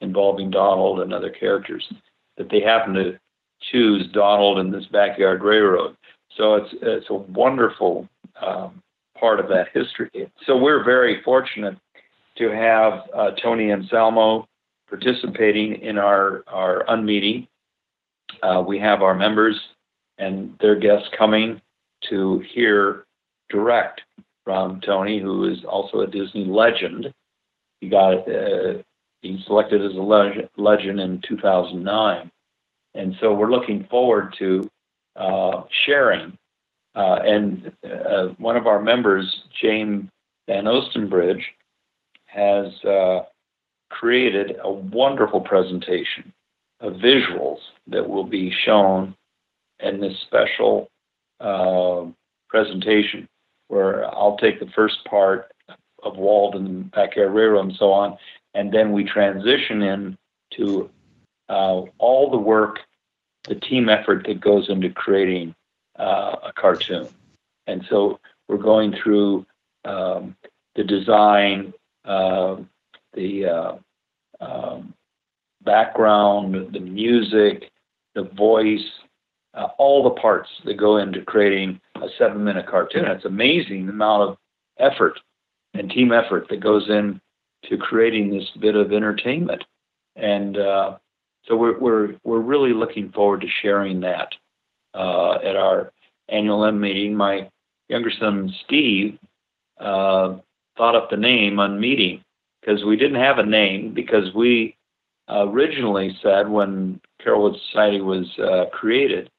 involving 0.00 0.50
Donald 0.50 1.00
and 1.00 1.12
other 1.12 1.28
characters, 1.28 1.84
that 2.38 2.48
they 2.48 2.60
happened 2.60 2.94
to 2.94 3.18
choose 3.70 4.10
Donald 4.12 4.58
in 4.58 4.70
this 4.70 4.86
backyard 4.86 5.42
railroad. 5.42 5.94
So 6.34 6.54
it's 6.54 6.74
it's 6.80 7.10
a 7.10 7.14
wonderful 7.14 8.08
um, 8.40 8.79
part 9.20 9.38
of 9.38 9.48
that 9.48 9.68
history. 9.72 10.10
So 10.46 10.56
we're 10.56 10.82
very 10.82 11.22
fortunate 11.22 11.76
to 12.38 12.50
have 12.50 13.02
uh, 13.14 13.30
Tony 13.42 13.70
Anselmo 13.70 14.48
participating 14.88 15.80
in 15.82 15.98
our, 15.98 16.42
our 16.48 16.84
unmeeting. 16.88 17.46
Uh, 18.42 18.64
we 18.66 18.78
have 18.78 19.02
our 19.02 19.14
members 19.14 19.60
and 20.18 20.56
their 20.60 20.76
guests 20.76 21.08
coming 21.16 21.60
to 22.08 22.42
hear 22.52 23.04
direct 23.50 24.00
from 24.44 24.80
Tony, 24.80 25.20
who 25.20 25.50
is 25.50 25.64
also 25.64 26.00
a 26.00 26.06
Disney 26.06 26.44
legend. 26.44 27.12
He 27.80 27.88
got 27.88 28.28
uh, 28.28 28.82
he 29.22 29.42
selected 29.46 29.84
as 29.84 29.96
a 29.96 30.48
legend, 30.56 31.00
in 31.00 31.22
2009, 31.28 32.30
and 32.94 33.16
so 33.20 33.34
we're 33.34 33.50
looking 33.50 33.86
forward 33.90 34.34
to 34.38 34.70
uh, 35.16 35.62
sharing 35.84 36.38
uh, 36.94 37.18
and 37.24 37.72
uh, 37.84 38.28
one 38.38 38.56
of 38.56 38.66
our 38.66 38.82
members, 38.82 39.42
James 39.60 40.08
Van 40.46 40.64
Ostenbridge, 40.64 41.42
has 42.26 42.72
uh, 42.84 43.22
created 43.90 44.56
a 44.62 44.70
wonderful 44.70 45.40
presentation 45.40 46.32
of 46.80 46.94
visuals 46.94 47.58
that 47.86 48.08
will 48.08 48.24
be 48.24 48.52
shown 48.64 49.14
in 49.80 50.00
this 50.00 50.16
special 50.26 50.88
uh, 51.40 52.04
presentation 52.48 53.28
where 53.68 54.06
I'll 54.06 54.36
take 54.36 54.58
the 54.58 54.70
first 54.74 55.04
part 55.04 55.52
of 56.02 56.14
Backyard 56.92 57.32
Railroad 57.32 57.66
and 57.66 57.76
so 57.76 57.92
on, 57.92 58.16
and 58.54 58.72
then 58.72 58.92
we 58.92 59.04
transition 59.04 59.82
in 59.82 60.18
to 60.56 60.90
uh, 61.48 61.82
all 61.98 62.30
the 62.30 62.38
work, 62.38 62.80
the 63.48 63.54
team 63.54 63.88
effort 63.88 64.26
that 64.26 64.40
goes 64.40 64.68
into 64.68 64.90
creating 64.90 65.54
uh, 66.00 66.36
a 66.48 66.52
cartoon. 66.54 67.08
And 67.66 67.84
so 67.88 68.18
we're 68.48 68.56
going 68.56 68.94
through 69.02 69.46
um, 69.84 70.34
the 70.74 70.84
design, 70.84 71.72
uh, 72.04 72.56
the 73.14 73.46
uh, 73.46 73.74
um, 74.40 74.94
background, 75.62 76.72
the 76.72 76.80
music, 76.80 77.70
the 78.14 78.22
voice, 78.22 78.88
uh, 79.54 79.68
all 79.78 80.02
the 80.02 80.20
parts 80.20 80.48
that 80.64 80.76
go 80.76 80.96
into 80.96 81.22
creating 81.22 81.80
a 81.96 82.08
seven 82.18 82.42
minute 82.42 82.66
cartoon. 82.66 83.04
It's 83.04 83.24
amazing 83.24 83.86
the 83.86 83.92
amount 83.92 84.30
of 84.30 84.38
effort 84.78 85.20
and 85.74 85.90
team 85.90 86.12
effort 86.12 86.48
that 86.48 86.60
goes 86.60 86.88
in 86.88 87.20
to 87.68 87.76
creating 87.76 88.30
this 88.30 88.48
bit 88.58 88.74
of 88.74 88.92
entertainment. 88.92 89.64
And 90.16 90.56
uh, 90.56 90.96
so 91.44 91.56
we're, 91.56 91.78
we're, 91.78 92.14
we're 92.24 92.40
really 92.40 92.72
looking 92.72 93.12
forward 93.12 93.42
to 93.42 93.48
sharing 93.62 94.00
that 94.00 94.34
uh, 94.94 95.34
at 95.44 95.56
our 95.56 95.92
annual 96.28 96.64
M 96.64 96.80
meeting, 96.80 97.14
my 97.14 97.48
younger 97.88 98.10
son 98.10 98.52
Steve 98.64 99.18
uh, 99.78 100.36
thought 100.76 100.94
up 100.94 101.10
the 101.10 101.16
name 101.16 101.56
Unmeeting 101.56 102.22
because 102.60 102.84
we 102.84 102.96
didn't 102.96 103.20
have 103.20 103.38
a 103.38 103.46
name 103.46 103.92
because 103.94 104.32
we 104.34 104.76
originally 105.28 106.16
said 106.22 106.48
when 106.48 107.00
Carolwood 107.24 107.58
Society 107.66 108.00
was 108.00 108.26
uh, 108.38 108.66
created 108.72 109.30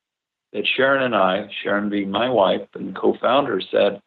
that 0.54 0.68
Sharon 0.76 1.04
and 1.04 1.16
I, 1.16 1.50
Sharon 1.64 1.90
being 1.90 2.12
my 2.12 2.30
wife 2.30 2.68
and 2.76 2.96
co-founder, 2.96 3.62
said 3.72 4.02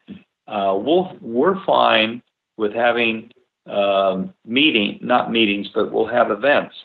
uh, 0.47 0.77
we'll, 0.77 1.15
we're 1.21 1.63
fine 1.65 2.21
with 2.57 2.73
having 2.73 3.31
um, 3.65 4.33
meeting, 4.45 4.99
not 5.01 5.31
meetings, 5.31 5.67
but 5.73 5.91
we'll 5.91 6.07
have 6.07 6.31
events 6.31 6.75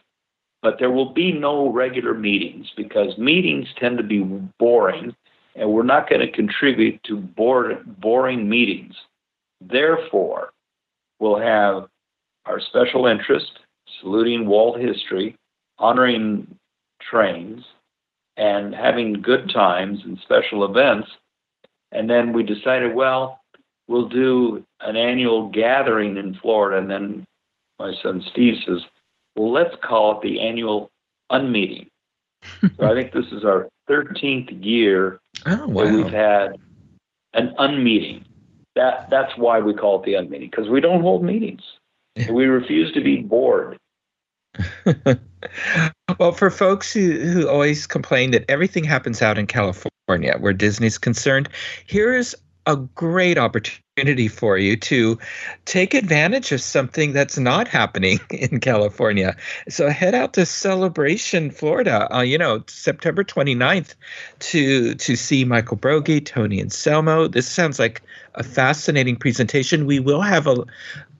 but 0.62 0.78
there 0.78 0.90
will 0.90 1.12
be 1.12 1.32
no 1.32 1.70
regular 1.70 2.14
meetings 2.14 2.70
because 2.76 3.16
meetings 3.16 3.68
tend 3.78 3.96
to 3.98 4.04
be 4.04 4.20
boring, 4.58 5.14
and 5.56 5.70
we're 5.70 5.82
not 5.82 6.08
going 6.08 6.20
to 6.20 6.30
contribute 6.30 7.02
to 7.04 7.16
boring 7.16 8.48
meetings. 8.48 8.94
Therefore, 9.60 10.52
we'll 11.18 11.38
have 11.40 11.88
our 12.46 12.60
special 12.60 13.06
interest, 13.06 13.50
saluting 14.00 14.46
Walt 14.46 14.80
history, 14.80 15.36
honoring 15.78 16.46
trains, 17.00 17.64
and 18.36 18.74
having 18.74 19.20
good 19.20 19.50
times 19.52 20.00
and 20.04 20.18
special 20.22 20.64
events. 20.64 21.08
And 21.92 22.08
then 22.08 22.32
we 22.32 22.42
decided, 22.42 22.94
well, 22.94 23.40
we'll 23.88 24.08
do 24.08 24.64
an 24.80 24.96
annual 24.96 25.48
gathering 25.48 26.16
in 26.16 26.38
Florida. 26.40 26.78
And 26.78 26.90
then 26.90 27.24
my 27.78 27.92
son 28.02 28.22
Steve 28.30 28.54
says, 28.66 28.80
let's 29.36 29.74
call 29.82 30.18
it 30.18 30.22
the 30.22 30.40
annual 30.40 30.90
unmeeting. 31.30 31.88
so 32.60 32.90
I 32.90 32.94
think 32.94 33.12
this 33.12 33.26
is 33.32 33.44
our 33.44 33.68
13th 33.88 34.64
year 34.64 35.20
oh, 35.46 35.66
wow. 35.68 35.84
that 35.84 35.94
we've 35.94 36.12
had 36.12 36.56
an 37.34 37.54
unmeeting. 37.58 38.24
That 38.76 39.10
that's 39.10 39.36
why 39.36 39.60
we 39.60 39.74
call 39.74 40.00
it 40.00 40.06
the 40.06 40.14
unmeeting 40.14 40.50
because 40.50 40.68
we 40.68 40.80
don't 40.80 41.02
hold 41.02 41.24
meetings. 41.24 41.62
We 42.30 42.46
refuse 42.46 42.92
to 42.92 43.00
be 43.00 43.16
bored. 43.22 43.78
well, 46.18 46.32
for 46.32 46.50
folks 46.50 46.92
who, 46.92 47.18
who 47.18 47.48
always 47.48 47.86
complain 47.86 48.30
that 48.32 48.44
everything 48.48 48.84
happens 48.84 49.22
out 49.22 49.38
in 49.38 49.46
California 49.46 50.36
where 50.38 50.52
Disney's 50.52 50.98
concerned, 50.98 51.48
here 51.86 52.14
is 52.14 52.36
a 52.66 52.76
great 52.76 53.38
opportunity 53.38 54.28
for 54.28 54.56
you 54.56 54.76
to 54.76 55.18
take 55.64 55.94
advantage 55.94 56.52
of 56.52 56.60
something 56.60 57.12
that's 57.12 57.38
not 57.38 57.68
happening 57.68 58.18
in 58.30 58.60
California. 58.60 59.36
So 59.68 59.88
head 59.88 60.14
out 60.14 60.34
to 60.34 60.46
Celebration, 60.46 61.50
Florida, 61.50 62.14
uh, 62.14 62.20
you 62.20 62.38
know, 62.38 62.62
September 62.66 63.24
29th 63.24 63.94
to 64.40 64.94
to 64.94 65.16
see 65.16 65.44
Michael 65.44 65.76
Broggie, 65.76 66.24
Tony 66.24 66.60
Anselmo. 66.60 67.28
This 67.28 67.48
sounds 67.48 67.78
like 67.78 68.02
a 68.34 68.42
fascinating 68.42 69.16
presentation. 69.16 69.86
We 69.86 69.98
will 69.98 70.22
have 70.22 70.46
a, 70.46 70.64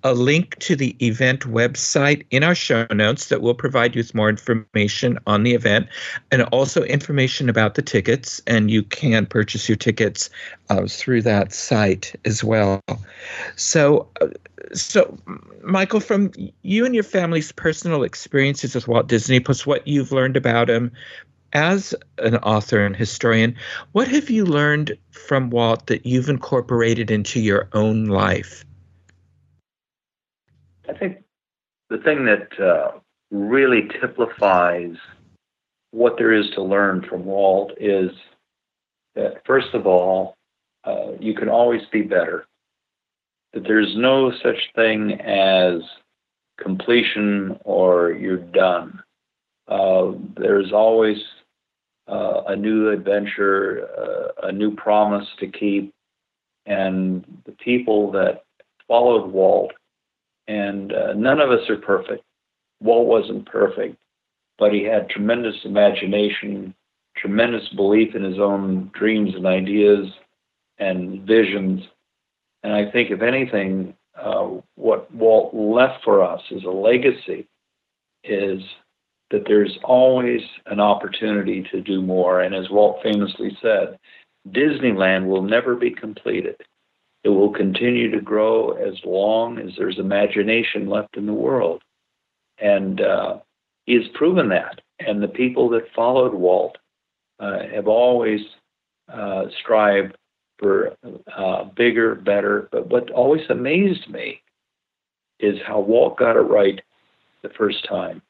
a 0.03 0.15
link 0.15 0.59
to 0.59 0.77
the 0.77 0.97
event 1.05 1.41
website 1.41 2.25
in 2.31 2.43
our 2.43 2.55
show 2.55 2.87
notes 2.91 3.29
that 3.29 3.43
will 3.43 3.55
provide 3.55 3.95
you 3.95 4.01
with 4.01 4.15
more 4.15 4.29
information 4.29 5.19
on 5.27 5.43
the 5.43 5.55
event 5.55 5.89
and 6.31 6.43
also 6.45 6.83
information 6.85 7.49
about 7.49 7.75
the 7.75 7.83
tickets. 7.83 8.41
And 8.47 8.71
you 8.71 8.83
can 8.83 9.27
purchase 9.27 9.69
your 9.69 9.77
tickets 9.77 10.31
uh, 10.71 10.87
through 10.89 11.23
that 11.23 11.53
site 11.53 12.15
as 12.25 12.43
well. 12.43 12.81
So, 13.57 14.09
uh, 14.21 14.29
so 14.73 15.19
Michael, 15.63 16.01
from 16.01 16.33
you 16.63 16.85
and 16.85 16.95
your 16.95 17.05
family's 17.05 17.53
personal 17.53 18.03
experiences 18.03 18.75
with 18.75 18.89
Walt 18.89 19.09
Disney, 19.09 19.41
plus 19.41 19.67
what 19.67 19.87
you've 19.87 20.13
learned 20.13 20.37
about 20.37 20.71
him, 20.71 20.93
as 21.53 21.95
an 22.19 22.37
author 22.37 22.85
and 22.85 22.95
historian, 22.95 23.57
what 23.93 24.07
have 24.09 24.31
you 24.31 24.45
learned 24.45 24.97
from 25.11 25.51
Walt 25.51 25.87
that 25.89 26.07
you've 26.07 26.29
incorporated 26.29 27.11
into 27.11 27.41
your 27.41 27.69
own 27.73 28.07
life? 28.07 28.65
I 30.91 30.99
think 30.99 31.19
the 31.89 31.99
thing 31.99 32.25
that 32.25 32.61
uh, 32.61 32.99
really 33.31 33.89
typifies 34.01 34.97
what 35.93 36.17
there 36.19 36.33
is 36.33 36.51
to 36.51 36.63
learn 36.63 37.05
from 37.09 37.25
Walt 37.25 37.73
is 37.79 38.11
that, 39.15 39.43
first 39.47 39.73
of 39.75 39.87
all, 39.87 40.37
uh, 40.85 41.13
you 41.21 41.35
can 41.35 41.49
always 41.49 41.83
be 41.93 42.03
better. 42.03 42.47
That 43.53 43.65
there's 43.65 43.97
no 43.97 44.33
such 44.43 44.57
thing 44.75 45.21
as 45.21 45.83
completion 46.61 47.59
or 47.65 48.13
you're 48.13 48.37
done. 48.37 49.03
Uh, 49.69 50.13
there's 50.37 50.73
always 50.73 51.19
uh, 52.09 52.43
a 52.49 52.57
new 52.57 52.91
adventure, 52.91 53.89
uh, 53.97 54.49
a 54.49 54.53
new 54.53 54.75
promise 54.75 55.27
to 55.39 55.47
keep. 55.49 55.93
And 56.67 57.25
the 57.47 57.53
people 57.53 58.11
that 58.13 58.43
followed 58.87 59.31
Walt, 59.31 59.73
and 60.51 60.93
uh, 60.93 61.13
none 61.13 61.41
of 61.41 61.53
us 61.53 61.71
are 61.71 61.77
perfect. 61.77 62.25
Walt 62.81 63.07
wasn't 63.07 63.47
perfect, 63.47 63.97
but 64.59 64.73
he 64.73 64.83
had 64.83 65.09
tremendous 65.09 65.55
imagination, 65.65 66.75
tremendous 67.17 67.69
belief 67.69 68.17
in 68.17 68.25
his 68.25 68.41
own 68.41 68.91
dreams 68.93 69.33
and 69.37 69.47
ideas 69.47 70.09
and 70.79 71.25
visions. 71.25 71.85
And 72.65 72.73
I 72.73 72.91
think, 72.91 73.13
if 73.13 73.23
anything, 73.23 73.95
uh, 74.21 74.49
what 74.75 75.15
Walt 75.15 75.55
left 75.55 76.03
for 76.03 76.21
us 76.21 76.43
as 76.55 76.65
a 76.65 76.71
legacy 76.71 77.47
is 78.25 78.61
that 79.31 79.45
there's 79.47 79.79
always 79.85 80.41
an 80.67 80.81
opportunity 80.81 81.65
to 81.71 81.81
do 81.81 82.03
more. 82.03 82.41
And 82.41 82.57
as 82.57 82.71
Walt 82.71 82.99
famously 83.05 83.57
said, 83.63 84.01
Disneyland 84.49 85.27
will 85.29 85.43
never 85.43 85.77
be 85.77 85.91
completed. 85.91 86.57
It 87.23 87.29
will 87.29 87.53
continue 87.53 88.11
to 88.11 88.21
grow 88.21 88.73
as 88.73 88.95
long 89.05 89.59
as 89.59 89.73
there's 89.77 89.99
imagination 89.99 90.89
left 90.89 91.17
in 91.17 91.27
the 91.27 91.35
world. 91.35 91.83
And 92.59 93.01
uh, 93.01 93.39
he 93.85 93.95
has 93.95 94.09
proven 94.15 94.49
that. 94.51 94.81
And 94.99 95.23
the 95.23 95.29
people 95.29 95.69
that 95.71 95.93
followed 95.95 96.35
Walt 96.35 96.79
uh, 97.39 97.61
have 97.75 97.89
always 97.89 98.41
uh, 99.13 99.45
strived 99.61 100.17
for 100.59 100.97
uh, 101.35 101.65
bigger, 101.65 102.15
better. 102.15 102.69
But 102.71 102.89
what 102.89 103.11
always 103.11 103.49
amazed 103.49 104.09
me 104.09 104.43
is 105.39 105.57
how 105.67 105.81
Walt 105.81 106.19
got 106.19 106.37
it 106.37 106.41
right 106.41 106.81
the 107.43 107.49
first 107.51 107.87
time 107.89 108.23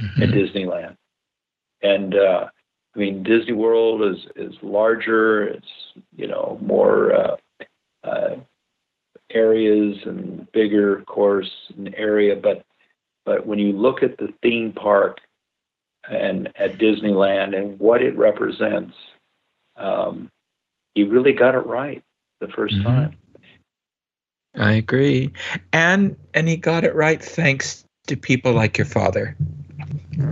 mm-hmm. 0.00 0.22
at 0.22 0.28
Disneyland. 0.30 0.96
And 1.82 2.14
uh, 2.14 2.46
I 2.94 2.98
mean, 2.98 3.22
Disney 3.22 3.52
World 3.52 4.02
is 4.02 4.26
is 4.34 4.54
larger. 4.62 5.44
It's 5.44 5.68
you 6.16 6.26
know 6.26 6.58
more 6.60 7.38
uh, 8.08 8.36
areas 9.30 9.98
and 10.04 10.50
bigger, 10.52 10.96
of 10.96 11.06
course, 11.06 11.50
an 11.76 11.94
area. 11.94 12.36
But 12.36 12.64
but 13.24 13.46
when 13.46 13.58
you 13.58 13.72
look 13.72 14.02
at 14.02 14.16
the 14.18 14.32
theme 14.42 14.72
park 14.72 15.18
and 16.10 16.48
at 16.56 16.78
Disneyland 16.78 17.56
and 17.56 17.78
what 17.78 18.02
it 18.02 18.16
represents, 18.16 18.94
um, 19.76 20.30
he 20.94 21.04
really 21.04 21.32
got 21.32 21.54
it 21.54 21.66
right 21.66 22.02
the 22.40 22.46
1st 22.46 22.70
mm-hmm. 22.70 22.82
time. 22.84 23.16
I 24.56 24.72
agree, 24.72 25.32
and 25.72 26.16
and 26.34 26.48
he 26.48 26.56
got 26.56 26.84
it 26.84 26.94
right 26.94 27.22
thanks 27.22 27.84
to 28.06 28.16
people 28.16 28.54
like 28.54 28.78
your 28.78 28.86
father. 28.86 29.36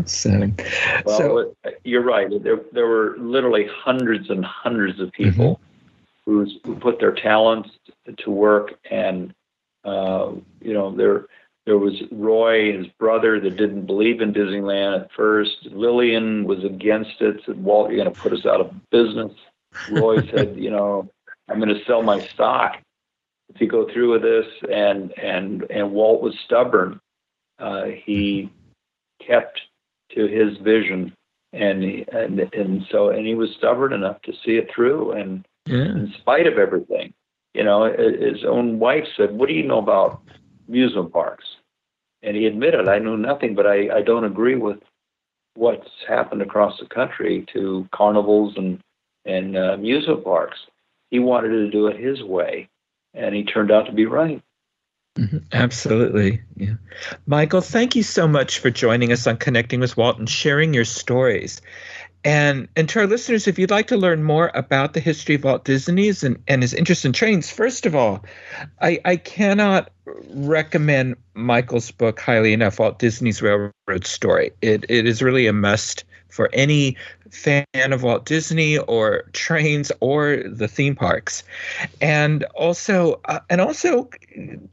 So, 0.06 0.50
well, 1.04 1.18
so 1.18 1.54
you're 1.84 2.02
right. 2.02 2.28
There, 2.42 2.60
there 2.72 2.88
were 2.88 3.16
literally 3.18 3.68
hundreds 3.72 4.30
and 4.30 4.44
hundreds 4.44 4.98
of 4.98 5.12
people 5.12 5.60
mm-hmm. 6.28 6.68
who 6.68 6.78
put 6.78 7.00
their 7.00 7.14
talents 7.14 7.70
to 8.18 8.30
work, 8.30 8.74
and 8.90 9.34
uh, 9.84 10.32
you 10.60 10.74
know, 10.74 10.94
there 10.94 11.26
there 11.66 11.78
was 11.78 11.94
Roy, 12.12 12.76
his 12.76 12.86
brother, 12.98 13.40
that 13.40 13.56
didn't 13.56 13.86
believe 13.86 14.20
in 14.20 14.32
Disneyland 14.32 15.00
at 15.00 15.12
first. 15.12 15.66
Lillian 15.66 16.44
was 16.44 16.64
against 16.64 17.20
it. 17.20 17.42
Said, 17.44 17.62
"Walt, 17.62 17.90
you're 17.90 18.02
going 18.02 18.14
to 18.14 18.20
put 18.20 18.32
us 18.32 18.46
out 18.46 18.60
of 18.60 18.74
business." 18.90 19.32
Roy 19.90 20.24
said, 20.34 20.56
"You 20.56 20.70
know, 20.70 21.08
I'm 21.48 21.60
going 21.60 21.74
to 21.74 21.84
sell 21.84 22.02
my 22.02 22.20
stock 22.20 22.78
if 23.52 23.60
you 23.60 23.68
go 23.68 23.88
through 23.92 24.12
with 24.12 24.22
this." 24.22 24.46
And 24.70 25.12
and 25.18 25.66
and 25.70 25.92
Walt 25.92 26.22
was 26.22 26.38
stubborn. 26.44 27.00
Uh, 27.58 27.86
he 28.04 28.50
kept 29.26 29.60
to 30.14 30.26
his 30.26 30.56
vision, 30.58 31.12
and 31.52 31.82
and 32.12 32.40
and 32.54 32.86
so 32.90 33.10
and 33.10 33.26
he 33.26 33.34
was 33.34 33.50
stubborn 33.56 33.92
enough 33.92 34.20
to 34.22 34.32
see 34.44 34.56
it 34.56 34.70
through, 34.72 35.12
and 35.12 35.46
yeah. 35.66 35.84
in 35.84 36.14
spite 36.18 36.46
of 36.46 36.58
everything, 36.58 37.14
you 37.54 37.64
know, 37.64 37.84
his 37.84 38.44
own 38.44 38.78
wife 38.78 39.06
said, 39.16 39.36
"What 39.36 39.48
do 39.48 39.54
you 39.54 39.62
know 39.62 39.78
about 39.78 40.22
amusement 40.68 41.12
parks?" 41.12 41.44
And 42.22 42.36
he 42.36 42.46
admitted, 42.46 42.88
"I 42.88 42.98
know 42.98 43.16
nothing, 43.16 43.54
but 43.54 43.66
I 43.66 43.96
I 43.96 44.02
don't 44.02 44.24
agree 44.24 44.56
with 44.56 44.78
what's 45.54 45.88
happened 46.06 46.42
across 46.42 46.78
the 46.78 46.86
country 46.86 47.46
to 47.52 47.88
carnivals 47.92 48.56
and 48.56 48.80
and 49.24 49.56
uh, 49.56 49.72
amusement 49.72 50.24
parks. 50.24 50.58
He 51.10 51.18
wanted 51.18 51.48
to 51.48 51.70
do 51.70 51.86
it 51.86 51.98
his 51.98 52.22
way, 52.22 52.68
and 53.14 53.34
he 53.34 53.44
turned 53.44 53.70
out 53.70 53.86
to 53.86 53.92
be 53.92 54.06
right." 54.06 54.42
Mm-hmm. 55.16 55.38
Absolutely. 55.52 56.42
Yeah. 56.56 56.74
Michael, 57.26 57.62
thank 57.62 57.96
you 57.96 58.02
so 58.02 58.28
much 58.28 58.58
for 58.58 58.70
joining 58.70 59.12
us 59.12 59.26
on 59.26 59.38
Connecting 59.38 59.80
with 59.80 59.96
Walt 59.96 60.18
and 60.18 60.28
sharing 60.28 60.74
your 60.74 60.84
stories. 60.84 61.62
And, 62.26 62.66
and 62.74 62.88
to 62.88 62.98
our 62.98 63.06
listeners, 63.06 63.46
if 63.46 63.56
you'd 63.56 63.70
like 63.70 63.86
to 63.86 63.96
learn 63.96 64.24
more 64.24 64.50
about 64.52 64.94
the 64.94 65.00
history 65.00 65.36
of 65.36 65.44
Walt 65.44 65.64
Disney's 65.64 66.24
and, 66.24 66.42
and 66.48 66.60
his 66.60 66.74
interest 66.74 67.04
in 67.04 67.12
trains, 67.12 67.48
first 67.48 67.86
of 67.86 67.94
all, 67.94 68.24
I, 68.80 68.98
I 69.04 69.14
cannot 69.14 69.92
recommend 70.30 71.18
Michael's 71.34 71.92
book 71.92 72.18
highly 72.18 72.52
enough, 72.52 72.80
Walt 72.80 72.98
Disney's 72.98 73.40
Railroad 73.40 74.06
Story. 74.06 74.50
It, 74.60 74.86
it 74.88 75.06
is 75.06 75.22
really 75.22 75.46
a 75.46 75.52
must 75.52 76.02
for 76.28 76.50
any 76.52 76.96
fan 77.30 77.66
of 77.74 78.02
Walt 78.02 78.24
Disney 78.24 78.78
or 78.78 79.24
trains 79.32 79.90
or 80.00 80.42
the 80.46 80.68
theme 80.68 80.94
parks, 80.94 81.42
and 82.00 82.44
also 82.54 83.20
uh, 83.26 83.40
and 83.50 83.60
also 83.60 84.08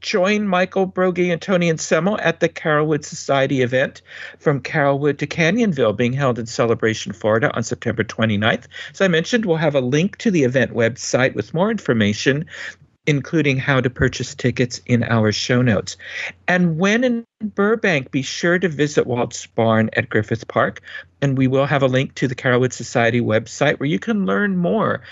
join 0.00 0.46
Michael 0.46 0.86
Broggie 0.86 1.32
and 1.32 1.40
Tony 1.40 1.68
Anselmo 1.68 2.16
at 2.18 2.40
the 2.40 2.48
Carolwood 2.48 3.04
Society 3.04 3.62
event 3.62 4.02
from 4.38 4.60
Carolwood 4.60 5.18
to 5.18 5.26
Canyonville, 5.26 5.96
being 5.96 6.12
held 6.12 6.38
in 6.38 6.46
Celebration, 6.46 7.12
Florida, 7.12 7.54
on 7.54 7.62
September 7.62 8.04
29th. 8.04 8.64
As 8.92 9.00
I 9.00 9.08
mentioned, 9.08 9.46
we'll 9.46 9.56
have 9.56 9.74
a 9.74 9.80
link 9.80 10.16
to 10.18 10.30
the 10.30 10.44
event 10.44 10.72
website 10.72 11.34
with 11.34 11.54
more 11.54 11.70
information 11.70 12.46
including 13.06 13.58
how 13.58 13.80
to 13.80 13.90
purchase 13.90 14.34
tickets 14.34 14.80
in 14.86 15.02
our 15.04 15.30
show 15.30 15.60
notes. 15.60 15.96
And 16.48 16.78
when 16.78 17.04
in 17.04 17.26
Burbank, 17.42 18.10
be 18.10 18.22
sure 18.22 18.58
to 18.58 18.68
visit 18.68 19.06
Walt's 19.06 19.46
Barn 19.46 19.90
at 19.94 20.08
Griffith 20.08 20.48
Park. 20.48 20.80
And 21.20 21.36
we 21.36 21.46
will 21.46 21.66
have 21.66 21.82
a 21.82 21.86
link 21.86 22.14
to 22.16 22.28
the 22.28 22.34
Carolwood 22.34 22.72
Society 22.72 23.20
website 23.20 23.78
where 23.78 23.88
you 23.88 23.98
can 23.98 24.26
learn 24.26 24.56
more 24.56 25.02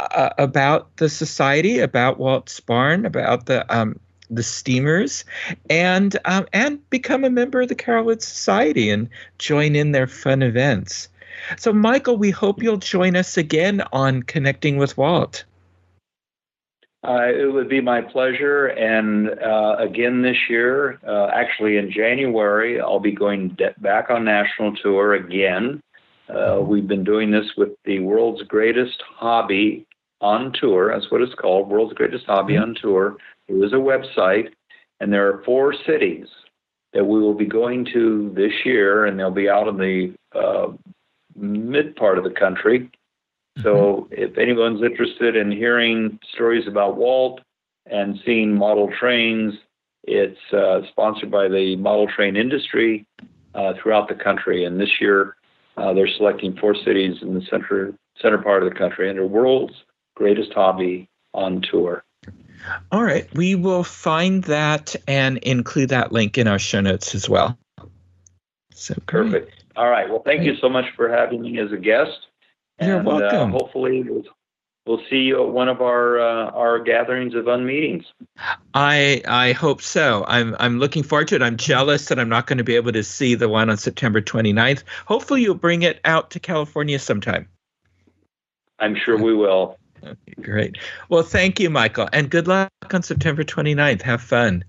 uh, 0.00 0.30
about 0.38 0.96
the 0.96 1.08
society, 1.08 1.78
about 1.78 2.18
Walt's 2.18 2.60
Barn, 2.60 3.06
about 3.06 3.46
the 3.46 3.64
um, 3.74 3.98
the 4.28 4.42
steamers, 4.42 5.24
and 5.70 6.16
um, 6.24 6.46
and 6.52 6.90
become 6.90 7.24
a 7.24 7.30
member 7.30 7.60
of 7.60 7.68
the 7.68 7.74
Carolwood 7.74 8.22
Society 8.22 8.90
and 8.90 9.08
join 9.38 9.76
in 9.76 9.92
their 9.92 10.06
fun 10.06 10.42
events. 10.42 11.08
So, 11.56 11.72
Michael, 11.72 12.16
we 12.16 12.30
hope 12.30 12.62
you'll 12.62 12.78
join 12.78 13.14
us 13.14 13.36
again 13.36 13.82
on 13.92 14.22
Connecting 14.22 14.78
with 14.78 14.96
Walt. 14.96 15.44
Uh, 17.06 17.28
it 17.28 17.52
would 17.52 17.68
be 17.68 17.80
my 17.80 18.00
pleasure. 18.00 18.66
And 18.66 19.30
uh, 19.40 19.76
again 19.78 20.22
this 20.22 20.36
year, 20.48 20.98
uh, 21.06 21.28
actually 21.32 21.76
in 21.76 21.90
January, 21.90 22.80
I'll 22.80 23.00
be 23.00 23.12
going 23.12 23.50
de- 23.50 23.74
back 23.78 24.10
on 24.10 24.24
national 24.24 24.74
tour 24.76 25.14
again. 25.14 25.80
Uh, 26.28 26.60
we've 26.60 26.88
been 26.88 27.04
doing 27.04 27.30
this 27.30 27.46
with 27.56 27.70
the 27.84 28.00
world's 28.00 28.42
greatest 28.42 29.00
hobby 29.14 29.86
on 30.20 30.52
tour. 30.58 30.92
That's 30.92 31.10
what 31.10 31.22
it's 31.22 31.34
called, 31.34 31.68
World's 31.68 31.94
Greatest 31.94 32.26
Hobby 32.26 32.54
mm-hmm. 32.54 32.62
on 32.62 32.74
Tour. 32.80 33.16
There 33.48 33.64
is 33.64 33.72
a 33.72 33.76
website, 33.76 34.48
and 35.00 35.12
there 35.12 35.28
are 35.28 35.44
four 35.44 35.74
cities 35.86 36.26
that 36.92 37.04
we 37.04 37.20
will 37.20 37.34
be 37.34 37.46
going 37.46 37.86
to 37.92 38.32
this 38.34 38.52
year, 38.64 39.06
and 39.06 39.18
they'll 39.18 39.30
be 39.30 39.48
out 39.48 39.68
in 39.68 39.76
the 39.76 40.14
uh, 40.34 40.72
mid 41.36 41.94
part 41.96 42.18
of 42.18 42.24
the 42.24 42.30
country. 42.30 42.90
So 43.62 44.08
mm-hmm. 44.10 44.14
if 44.14 44.38
anyone's 44.38 44.82
interested 44.82 45.36
in 45.36 45.50
hearing 45.50 46.18
stories 46.34 46.66
about 46.66 46.96
Walt 46.96 47.40
and 47.86 48.18
seeing 48.24 48.54
model 48.54 48.90
trains, 48.98 49.54
it's 50.04 50.38
uh, 50.52 50.80
sponsored 50.90 51.30
by 51.30 51.48
the 51.48 51.76
model 51.76 52.06
train 52.06 52.36
industry 52.36 53.06
uh, 53.54 53.74
throughout 53.80 54.08
the 54.08 54.14
country. 54.14 54.64
And 54.64 54.80
this 54.80 55.00
year, 55.00 55.36
uh, 55.76 55.92
they're 55.92 56.08
selecting 56.08 56.56
four 56.56 56.74
cities 56.74 57.22
in 57.22 57.34
the 57.34 57.42
center 57.50 57.94
center 58.20 58.38
part 58.38 58.62
of 58.62 58.68
the 58.70 58.74
country 58.74 59.10
under 59.10 59.26
World's 59.26 59.74
Greatest 60.14 60.52
Hobby 60.54 61.08
on 61.34 61.60
tour. 61.60 62.02
All 62.90 63.04
right, 63.04 63.32
we 63.34 63.54
will 63.54 63.84
find 63.84 64.44
that 64.44 64.96
and 65.06 65.38
include 65.38 65.90
that 65.90 66.12
link 66.12 66.38
in 66.38 66.48
our 66.48 66.58
show 66.58 66.80
notes 66.80 67.14
as 67.14 67.28
well. 67.28 67.58
So 68.72 68.94
great. 69.06 69.30
perfect. 69.30 69.64
All 69.76 69.90
right. 69.90 70.08
Well, 70.08 70.22
thank 70.24 70.44
you 70.44 70.56
so 70.56 70.68
much 70.68 70.86
for 70.96 71.08
having 71.08 71.42
me 71.42 71.58
as 71.58 71.70
a 71.72 71.76
guest. 71.76 72.25
You're 72.80 72.98
and, 72.98 73.08
uh, 73.08 73.10
welcome. 73.10 73.54
Uh, 73.54 73.58
hopefully, 73.58 74.02
we'll, 74.02 74.22
we'll, 74.86 75.02
see 75.08 75.16
you 75.16 75.42
at 75.42 75.50
one 75.50 75.68
of 75.68 75.80
our 75.80 76.20
uh, 76.20 76.50
our 76.50 76.78
gatherings 76.78 77.34
of 77.34 77.46
unmeetings. 77.46 78.04
I 78.74 79.22
I 79.26 79.52
hope 79.52 79.80
so. 79.80 80.24
I'm 80.28 80.54
I'm 80.58 80.78
looking 80.78 81.02
forward 81.02 81.28
to 81.28 81.36
it. 81.36 81.42
I'm 81.42 81.56
jealous 81.56 82.06
that 82.06 82.18
I'm 82.18 82.28
not 82.28 82.46
going 82.46 82.58
to 82.58 82.64
be 82.64 82.76
able 82.76 82.92
to 82.92 83.02
see 83.02 83.34
the 83.34 83.48
one 83.48 83.70
on 83.70 83.76
September 83.76 84.20
29th. 84.20 84.82
Hopefully, 85.06 85.42
you'll 85.42 85.54
bring 85.54 85.82
it 85.82 86.00
out 86.04 86.30
to 86.32 86.40
California 86.40 86.98
sometime. 86.98 87.48
I'm 88.78 88.94
sure 88.94 89.16
we 89.16 89.34
will. 89.34 89.78
Okay, 90.02 90.34
great. 90.42 90.76
Well, 91.08 91.22
thank 91.22 91.58
you, 91.58 91.70
Michael, 91.70 92.08
and 92.12 92.30
good 92.30 92.46
luck 92.46 92.70
on 92.92 93.02
September 93.02 93.42
29th. 93.42 94.02
Have 94.02 94.20
fun. 94.20 94.64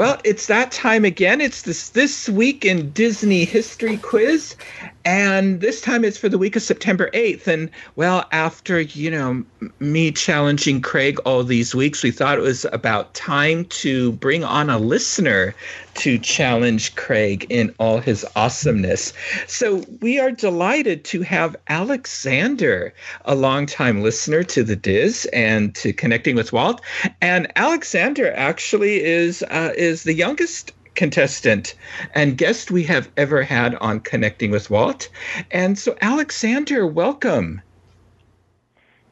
Well, 0.00 0.18
it's 0.24 0.46
that 0.46 0.72
time 0.72 1.04
again. 1.04 1.42
It's 1.42 1.60
this 1.60 1.90
this 1.90 2.26
week 2.26 2.64
in 2.64 2.90
Disney 2.92 3.44
history 3.44 3.98
quiz, 3.98 4.56
and 5.04 5.60
this 5.60 5.80
time 5.80 6.04
it's 6.04 6.18
for 6.18 6.28
the 6.28 6.38
week 6.38 6.56
of 6.56 6.62
September 6.62 7.10
8th. 7.12 7.46
And 7.46 7.70
well, 7.96 8.26
after, 8.32 8.80
you 8.80 9.10
know, 9.10 9.44
me 9.78 10.10
challenging 10.12 10.80
Craig 10.80 11.18
all 11.24 11.42
these 11.42 11.74
weeks, 11.74 12.02
we 12.02 12.10
thought 12.10 12.38
it 12.38 12.42
was 12.42 12.64
about 12.72 13.12
time 13.14 13.64
to 13.66 14.12
bring 14.12 14.44
on 14.44 14.70
a 14.70 14.78
listener 14.78 15.54
to 15.94 16.18
challenge 16.18 16.94
Craig 16.94 17.46
in 17.50 17.74
all 17.78 17.98
his 17.98 18.24
awesomeness. 18.36 19.12
So 19.46 19.84
we 20.00 20.18
are 20.18 20.30
delighted 20.30 21.04
to 21.06 21.22
have 21.22 21.56
Alexander, 21.68 22.94
a 23.24 23.34
longtime 23.34 24.02
listener 24.02 24.42
to 24.44 24.62
the 24.62 24.76
DIS 24.76 25.26
and 25.26 25.74
to 25.74 25.92
Connecting 25.92 26.36
with 26.36 26.52
Walt. 26.52 26.80
And 27.20 27.50
Alexander 27.56 28.32
actually 28.32 29.02
is 29.02 29.42
uh, 29.50 29.72
is 29.76 29.89
the 29.96 30.14
youngest 30.14 30.72
contestant 30.94 31.74
and 32.14 32.36
guest 32.36 32.70
we 32.70 32.82
have 32.84 33.10
ever 33.16 33.42
had 33.42 33.74
on 33.76 34.00
Connecting 34.00 34.50
with 34.50 34.70
Walt. 34.70 35.08
And 35.50 35.78
so, 35.78 35.96
Alexander, 36.00 36.86
welcome. 36.86 37.62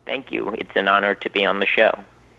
Thank 0.07 0.33
you. 0.33 0.55
It's 0.59 0.71
an 0.75 0.89
honor 0.89 1.15
to 1.15 1.31
be 1.31 1.45
on 1.45 1.61
the 1.61 1.67
show. 1.67 1.93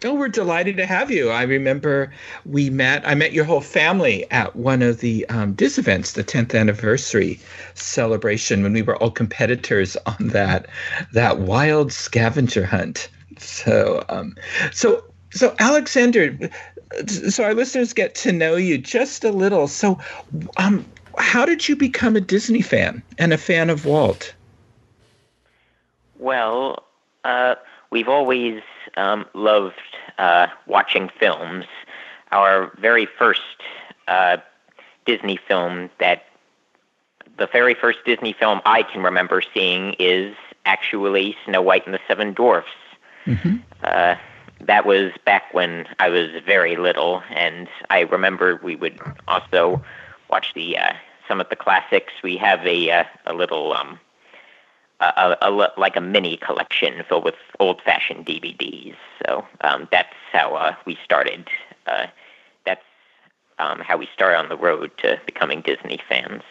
Oh, 0.05 0.13
we're 0.13 0.29
delighted 0.29 0.77
to 0.77 0.85
have 0.85 1.11
you. 1.11 1.29
I 1.29 1.43
remember 1.43 2.13
we 2.45 2.69
met, 2.69 3.05
I 3.05 3.15
met 3.15 3.33
your 3.33 3.43
whole 3.43 3.61
family 3.61 4.29
at 4.31 4.55
one 4.55 4.81
of 4.81 5.01
the 5.01 5.27
um, 5.27 5.53
DIS 5.53 5.77
events, 5.77 6.13
the 6.13 6.23
10th 6.23 6.57
anniversary 6.57 7.39
celebration, 7.73 8.63
when 8.63 8.71
we 8.71 8.81
were 8.81 8.95
all 8.95 9.11
competitors 9.11 9.97
on 10.05 10.29
that, 10.29 10.67
that 11.13 11.39
wild 11.39 11.91
scavenger 11.91 12.65
hunt. 12.65 13.09
So, 13.39 14.05
um, 14.07 14.35
so, 14.71 15.03
so 15.31 15.53
Alexander, 15.59 16.49
so 17.07 17.43
our 17.43 17.53
listeners 17.53 17.93
get 17.93 18.15
to 18.15 18.31
know 18.31 18.55
you 18.55 18.77
just 18.77 19.23
a 19.23 19.31
little. 19.31 19.67
So, 19.67 19.99
um, 20.57 20.85
how 21.17 21.45
did 21.45 21.67
you 21.67 21.75
become 21.75 22.15
a 22.15 22.21
Disney 22.21 22.61
fan 22.61 23.03
and 23.17 23.33
a 23.33 23.37
fan 23.37 23.69
of 23.69 23.85
Walt? 23.85 24.33
Well, 26.17 26.83
uh, 27.23 27.55
we've 27.91 28.09
always 28.09 28.61
um, 28.97 29.25
loved 29.33 29.75
uh, 30.17 30.47
watching 30.67 31.09
films. 31.19 31.65
Our 32.31 32.71
very 32.79 33.05
first 33.05 33.41
uh, 34.07 34.37
Disney 35.05 35.37
film 35.37 35.89
that 35.99 36.25
the 37.37 37.47
very 37.47 37.73
first 37.73 37.99
Disney 38.05 38.33
film 38.33 38.61
I 38.65 38.83
can 38.83 39.01
remember 39.01 39.41
seeing 39.53 39.95
is 39.97 40.35
actually 40.65 41.35
Snow 41.45 41.61
White 41.61 41.85
and 41.85 41.93
the 41.93 41.99
Seven 42.07 42.33
Dwarfs. 42.33 42.67
Mm-hmm. 43.25 43.57
That 44.61 44.85
was 44.85 45.11
back 45.25 45.53
when 45.53 45.87
I 45.99 46.09
was 46.09 46.29
very 46.45 46.75
little, 46.75 47.23
and 47.29 47.67
I 47.89 48.01
remember 48.01 48.59
we 48.61 48.75
would 48.75 48.99
also 49.27 49.83
watch 50.29 50.53
the 50.53 50.77
uh, 50.77 50.93
some 51.27 51.39
of 51.39 51.49
the 51.49 51.55
classics. 51.55 52.13
We 52.23 52.37
have 52.37 52.65
a 52.65 52.91
uh, 52.91 53.03
a 53.25 53.33
little 53.33 53.73
um, 53.73 53.99
a, 54.99 55.05
a, 55.05 55.37
a, 55.49 55.71
like 55.77 55.95
a 55.95 56.01
mini 56.01 56.37
collection 56.37 57.03
filled 57.07 57.23
with 57.23 57.35
old-fashioned 57.59 58.25
DVDs. 58.25 58.95
So 59.25 59.45
um, 59.61 59.87
that's 59.91 60.13
how 60.31 60.55
uh, 60.55 60.75
we 60.85 60.97
started. 61.03 61.47
Uh, 61.87 62.07
that's 62.65 62.83
um, 63.59 63.79
how 63.79 63.97
we 63.97 64.07
started 64.13 64.37
on 64.37 64.49
the 64.49 64.57
road 64.57 64.91
to 64.99 65.19
becoming 65.25 65.61
Disney 65.61 65.99
fans. 66.07 66.43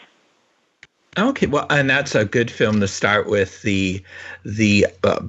Okay, 1.19 1.47
well, 1.47 1.67
and 1.71 1.91
that's 1.91 2.15
a 2.15 2.25
good 2.25 2.51
film 2.51 2.81
to 2.81 2.89
start 2.89 3.29
with 3.29 3.63
the 3.63 4.03
the 4.45 4.87
uh, 5.03 5.27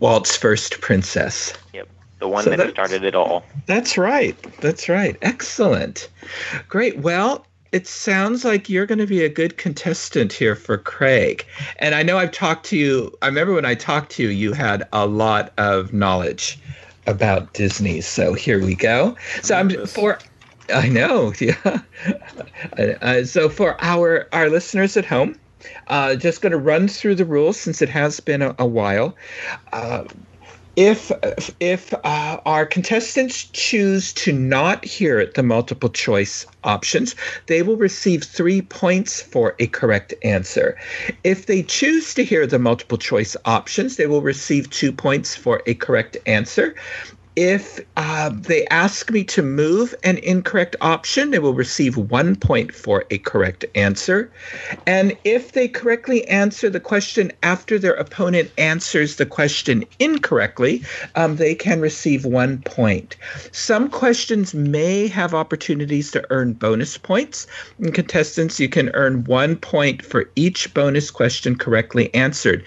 Walt's 0.00 0.36
first 0.36 0.80
princess. 0.80 1.52
Yep. 1.72 1.88
The 2.20 2.28
one 2.28 2.44
so 2.44 2.50
that 2.50 2.70
started 2.70 3.04
it 3.04 3.14
all. 3.14 3.44
That's 3.66 3.98
right. 3.98 4.36
That's 4.60 4.88
right. 4.88 5.16
Excellent. 5.22 6.08
Great. 6.68 6.98
Well, 6.98 7.46
it 7.72 7.88
sounds 7.88 8.44
like 8.44 8.68
you're 8.68 8.86
going 8.86 9.00
to 9.00 9.06
be 9.06 9.24
a 9.24 9.28
good 9.28 9.56
contestant 9.56 10.32
here 10.32 10.54
for 10.54 10.78
Craig. 10.78 11.44
And 11.80 11.96
I 11.96 12.04
know 12.04 12.18
I've 12.18 12.30
talked 12.30 12.66
to 12.66 12.76
you. 12.76 13.12
I 13.20 13.26
remember 13.26 13.52
when 13.52 13.64
I 13.64 13.74
talked 13.74 14.12
to 14.12 14.22
you, 14.22 14.28
you 14.28 14.52
had 14.52 14.84
a 14.92 15.06
lot 15.06 15.52
of 15.58 15.92
knowledge 15.92 16.58
about 17.08 17.52
Disney. 17.52 18.00
So 18.00 18.32
here 18.32 18.64
we 18.64 18.76
go. 18.76 19.16
So 19.42 19.56
I'm 19.56 19.86
for. 19.86 20.18
I 20.72 20.88
know, 20.88 21.34
yeah. 21.40 21.80
Uh, 22.78 23.24
so 23.24 23.50
for 23.50 23.76
our 23.84 24.28
our 24.32 24.48
listeners 24.48 24.96
at 24.96 25.04
home, 25.04 25.38
uh, 25.88 26.16
just 26.16 26.40
going 26.40 26.52
to 26.52 26.58
run 26.58 26.88
through 26.88 27.14
the 27.14 27.24
rules 27.24 27.58
since 27.58 27.82
it 27.82 27.88
has 27.88 28.20
been 28.20 28.42
a, 28.42 28.54
a 28.58 28.66
while. 28.66 29.16
Uh, 29.72 30.04
if 30.76 31.12
if 31.60 31.94
uh, 31.94 32.40
our 32.44 32.66
contestants 32.66 33.44
choose 33.44 34.12
to 34.14 34.32
not 34.32 34.84
hear 34.84 35.26
the 35.26 35.42
multiple 35.42 35.88
choice 35.88 36.46
options, 36.64 37.14
they 37.46 37.62
will 37.62 37.76
receive 37.76 38.24
three 38.24 38.60
points 38.62 39.22
for 39.22 39.54
a 39.58 39.68
correct 39.68 40.14
answer. 40.24 40.76
If 41.22 41.46
they 41.46 41.62
choose 41.62 42.14
to 42.14 42.24
hear 42.24 42.46
the 42.46 42.58
multiple 42.58 42.98
choice 42.98 43.36
options, 43.44 43.96
they 43.96 44.06
will 44.06 44.22
receive 44.22 44.68
two 44.70 44.92
points 44.92 45.36
for 45.36 45.62
a 45.66 45.74
correct 45.74 46.16
answer. 46.26 46.74
If 47.36 47.80
uh, 47.96 48.30
they 48.32 48.64
ask 48.66 49.10
me 49.10 49.24
to 49.24 49.42
move 49.42 49.94
an 50.04 50.18
incorrect 50.18 50.76
option, 50.80 51.30
they 51.30 51.40
will 51.40 51.54
receive 51.54 51.96
one 51.96 52.36
point 52.36 52.72
for 52.72 53.04
a 53.10 53.18
correct 53.18 53.64
answer. 53.74 54.30
And 54.86 55.16
if 55.24 55.52
they 55.52 55.66
correctly 55.66 56.26
answer 56.28 56.70
the 56.70 56.80
question 56.80 57.32
after 57.42 57.78
their 57.78 57.94
opponent 57.94 58.52
answers 58.56 59.16
the 59.16 59.26
question 59.26 59.84
incorrectly, 59.98 60.84
um, 61.16 61.36
they 61.36 61.54
can 61.54 61.80
receive 61.80 62.24
one 62.24 62.58
point. 62.62 63.16
Some 63.50 63.88
questions 63.88 64.54
may 64.54 65.08
have 65.08 65.34
opportunities 65.34 66.12
to 66.12 66.24
earn 66.30 66.52
bonus 66.52 66.96
points. 66.96 67.48
In 67.80 67.90
contestants, 67.90 68.60
you 68.60 68.68
can 68.68 68.90
earn 68.94 69.24
one 69.24 69.56
point 69.56 70.04
for 70.04 70.30
each 70.36 70.72
bonus 70.72 71.10
question 71.10 71.56
correctly 71.56 72.14
answered. 72.14 72.64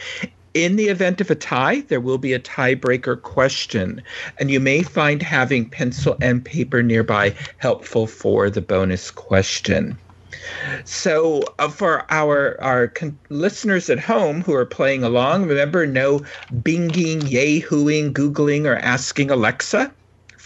In 0.58 0.76
the 0.76 0.88
event 0.88 1.22
of 1.22 1.30
a 1.30 1.36
tie, 1.36 1.82
there 1.82 2.02
will 2.02 2.18
be 2.18 2.34
a 2.34 2.40
tiebreaker 2.40 3.22
question, 3.22 4.02
and 4.40 4.50
you 4.50 4.60
may 4.60 4.82
find 4.82 5.22
having 5.22 5.70
pencil 5.70 6.18
and 6.20 6.44
paper 6.44 6.82
nearby 6.82 7.36
helpful 7.60 8.08
for 8.08 8.50
the 8.50 8.60
bonus 8.60 9.12
question. 9.12 9.96
So, 10.84 11.44
uh, 11.60 11.70
for 11.70 12.12
our 12.12 12.60
our 12.60 12.88
con- 12.88 13.20
listeners 13.30 13.88
at 13.92 14.00
home 14.00 14.42
who 14.42 14.54
are 14.56 14.66
playing 14.66 15.04
along, 15.04 15.46
remember 15.46 15.86
no 15.86 16.22
binging, 16.52 17.22
yahooing, 17.22 18.14
googling, 18.14 18.66
or 18.66 18.78
asking 18.78 19.30
Alexa 19.30 19.94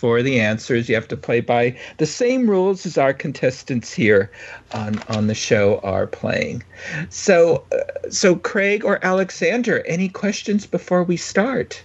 for 0.01 0.23
the 0.23 0.39
answers. 0.39 0.89
You 0.89 0.95
have 0.95 1.07
to 1.09 1.15
play 1.15 1.41
by 1.41 1.77
the 1.97 2.07
same 2.07 2.49
rules 2.49 2.87
as 2.87 2.97
our 2.97 3.13
contestants 3.13 3.93
here 3.93 4.31
on 4.73 4.97
on 5.09 5.27
the 5.27 5.35
show 5.35 5.79
are 5.83 6.07
playing. 6.07 6.63
So, 7.09 7.63
uh, 7.71 8.09
so 8.09 8.35
Craig 8.35 8.83
or 8.83 8.97
Alexander, 9.05 9.85
any 9.85 10.09
questions 10.09 10.65
before 10.65 11.03
we 11.03 11.17
start? 11.17 11.83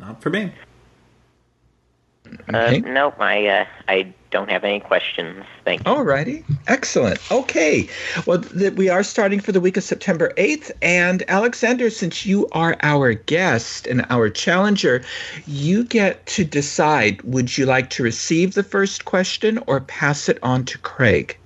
Not 0.00 0.20
for 0.20 0.30
me. 0.30 0.50
Uh, 2.52 2.78
nope, 2.84 3.20
I 3.20 3.46
uh, 3.46 3.64
I 3.88 4.12
don't 4.30 4.50
have 4.50 4.64
any 4.64 4.80
questions. 4.80 5.44
Thank 5.64 5.86
you. 5.86 5.92
Alrighty, 5.92 6.44
excellent. 6.66 7.20
Okay, 7.30 7.88
well, 8.26 8.40
th- 8.40 8.72
we 8.74 8.88
are 8.88 9.02
starting 9.02 9.40
for 9.40 9.52
the 9.52 9.60
week 9.60 9.76
of 9.76 9.84
September 9.84 10.32
8th. 10.36 10.70
And 10.80 11.22
Alexander, 11.28 11.90
since 11.90 12.24
you 12.24 12.48
are 12.52 12.76
our 12.82 13.12
guest 13.12 13.86
and 13.86 14.06
our 14.10 14.30
challenger, 14.30 15.04
you 15.46 15.84
get 15.84 16.24
to 16.26 16.44
decide 16.44 17.20
would 17.22 17.56
you 17.56 17.66
like 17.66 17.90
to 17.90 18.02
receive 18.02 18.54
the 18.54 18.62
first 18.62 19.04
question 19.04 19.58
or 19.66 19.80
pass 19.80 20.28
it 20.28 20.38
on 20.42 20.64
to 20.64 20.78
Craig? 20.78 21.36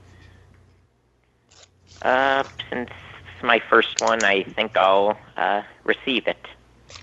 Uh, 2.03 2.45
since 2.70 2.91
it's 2.91 3.43
my 3.43 3.59
first 3.59 4.01
one, 4.01 4.22
I 4.22 4.45
think 4.45 4.76
I'll 4.76 5.18
uh, 5.37 5.62
receive 5.84 6.28
it. 6.28 6.47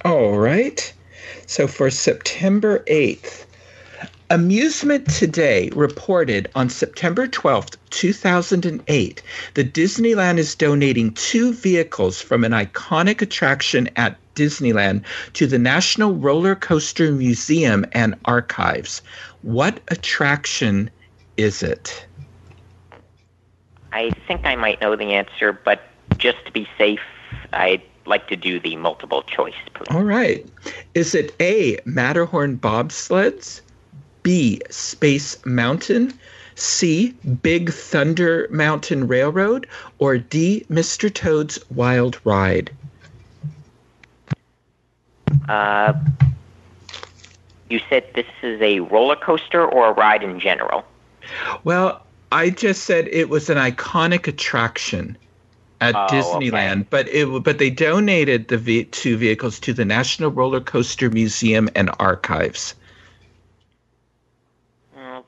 All 0.05 0.37
right. 0.37 0.93
So 1.45 1.67
for 1.67 1.89
September 1.89 2.79
8th, 2.87 3.45
Amusement 4.33 5.07
Today 5.11 5.69
reported 5.75 6.49
on 6.55 6.67
September 6.67 7.27
12th, 7.27 7.77
2008, 7.91 9.21
that 9.53 9.73
Disneyland 9.75 10.39
is 10.39 10.55
donating 10.55 11.13
two 11.13 11.53
vehicles 11.53 12.19
from 12.19 12.43
an 12.43 12.51
iconic 12.51 13.21
attraction 13.21 13.87
at 13.95 14.17
Disneyland 14.33 15.03
to 15.33 15.45
the 15.45 15.59
National 15.59 16.15
Roller 16.15 16.55
Coaster 16.55 17.11
Museum 17.11 17.85
and 17.91 18.15
Archives. 18.25 19.03
What 19.43 19.79
attraction 19.89 20.89
is 21.37 21.61
it? 21.61 22.03
I 23.91 24.09
think 24.27 24.47
I 24.47 24.55
might 24.55 24.81
know 24.81 24.95
the 24.95 25.13
answer, 25.13 25.53
but 25.53 25.83
just 26.17 26.43
to 26.47 26.51
be 26.51 26.67
safe, 26.75 27.01
I'd 27.51 27.83
like 28.07 28.27
to 28.29 28.35
do 28.35 28.59
the 28.59 28.77
multiple 28.77 29.21
choice, 29.21 29.53
please. 29.75 29.95
All 29.95 30.01
right. 30.01 30.43
Is 30.95 31.13
it 31.13 31.35
A, 31.39 31.77
Matterhorn 31.85 32.57
bobsleds? 32.57 33.61
B, 34.23 34.61
Space 34.69 35.43
Mountain? 35.45 36.13
C, 36.55 37.13
Big 37.41 37.71
Thunder 37.71 38.47
Mountain 38.51 39.07
Railroad? 39.07 39.67
Or 39.99 40.17
D, 40.17 40.65
Mr. 40.69 41.13
Toad's 41.13 41.59
Wild 41.71 42.19
Ride? 42.23 42.71
Uh, 45.49 45.93
you 47.69 47.81
said 47.89 48.05
this 48.13 48.25
is 48.41 48.61
a 48.61 48.79
roller 48.81 49.15
coaster 49.15 49.65
or 49.65 49.89
a 49.89 49.93
ride 49.93 50.23
in 50.23 50.39
general? 50.39 50.85
Well, 51.63 52.05
I 52.31 52.49
just 52.49 52.83
said 52.83 53.07
it 53.09 53.29
was 53.29 53.49
an 53.49 53.57
iconic 53.57 54.27
attraction 54.27 55.17
at 55.81 55.95
Oh, 55.95 56.07
Disneyland, 56.09 56.81
okay. 56.81 56.87
but 56.89 57.07
it 57.09 57.43
but 57.43 57.57
they 57.57 57.69
donated 57.69 58.47
the 58.47 58.57
ve- 58.57 58.85
two 58.85 59.17
vehicles 59.17 59.59
to 59.61 59.73
the 59.73 59.83
National 59.85 60.29
Roller 60.31 60.61
Coaster 60.61 61.09
Museum 61.09 61.69
and 61.75 61.89
Archives. 61.99 62.75
Mm, 64.97 65.23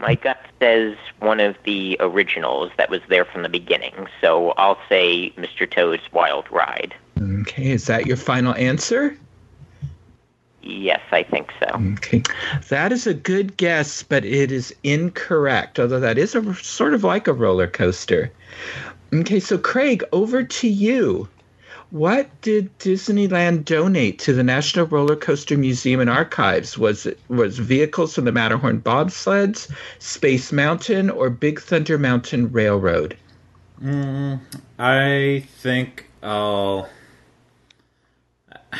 My 0.00 0.14
gut 0.14 0.38
says 0.60 0.96
one 1.18 1.40
of 1.40 1.56
the 1.64 1.96
originals 2.00 2.72
that 2.78 2.88
was 2.88 3.00
there 3.08 3.24
from 3.24 3.42
the 3.42 3.48
beginning, 3.48 4.06
so 4.20 4.52
I'll 4.52 4.78
say 4.88 5.30
Mr. 5.36 5.70
Toad's 5.70 6.02
Wild 6.12 6.50
Ride. 6.50 6.94
Okay, 7.20 7.70
is 7.70 7.86
that 7.86 8.06
your 8.06 8.16
final 8.16 8.54
answer? 8.54 9.16
Yes, 10.62 11.00
I 11.12 11.22
think 11.22 11.52
so. 11.58 11.66
Okay, 11.94 12.22
that 12.68 12.92
is 12.92 13.06
a 13.06 13.14
good 13.14 13.56
guess, 13.56 14.02
but 14.02 14.24
it 14.24 14.50
is 14.50 14.74
incorrect. 14.82 15.78
Although 15.78 16.00
that 16.00 16.18
is 16.18 16.34
a 16.34 16.54
sort 16.54 16.94
of 16.94 17.04
like 17.04 17.28
a 17.28 17.32
roller 17.32 17.66
coaster. 17.66 18.32
Okay, 19.12 19.40
so 19.40 19.58
Craig, 19.58 20.04
over 20.12 20.42
to 20.42 20.68
you. 20.68 21.28
What 21.90 22.28
did 22.40 22.76
Disneyland 22.78 23.64
donate 23.64 24.20
to 24.20 24.32
the 24.32 24.44
National 24.44 24.86
Roller 24.86 25.16
Coaster 25.16 25.56
Museum 25.56 25.98
and 26.00 26.08
Archives? 26.08 26.78
Was 26.78 27.04
it 27.06 27.18
was 27.28 27.58
vehicles 27.58 28.14
from 28.14 28.26
the 28.26 28.32
Matterhorn 28.32 28.80
bobsleds, 28.80 29.68
Space 29.98 30.52
Mountain, 30.52 31.10
or 31.10 31.30
Big 31.30 31.60
Thunder 31.60 31.98
Mountain 31.98 32.52
Railroad? 32.52 33.16
I 34.78 35.44
think 35.58 36.08
I'll. 36.22 36.88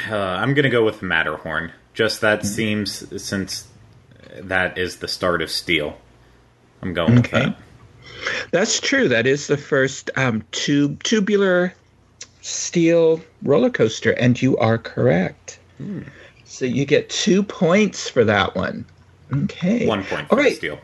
Uh, 0.09 0.17
I'm 0.17 0.55
gonna 0.55 0.71
go 0.71 0.85
with 0.85 1.03
Matterhorn. 1.03 1.73
Just 1.95 2.21
that 2.21 2.47
seems 2.47 3.23
since 3.23 3.67
that 4.37 4.79
is 4.79 4.97
the 4.97 5.09
start 5.09 5.43
of 5.43 5.51
Steel. 5.51 5.99
I'm 6.81 6.95
going 6.95 7.17
with 7.17 7.27
Okay. 7.27 7.47
that. 7.47 7.57
That's 8.53 8.79
true. 8.81 9.09
That 9.09 9.27
is 9.27 9.49
the 9.49 9.57
first 9.57 10.11
um, 10.17 10.45
tube 10.53 11.03
tubular 11.03 11.75
steel 12.41 13.21
roller 13.43 13.71
coaster, 13.71 14.13
and 14.13 14.41
you 14.41 14.57
are 14.59 14.79
correct. 14.79 15.59
So 16.45 16.65
you 16.65 16.85
get 16.85 17.09
two 17.09 17.43
points 17.43 18.09
for 18.09 18.25
that 18.25 18.55
one. 18.55 18.85
Okay. 19.33 19.87
One 19.87 20.05
point 20.05 20.29
for 20.29 20.37
right. 20.37 20.57
Steel. 20.57 20.79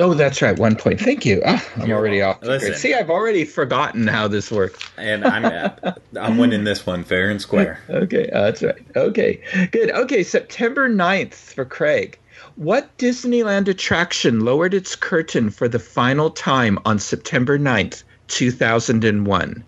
Oh, 0.00 0.14
that's 0.14 0.40
right. 0.40 0.58
One 0.58 0.74
point. 0.74 0.98
Thank 1.00 1.26
you. 1.26 1.42
Ah, 1.44 1.62
I'm 1.76 1.86
You're 1.86 1.98
already 1.98 2.22
off. 2.22 2.36
welcome. 2.40 2.48
the 2.48 2.58
grid. 2.58 2.70
Listen. 2.70 2.80
See, 2.80 2.94
I've 2.94 3.10
already 3.10 3.44
forgotten 3.44 4.06
how 4.06 4.26
this 4.26 4.50
works. 4.50 4.82
And 4.96 5.24
I'm 5.24 5.76
I'm 6.18 6.38
winning 6.38 6.64
this 6.64 6.86
one 6.86 7.04
fair 7.04 7.30
and 7.30 7.40
square. 7.40 7.78
Okay, 7.90 8.30
uh, 8.30 8.42
that's 8.44 8.62
right. 8.62 8.82
Okay, 8.96 9.40
good. 9.70 9.90
Okay, 9.90 10.22
September 10.22 10.88
9th 10.88 11.34
for 11.34 11.64
Craig. 11.66 12.18
What 12.56 12.96
Disneyland 12.98 13.68
attraction 13.68 14.40
lowered 14.40 14.72
its 14.74 14.96
curtain 14.96 15.50
for 15.50 15.68
the 15.68 15.78
final 15.78 16.30
time 16.30 16.78
on 16.86 16.98
September 16.98 17.58
9th, 17.58 18.02
2001? 18.28 19.64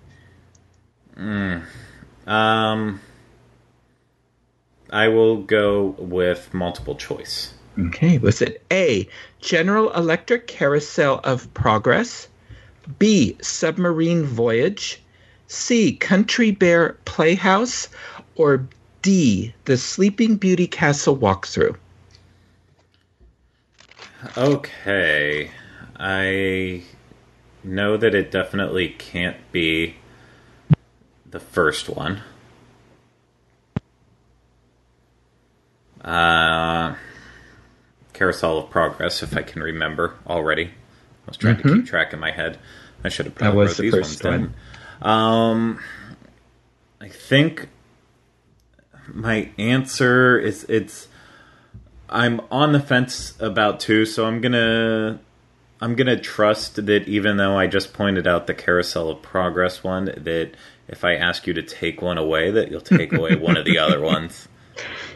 Um, 1.17 3.01
I 4.91 5.09
will 5.09 5.43
go 5.43 5.95
with 5.99 6.53
multiple 6.53 6.95
choice. 6.95 7.55
Okay, 7.79 8.19
was 8.19 8.41
it? 8.41 8.63
A, 8.71 9.09
General 9.41 9.93
Electric 9.93 10.47
Carousel 10.47 11.21
of 11.25 11.53
Progress, 11.55 12.29
B, 12.99 13.37
Submarine 13.43 14.25
Voyage, 14.25 15.03
C, 15.49 15.97
Country 15.97 16.51
Bear 16.53 16.97
Playhouse, 17.05 17.89
or 18.37 18.67
D, 19.03 19.53
The 19.65 19.77
Sleeping 19.77 20.37
Beauty 20.37 20.67
Castle 20.67 21.17
Walkthrough? 21.17 21.77
Okay, 24.37 25.51
I 25.97 26.83
know 27.63 27.97
that 27.97 28.15
it 28.15 28.31
definitely 28.31 28.91
can't 28.91 29.37
be 29.53 29.97
the 31.35 31.41
first 31.41 31.89
one. 31.89 32.23
Uh, 36.01 36.95
Carousel 38.13 38.59
of 38.59 38.71
Progress, 38.71 39.21
if 39.25 39.37
I 39.37 39.43
can 39.43 39.61
remember 39.61 40.15
already. 40.29 40.67
I 40.67 40.71
was 41.27 41.37
trying 41.37 41.57
to 41.57 41.63
keep 41.65 41.87
track 41.87 42.13
in 42.13 42.21
my 42.21 42.31
head. 42.31 42.59
I 43.03 43.09
should 43.09 43.27
have 43.27 43.35
probably 43.35 43.59
was 43.59 43.71
wrote 43.71 43.77
the 43.77 43.83
these 43.83 43.95
first 43.95 44.25
ones 44.25 44.55
down. 45.03 45.13
Um, 45.13 45.81
I 47.01 47.09
think 47.09 47.69
my 49.09 49.51
answer 49.59 50.39
is 50.39 50.65
it's. 50.69 51.09
I'm 52.09 52.43
on 52.53 52.71
the 52.73 52.81
fence 52.81 53.35
about 53.41 53.81
two, 53.81 54.07
so 54.07 54.25
I'm 54.25 54.41
gonna 54.41 55.19
I'm 55.81 55.97
gonna 55.97 56.21
trust 56.21 56.87
that 56.87 57.09
even 57.09 57.39
though 57.39 57.59
I 57.59 57.67
just 57.67 57.93
pointed 57.93 58.29
out 58.29 58.47
the 58.47 58.55
Carousel 58.55 59.11
of 59.11 59.23
Progress 59.23 59.83
one, 59.83 60.05
that 60.05 60.55
if 60.89 61.05
I 61.05 61.15
ask 61.15 61.47
you 61.47 61.55
to 61.55 61.63
take 61.63 62.03
one 62.03 62.19
away, 62.19 62.51
that 62.51 62.71
you'll 62.71 62.81
take 62.81 63.13
away 63.13 63.37
one 63.37 63.57
of 63.57 63.65
the 63.65 63.79
other 63.79 64.01
ones. 64.15 64.49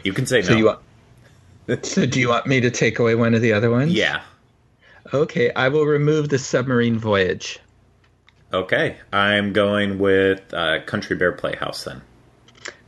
You 0.03 0.13
can 0.13 0.25
say 0.25 0.41
So 0.41 0.53
no. 0.53 0.57
you 0.57 0.65
want, 0.65 1.85
so 1.85 2.05
do 2.05 2.19
you 2.19 2.29
want 2.29 2.47
me 2.47 2.59
to 2.61 2.71
take 2.71 2.99
away 2.99 3.15
one 3.15 3.33
of 3.35 3.41
the 3.41 3.53
other 3.53 3.69
ones? 3.69 3.91
yeah. 3.91 4.21
Okay, 5.13 5.51
I 5.55 5.69
will 5.69 5.85
remove 5.85 6.29
the 6.29 6.37
submarine 6.37 6.99
voyage. 6.99 7.59
Okay. 8.53 8.97
I'm 9.13 9.53
going 9.53 9.97
with 9.97 10.53
uh, 10.53 10.81
Country 10.85 11.15
Bear 11.15 11.31
Playhouse 11.31 11.83
then. 11.83 12.01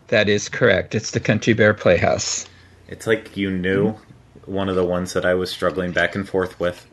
That 0.10 0.28
is 0.30 0.50
correct. 0.50 0.94
It's 0.94 1.12
the 1.12 1.20
Country 1.20 1.54
Bear 1.54 1.74
Playhouse. 1.74 2.48
It's 2.88 3.08
like 3.08 3.38
you 3.38 3.50
knew 3.50 3.96
one 4.46 4.70
of 4.70 4.76
the 4.76 4.84
ones 4.86 5.14
that 5.14 5.26
I 5.26 5.34
was 5.34 5.50
struggling 5.50 5.92
back 5.94 6.16
and 6.16 6.28
forth 6.28 6.60
with. 6.60 6.86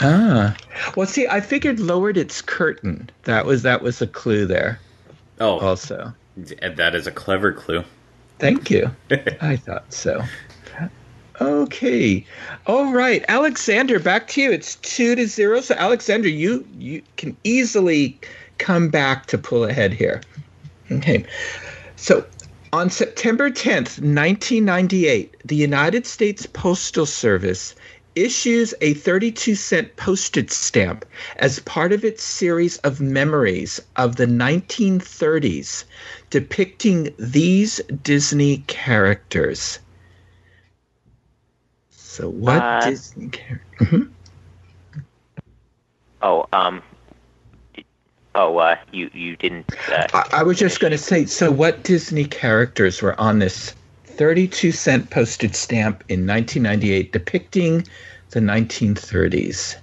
Ah. 0.00 0.56
Well, 0.96 1.06
see, 1.06 1.26
I 1.26 1.40
figured 1.40 1.80
lowered 1.80 2.16
its 2.16 2.40
curtain. 2.42 3.10
That 3.24 3.46
was 3.46 3.62
that 3.62 3.82
was 3.82 4.00
a 4.02 4.06
clue 4.06 4.46
there 4.46 4.78
Oh, 5.40 5.58
also. 5.58 6.12
that 6.36 6.94
is 6.94 7.06
a 7.06 7.12
clever 7.12 7.52
clue. 7.52 7.84
Thank 8.38 8.70
you. 8.70 8.90
I 9.40 9.56
thought 9.56 9.92
so. 9.92 10.22
Okay. 11.40 12.26
All 12.66 12.92
right, 12.92 13.24
Alexander, 13.28 14.00
back 14.00 14.26
to 14.28 14.42
you. 14.42 14.50
It's 14.50 14.74
two 14.76 15.14
to 15.14 15.26
zero. 15.26 15.60
So 15.60 15.74
Alexander, 15.76 16.28
you 16.28 16.66
you 16.76 17.02
can 17.16 17.36
easily 17.44 18.18
come 18.58 18.88
back 18.88 19.26
to 19.26 19.38
pull 19.38 19.64
ahead 19.64 19.92
here. 19.92 20.20
Okay. 20.90 21.24
So 21.94 22.24
on 22.72 22.90
September 22.90 23.50
10th, 23.50 24.00
1998, 24.00 25.36
the 25.44 25.56
United 25.56 26.06
States 26.06 26.46
Postal 26.46 27.06
Service 27.06 27.74
issues 28.24 28.74
a 28.80 28.94
32 28.94 29.54
cent 29.54 29.96
postage 29.96 30.50
stamp 30.50 31.04
as 31.36 31.58
part 31.60 31.92
of 31.92 32.04
its 32.04 32.22
series 32.22 32.78
of 32.78 33.00
memories 33.00 33.80
of 33.96 34.16
the 34.16 34.26
1930s 34.26 35.84
depicting 36.30 37.14
these 37.18 37.80
Disney 38.02 38.58
characters. 38.66 39.78
So, 41.90 42.28
what 42.28 42.62
Uh, 42.62 42.90
Disney 42.90 43.28
character? 43.28 44.08
Oh, 46.20 46.46
um, 46.52 46.82
oh, 48.34 48.58
uh, 48.58 48.76
you 48.92 49.08
you 49.14 49.36
didn't. 49.36 49.66
Uh, 49.88 50.08
I, 50.12 50.40
I 50.40 50.42
was 50.42 50.58
just 50.58 50.80
going 50.80 50.90
to 50.90 50.98
say, 50.98 51.26
so 51.26 51.50
what 51.50 51.84
Disney 51.84 52.24
characters 52.24 53.00
were 53.00 53.18
on 53.20 53.38
this 53.38 53.74
32 54.18 54.72
cent 54.72 55.10
postage 55.10 55.54
stamp 55.54 56.04
in 56.08 56.26
1998 56.26 57.12
depicting 57.12 57.86
the 58.30 58.40
1930s? 58.40 59.76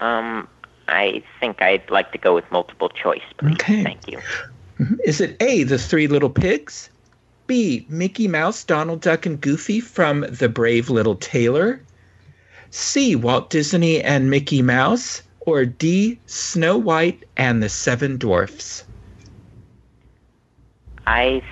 um, 0.00 0.48
I 0.88 1.22
think 1.38 1.62
I'd 1.62 1.88
like 1.90 2.12
to 2.12 2.18
go 2.18 2.34
with 2.34 2.50
multiple 2.50 2.88
choice, 2.88 3.22
please. 3.38 3.54
Okay. 3.54 3.84
Thank 3.84 4.08
you. 4.08 4.20
Is 5.04 5.20
it 5.20 5.36
A, 5.40 5.62
the 5.64 5.78
Three 5.78 6.06
Little 6.06 6.30
Pigs? 6.30 6.88
B, 7.46 7.84
Mickey 7.88 8.28
Mouse, 8.28 8.64
Donald 8.64 9.00
Duck, 9.02 9.26
and 9.26 9.40
Goofy 9.40 9.80
from 9.80 10.24
The 10.30 10.48
Brave 10.48 10.88
Little 10.88 11.16
Tailor? 11.16 11.82
C, 12.70 13.14
Walt 13.14 13.50
Disney 13.50 14.00
and 14.00 14.30
Mickey 14.30 14.62
Mouse? 14.62 15.22
Or 15.40 15.64
D, 15.64 16.18
Snow 16.26 16.78
White 16.78 17.24
and 17.36 17.62
the 17.62 17.68
Seven 17.68 18.16
Dwarfs? 18.16 18.84
I 21.06 21.42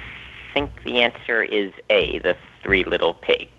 think 0.58 0.82
the 0.82 1.02
answer 1.02 1.42
is 1.42 1.72
A, 1.88 2.18
the 2.18 2.36
Three 2.62 2.84
Little 2.84 3.14
Pigs. 3.14 3.50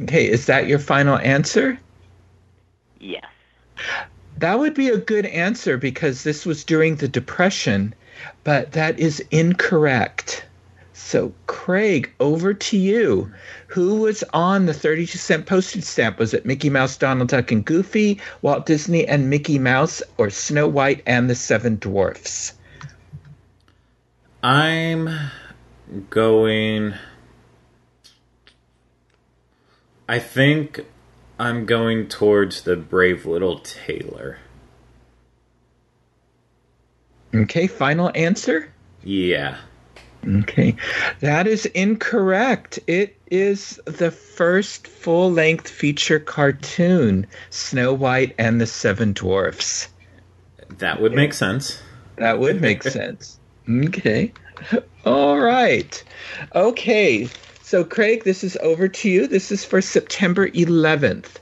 Okay, 0.00 0.26
is 0.26 0.46
that 0.46 0.66
your 0.66 0.78
final 0.78 1.18
answer? 1.18 1.78
Yes. 2.98 3.26
That 4.38 4.58
would 4.58 4.74
be 4.74 4.88
a 4.88 4.96
good 4.96 5.26
answer 5.26 5.76
because 5.76 6.24
this 6.24 6.46
was 6.46 6.64
during 6.64 6.96
the 6.96 7.08
Depression, 7.08 7.94
but 8.42 8.72
that 8.72 8.98
is 8.98 9.20
incorrect. 9.30 10.46
So, 10.94 11.32
Craig, 11.46 12.10
over 12.20 12.54
to 12.54 12.76
you. 12.76 13.30
Who 13.66 13.96
was 13.96 14.24
on 14.32 14.66
the 14.66 14.74
32 14.74 15.18
cent 15.18 15.46
postage 15.46 15.84
stamp? 15.84 16.18
Was 16.18 16.32
it 16.32 16.46
Mickey 16.46 16.70
Mouse, 16.70 16.96
Donald 16.96 17.28
Duck, 17.28 17.52
and 17.52 17.64
Goofy, 17.64 18.20
Walt 18.40 18.64
Disney 18.66 19.06
and 19.06 19.28
Mickey 19.28 19.58
Mouse, 19.58 20.02
or 20.16 20.30
Snow 20.30 20.68
White 20.68 21.02
and 21.06 21.28
the 21.28 21.34
Seven 21.34 21.76
Dwarfs? 21.76 22.54
I'm 24.42 25.08
going. 26.10 26.94
I 30.08 30.18
think 30.18 30.86
I'm 31.38 31.64
going 31.64 32.08
towards 32.08 32.62
the 32.62 32.76
brave 32.76 33.26
little 33.26 33.58
tailor. 33.60 34.38
Okay, 37.34 37.66
final 37.66 38.10
answer? 38.14 38.72
Yeah. 39.02 39.58
Okay, 40.24 40.76
that 41.20 41.48
is 41.48 41.66
incorrect. 41.66 42.78
It 42.86 43.16
is 43.30 43.80
the 43.86 44.12
first 44.12 44.86
full 44.86 45.32
length 45.32 45.68
feature 45.68 46.20
cartoon, 46.20 47.26
Snow 47.50 47.92
White 47.92 48.34
and 48.38 48.60
the 48.60 48.66
Seven 48.66 49.14
Dwarfs. 49.14 49.88
That 50.78 51.00
would 51.00 51.12
make 51.12 51.32
sense. 51.32 51.82
That 52.16 52.38
would 52.38 52.60
make 52.60 52.82
sense. 52.84 53.40
Okay. 53.68 54.32
All 55.04 55.40
right. 55.40 56.02
Okay. 56.54 57.28
So, 57.62 57.84
Craig, 57.84 58.24
this 58.24 58.44
is 58.44 58.56
over 58.62 58.86
to 58.86 59.08
you. 59.08 59.26
This 59.26 59.50
is 59.50 59.64
for 59.64 59.80
September 59.80 60.48
11th. 60.50 61.36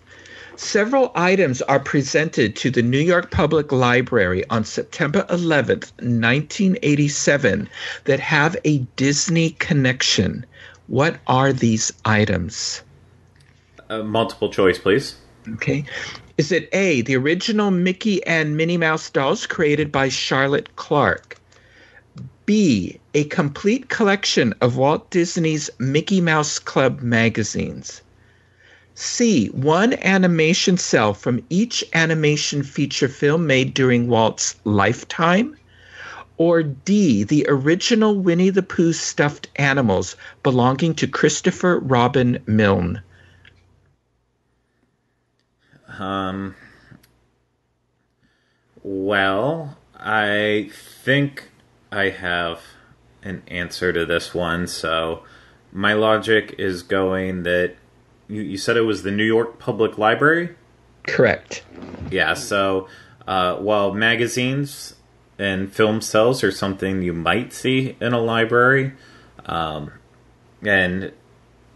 Several 0.56 1.10
items 1.14 1.62
are 1.62 1.80
presented 1.80 2.54
to 2.56 2.70
the 2.70 2.82
New 2.82 3.00
York 3.00 3.30
Public 3.30 3.72
Library 3.72 4.48
on 4.50 4.62
September 4.62 5.24
11th, 5.30 5.90
1987, 6.02 7.68
that 8.04 8.20
have 8.20 8.56
a 8.64 8.78
Disney 8.96 9.50
connection. 9.52 10.44
What 10.86 11.16
are 11.26 11.52
these 11.52 11.92
items? 12.04 12.82
Uh, 13.88 14.02
multiple 14.02 14.52
choice, 14.52 14.78
please. 14.78 15.16
Okay. 15.54 15.84
Is 16.36 16.52
it 16.52 16.68
A, 16.72 17.00
the 17.02 17.16
original 17.16 17.70
Mickey 17.70 18.24
and 18.26 18.56
Minnie 18.56 18.76
Mouse 18.76 19.10
dolls 19.10 19.46
created 19.46 19.90
by 19.90 20.10
Charlotte 20.10 20.76
Clark? 20.76 21.38
B, 22.44 22.99
a 23.14 23.24
complete 23.24 23.88
collection 23.88 24.54
of 24.60 24.76
Walt 24.76 25.10
Disney's 25.10 25.68
Mickey 25.78 26.20
Mouse 26.20 26.58
Club 26.58 27.00
magazines? 27.00 28.02
C, 28.94 29.46
one 29.48 29.94
animation 29.94 30.76
cell 30.76 31.14
from 31.14 31.44
each 31.48 31.82
animation 31.94 32.62
feature 32.62 33.08
film 33.08 33.46
made 33.46 33.72
during 33.74 34.08
Walt's 34.08 34.56
lifetime? 34.64 35.56
Or 36.36 36.62
D, 36.62 37.24
the 37.24 37.46
original 37.48 38.18
Winnie 38.18 38.50
the 38.50 38.62
Pooh 38.62 38.92
stuffed 38.92 39.48
animals 39.56 40.16
belonging 40.42 40.94
to 40.94 41.06
Christopher 41.06 41.78
Robin 41.78 42.38
Milne? 42.46 43.02
Um. 45.98 46.54
Well, 48.82 49.76
I 49.94 50.70
think 50.72 51.48
I 51.92 52.08
have 52.08 52.60
an 53.22 53.42
answer 53.48 53.92
to 53.92 54.06
this 54.06 54.34
one. 54.34 54.66
So, 54.66 55.22
my 55.72 55.92
logic 55.92 56.54
is 56.58 56.82
going 56.82 57.44
that 57.44 57.76
you, 58.28 58.42
you 58.42 58.58
said 58.58 58.76
it 58.76 58.82
was 58.82 59.02
the 59.02 59.10
New 59.10 59.24
York 59.24 59.58
Public 59.58 59.98
Library. 59.98 60.54
Correct. 61.06 61.64
Yeah. 62.10 62.34
So, 62.34 62.88
uh, 63.26 63.56
while 63.56 63.92
magazines 63.92 64.94
and 65.38 65.72
film 65.72 66.00
cells 66.00 66.44
are 66.44 66.52
something 66.52 67.02
you 67.02 67.12
might 67.12 67.52
see 67.52 67.96
in 68.00 68.12
a 68.12 68.20
library, 68.20 68.92
um, 69.46 69.92
and 70.62 71.12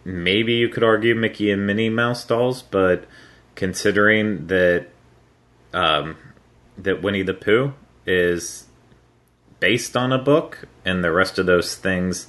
maybe 0.05 0.55
you 0.55 0.69
could 0.69 0.85
argue 0.85 1.15
Mickey 1.15 1.51
and 1.51 1.67
Minnie 1.67 1.89
Mouse 1.89 2.25
dolls, 2.25 2.63
but 2.63 3.07
considering 3.55 4.49
that 4.49 4.89
um, 5.73 6.17
that 6.79 7.03
Winnie 7.03 7.23
the 7.23 7.35
Pooh 7.35 7.73
is 8.07 8.64
based 9.61 9.97
on 9.97 10.13
a 10.13 10.19
book, 10.19 10.69
and 10.85 11.03
the 11.03 11.13
rest 11.13 11.39
of 11.39 11.47
those 11.47 11.77
things 11.77 12.29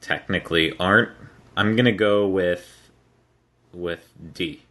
technically 0.00 0.76
aren't, 0.78 1.10
I'm 1.56 1.76
gonna 1.76 1.92
go 1.92 2.26
with 2.26 2.90
with 3.72 4.12
D. 4.32 4.62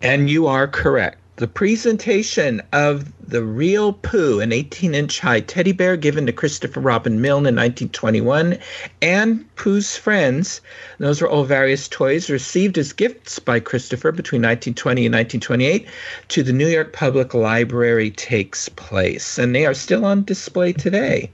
And 0.00 0.30
you 0.30 0.46
are 0.46 0.68
correct. 0.68 1.18
The 1.38 1.46
presentation 1.46 2.60
of 2.72 3.12
the 3.28 3.44
real 3.44 3.92
Pooh, 3.92 4.40
an 4.40 4.50
18 4.52 4.92
inch 4.92 5.20
high 5.20 5.38
teddy 5.38 5.70
bear 5.70 5.96
given 5.96 6.26
to 6.26 6.32
Christopher 6.32 6.80
Robin 6.80 7.20
Milne 7.20 7.46
in 7.46 7.54
1921, 7.54 8.58
and 9.00 9.54
Pooh's 9.54 9.96
friends, 9.96 10.60
those 10.98 11.22
were 11.22 11.28
all 11.28 11.44
various 11.44 11.86
toys 11.86 12.28
received 12.28 12.76
as 12.76 12.92
gifts 12.92 13.38
by 13.38 13.60
Christopher 13.60 14.10
between 14.10 14.42
1920 14.42 15.06
and 15.06 15.14
1928, 15.14 15.86
to 16.26 16.42
the 16.42 16.52
New 16.52 16.66
York 16.66 16.92
Public 16.92 17.32
Library 17.34 18.10
takes 18.10 18.68
place. 18.70 19.38
And 19.38 19.54
they 19.54 19.64
are 19.64 19.74
still 19.74 20.04
on 20.04 20.24
display 20.24 20.72
today. 20.72 21.30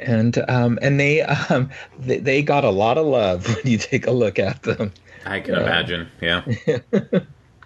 And 0.00 0.36
um, 0.50 0.78
and 0.82 1.00
they, 1.00 1.22
um, 1.22 1.70
they 1.98 2.18
they 2.18 2.42
got 2.42 2.64
a 2.64 2.70
lot 2.70 2.98
of 2.98 3.06
love 3.06 3.46
when 3.56 3.72
you 3.72 3.78
take 3.78 4.06
a 4.06 4.10
look 4.10 4.38
at 4.38 4.64
them. 4.64 4.92
I 5.24 5.40
can 5.40 5.54
Yeah. 5.54 5.60
imagine. 5.62 6.08
Yeah. 6.20 6.42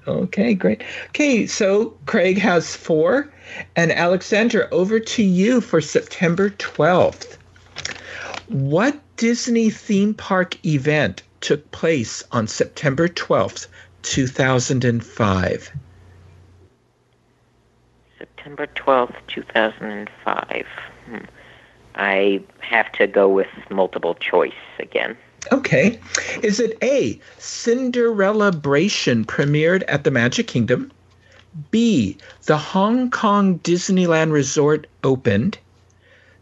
Okay, 0.07 0.55
great. 0.55 0.83
Okay, 1.09 1.47
so 1.47 1.97
Craig 2.07 2.39
has 2.39 2.77
four, 2.77 3.29
and 3.75 3.91
Alexandra, 3.91 4.69
over 4.71 5.01
to 5.01 5.23
you 5.23 5.61
for 5.61 5.81
September 5.81 6.51
12th. 6.51 7.37
What 8.49 9.01
Disney 9.17 9.71
theme 9.71 10.15
park 10.15 10.65
event 10.65 11.23
took 11.41 11.69
place 11.73 12.23
on 12.31 12.47
September 12.47 13.09
12th, 13.09 13.67
2005? 14.03 15.73
September 18.19 18.67
12th, 18.69 19.17
2005. 19.27 20.67
Hmm. 21.07 21.17
I 21.97 22.43
have 22.61 22.93
to 22.93 23.07
go 23.07 23.29
with 23.29 23.49
multiple 23.71 24.15
choice 24.15 24.53
again. 24.79 25.17
Okay. 25.53 25.99
Is 26.43 26.61
it 26.61 26.77
A, 26.83 27.21
Cinderellabration 27.39 29.25
premiered 29.25 29.85
at 29.89 30.05
the 30.05 30.11
Magic 30.11 30.47
Kingdom? 30.47 30.91
B, 31.71 32.19
the 32.45 32.59
Hong 32.59 33.11
Kong 33.11 33.59
Disneyland 33.61 34.33
Resort 34.33 34.87
opened? 35.05 35.59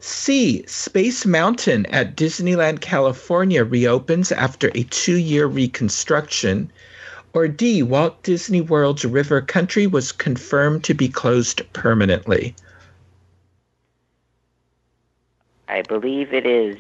C, 0.01 0.65
Space 0.67 1.25
Mountain 1.25 1.87
at 1.87 2.17
Disneyland 2.17 2.81
California 2.81 3.65
reopens 3.65 4.33
after 4.33 4.71
a 4.75 4.83
two 4.85 5.17
year 5.17 5.47
reconstruction? 5.47 6.71
Or 7.33 7.49
D, 7.49 7.83
Walt 7.83 8.23
Disney 8.23 8.61
World's 8.61 9.05
River 9.05 9.41
Country 9.41 9.87
was 9.87 10.13
confirmed 10.13 10.85
to 10.85 10.95
be 10.95 11.09
closed 11.09 11.63
permanently? 11.73 12.55
I 15.69 15.83
believe 15.83 16.33
it 16.33 16.47
is 16.47 16.77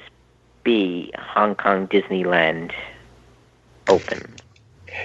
B, 0.64 1.12
Hong 1.18 1.54
Kong 1.54 1.86
Disneyland 1.88 2.72
open. 3.88 4.34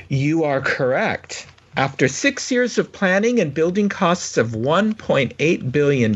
You 0.07 0.44
are 0.45 0.61
correct. 0.61 1.45
After 1.77 2.07
six 2.07 2.52
years 2.52 2.77
of 2.77 2.91
planning 2.91 3.40
and 3.40 3.53
building 3.53 3.90
costs 3.90 4.38
of 4.38 4.49
$1.8 4.49 5.72
billion, 5.72 6.15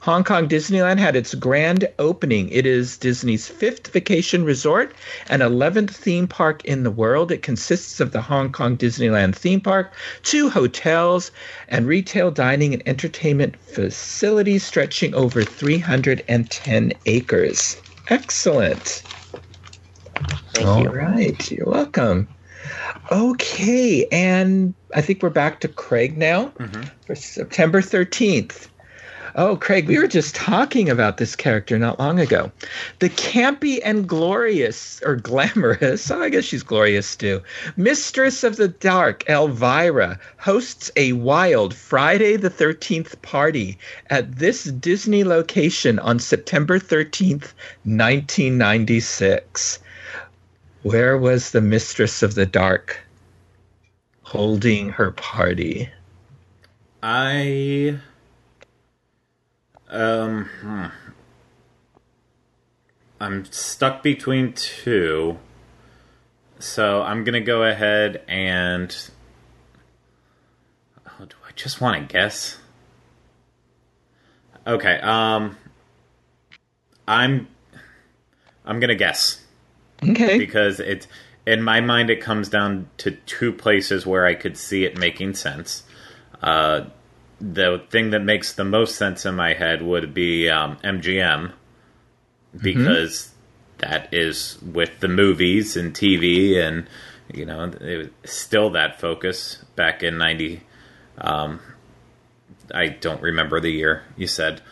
Hong 0.00 0.24
Kong 0.24 0.48
Disneyland 0.48 0.98
had 0.98 1.14
its 1.14 1.34
grand 1.34 1.88
opening. 1.98 2.48
It 2.50 2.66
is 2.66 2.96
Disney's 2.96 3.46
fifth 3.46 3.88
vacation 3.88 4.44
resort 4.44 4.94
and 5.28 5.42
11th 5.42 5.90
theme 5.90 6.26
park 6.26 6.64
in 6.64 6.82
the 6.82 6.90
world. 6.90 7.30
It 7.30 7.42
consists 7.42 8.00
of 8.00 8.12
the 8.12 8.20
Hong 8.20 8.50
Kong 8.50 8.76
Disneyland 8.76 9.36
theme 9.36 9.60
park, 9.60 9.92
two 10.22 10.50
hotels, 10.50 11.30
and 11.68 11.86
retail 11.86 12.30
dining 12.30 12.74
and 12.74 12.82
entertainment 12.86 13.56
facilities 13.56 14.64
stretching 14.64 15.14
over 15.14 15.44
310 15.44 16.92
acres. 17.06 17.76
Excellent. 18.08 19.02
Thank 20.52 20.66
All 20.66 20.82
you. 20.82 20.90
right, 20.90 21.50
you're 21.50 21.66
welcome. 21.66 22.28
Okay, 23.12 24.06
and 24.10 24.74
I 24.94 25.00
think 25.02 25.22
we're 25.22 25.30
back 25.30 25.60
to 25.60 25.68
Craig 25.68 26.16
now 26.18 26.48
Mhm. 26.58 26.90
for 27.06 27.14
September 27.14 27.80
13th. 27.80 28.68
Oh, 29.34 29.56
Craig, 29.56 29.86
we 29.86 29.98
were 29.98 30.08
just 30.08 30.34
talking 30.34 30.88
about 30.88 31.18
this 31.18 31.36
character 31.36 31.78
not 31.78 31.98
long 31.98 32.18
ago. 32.18 32.50
The 32.98 33.10
campy 33.10 33.80
and 33.84 34.08
glorious, 34.08 35.02
or 35.04 35.16
glamorous, 35.16 36.10
oh, 36.10 36.22
I 36.28 36.30
guess 36.30 36.44
she's 36.44 36.62
glorious 36.62 37.14
too, 37.14 37.42
Mistress 37.76 38.42
of 38.42 38.56
the 38.56 38.68
Dark, 38.68 39.28
Elvira, 39.28 40.18
hosts 40.38 40.90
a 40.96 41.12
wild 41.12 41.74
Friday 41.74 42.36
the 42.36 42.50
13th 42.50 43.20
party 43.22 43.78
at 44.08 44.36
this 44.36 44.64
Disney 44.64 45.24
location 45.24 45.98
on 45.98 46.18
September 46.18 46.78
13th, 46.78 47.52
1996. 47.84 49.78
Where 50.82 51.18
was 51.18 51.50
the 51.50 51.60
Mistress 51.60 52.22
of 52.22 52.34
the 52.34 52.46
Dark 52.46 53.00
holding 54.22 54.90
her 54.90 55.10
party? 55.10 55.90
I 57.02 57.98
um 59.88 60.44
hmm. 60.60 60.86
I'm 63.20 63.44
stuck 63.46 64.02
between 64.02 64.52
two. 64.52 65.38
So 66.60 67.02
I'm 67.02 67.24
going 67.24 67.34
to 67.34 67.40
go 67.40 67.62
ahead 67.62 68.22
and 68.28 68.94
oh, 71.06 71.24
do 71.24 71.36
I 71.46 71.52
just 71.54 71.80
want 71.80 72.08
to 72.08 72.12
guess? 72.12 72.58
Okay, 74.66 74.98
um 75.02 75.56
I'm 77.06 77.48
I'm 78.64 78.80
going 78.80 78.88
to 78.90 78.96
guess 78.96 79.44
Okay. 80.02 80.38
because 80.38 80.78
it's 80.78 81.06
in 81.46 81.62
my 81.62 81.80
mind 81.80 82.10
it 82.10 82.20
comes 82.20 82.48
down 82.48 82.88
to 82.98 83.12
two 83.12 83.52
places 83.52 84.06
where 84.06 84.26
I 84.26 84.34
could 84.34 84.56
see 84.56 84.84
it 84.84 84.96
making 84.98 85.34
sense. 85.34 85.82
Uh, 86.42 86.84
the 87.40 87.82
thing 87.90 88.10
that 88.10 88.22
makes 88.22 88.52
the 88.52 88.64
most 88.64 88.96
sense 88.96 89.24
in 89.24 89.34
my 89.34 89.54
head 89.54 89.82
would 89.82 90.12
be 90.12 90.48
um, 90.48 90.76
MGM 90.78 91.52
because 92.60 93.30
that 93.78 94.12
is 94.12 94.58
with 94.62 94.98
the 95.00 95.08
movies 95.08 95.76
and 95.76 95.94
TV 95.94 96.56
and 96.56 96.88
you 97.32 97.44
know 97.44 97.64
it 97.64 98.10
was 98.22 98.30
still 98.30 98.70
that 98.70 99.00
focus 99.00 99.64
back 99.76 100.02
in 100.02 100.18
90 100.18 100.62
um, 101.18 101.60
I 102.74 102.88
don't 102.88 103.22
remember 103.22 103.60
the 103.60 103.70
year 103.70 104.02
you 104.16 104.26
said 104.26 104.62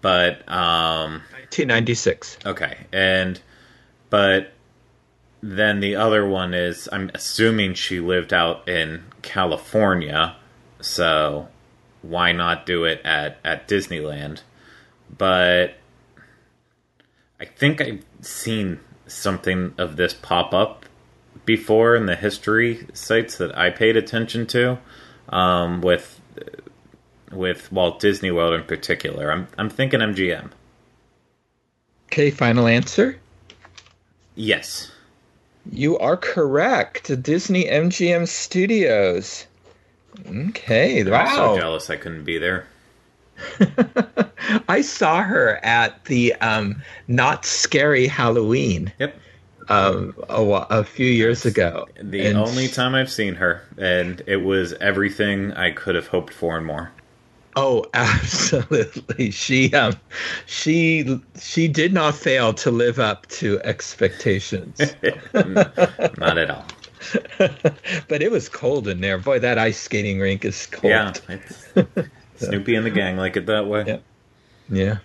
but 0.00 0.48
um 0.48 1.22
1996. 1.46 2.38
Okay, 2.44 2.76
and 2.92 3.40
but 4.10 4.52
then 5.42 5.80
the 5.80 5.96
other 5.96 6.26
one 6.26 6.54
is 6.54 6.88
I'm 6.92 7.10
assuming 7.14 7.74
she 7.74 8.00
lived 8.00 8.32
out 8.32 8.68
in 8.68 9.04
California, 9.22 10.36
so 10.80 11.48
why 12.08 12.32
not 12.32 12.66
do 12.66 12.84
it 12.84 13.00
at 13.04 13.38
at 13.44 13.68
Disneyland? 13.68 14.42
But 15.16 15.74
I 17.40 17.44
think 17.44 17.80
I've 17.80 18.04
seen 18.20 18.80
something 19.06 19.74
of 19.78 19.96
this 19.96 20.14
pop 20.14 20.52
up 20.52 20.84
before 21.44 21.94
in 21.94 22.06
the 22.06 22.16
history 22.16 22.86
sites 22.92 23.38
that 23.38 23.56
I 23.56 23.70
paid 23.70 23.96
attention 23.96 24.46
to 24.48 24.78
um, 25.28 25.80
with 25.80 26.20
with 27.30 27.70
Walt 27.72 28.00
Disney 28.00 28.30
World 28.30 28.54
in 28.54 28.64
particular. 28.64 29.30
I'm 29.30 29.48
I'm 29.58 29.70
thinking 29.70 30.00
MGM. 30.00 30.50
Okay, 32.06 32.30
final 32.30 32.66
answer. 32.66 33.18
Yes. 34.34 34.90
You 35.70 35.98
are 35.98 36.16
correct. 36.16 37.22
Disney 37.22 37.64
MGM 37.64 38.28
Studios. 38.28 39.46
Okay, 40.28 41.00
I'm 41.00 41.28
so 41.36 41.56
jealous 41.56 41.90
I 41.90 41.96
couldn't 41.96 42.24
be 42.24 42.38
there. 42.38 42.66
I 44.68 44.80
saw 44.80 45.22
her 45.22 45.60
at 45.62 46.04
the 46.06 46.34
um, 46.34 46.82
Not 47.08 47.44
Scary 47.44 48.06
Halloween 48.06 48.92
Yep. 48.98 49.18
um, 49.68 50.14
a, 50.28 50.42
a 50.70 50.84
few 50.84 51.06
years 51.06 51.44
ago. 51.44 51.86
The 52.02 52.26
And 52.26 52.38
only 52.38 52.68
time 52.68 52.94
I've 52.94 53.10
seen 53.10 53.34
her, 53.34 53.62
and 53.78 54.22
it 54.26 54.38
was 54.38 54.72
everything 54.74 55.52
I 55.52 55.70
could 55.70 55.94
have 55.94 56.06
hoped 56.08 56.32
for 56.32 56.56
and 56.56 56.66
more. 56.66 56.90
Oh, 57.56 57.86
absolutely. 57.94 59.30
She 59.30 59.72
um 59.74 59.94
she 60.46 61.20
she 61.40 61.68
did 61.68 61.92
not 61.92 62.14
fail 62.14 62.52
to 62.54 62.70
live 62.70 62.98
up 62.98 63.26
to 63.28 63.58
expectations. 63.64 64.96
Not 65.32 66.38
at 66.38 66.50
all. 66.50 66.66
but 67.38 68.22
it 68.22 68.30
was 68.30 68.48
cold 68.48 68.88
in 68.88 69.00
there. 69.00 69.18
Boy, 69.18 69.38
that 69.38 69.58
ice 69.58 69.78
skating 69.78 70.18
rink 70.18 70.44
is 70.44 70.66
cold. 70.66 70.90
Yeah. 70.90 71.12
Snoopy 72.36 72.74
and 72.74 72.86
the 72.86 72.90
gang 72.90 73.16
like 73.16 73.36
it 73.36 73.46
that 73.46 73.66
way. 73.66 73.84
Yeah. 73.86 73.98
Yeah. 74.68 74.98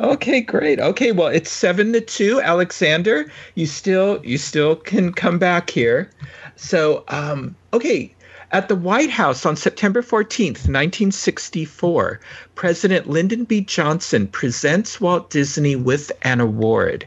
Okay, 0.00 0.40
great. 0.40 0.80
Okay, 0.80 1.12
well, 1.12 1.28
it's 1.28 1.50
seven 1.50 1.92
to 1.92 2.00
two. 2.00 2.40
Alexander, 2.40 3.30
you 3.54 3.66
still 3.66 4.20
you 4.24 4.36
still 4.36 4.74
can 4.74 5.12
come 5.12 5.38
back 5.38 5.70
here. 5.70 6.10
So, 6.56 7.04
um, 7.08 7.54
okay, 7.72 8.12
at 8.50 8.68
the 8.68 8.74
White 8.74 9.10
House 9.10 9.46
on 9.46 9.54
September 9.54 10.02
fourteenth, 10.02 10.68
nineteen 10.68 11.12
sixty-four, 11.12 12.18
President 12.56 13.08
Lyndon 13.08 13.44
B. 13.44 13.60
Johnson 13.60 14.26
presents 14.26 15.00
Walt 15.00 15.30
Disney 15.30 15.76
with 15.76 16.10
an 16.22 16.40
award. 16.40 17.06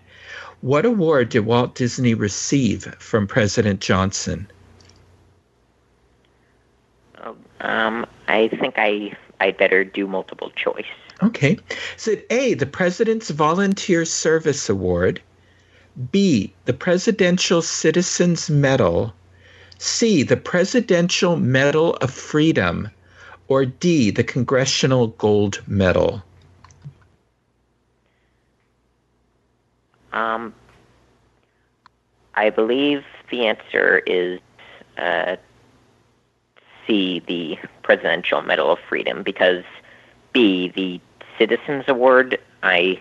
What 0.63 0.85
award 0.85 1.27
did 1.27 1.41
Walt 1.41 1.75
Disney 1.75 2.13
receive 2.13 2.85
from 2.97 3.27
President 3.27 3.81
Johnson? 3.81 4.47
Um, 7.59 8.05
I 8.29 8.47
think 8.47 8.75
I 8.77 9.11
I'd 9.41 9.57
better 9.57 9.83
do 9.83 10.07
multiple 10.07 10.53
choice. 10.55 10.85
Okay. 11.21 11.59
Is 11.97 12.07
it 12.07 12.25
A, 12.29 12.53
the 12.53 12.65
President's 12.65 13.29
Volunteer 13.29 14.05
Service 14.05 14.69
Award? 14.69 15.21
B, 16.13 16.53
the 16.63 16.71
Presidential 16.71 17.61
Citizens 17.61 18.49
Medal? 18.49 19.13
C, 19.79 20.23
the 20.23 20.37
Presidential 20.37 21.35
Medal 21.35 21.95
of 21.95 22.09
Freedom? 22.09 22.89
Or 23.49 23.65
D, 23.65 24.11
the 24.11 24.23
Congressional 24.23 25.07
Gold 25.07 25.61
Medal? 25.67 26.23
Um, 30.13 30.53
I 32.35 32.49
believe 32.49 33.03
the 33.29 33.47
answer 33.47 33.99
is 34.05 34.39
uh, 34.97 35.35
C, 36.85 37.21
the 37.27 37.57
Presidential 37.83 38.41
Medal 38.41 38.71
of 38.71 38.79
Freedom, 38.87 39.23
because 39.23 39.63
B, 40.31 40.69
the 40.69 40.99
Citizens 41.37 41.85
Award. 41.87 42.39
I 42.61 42.99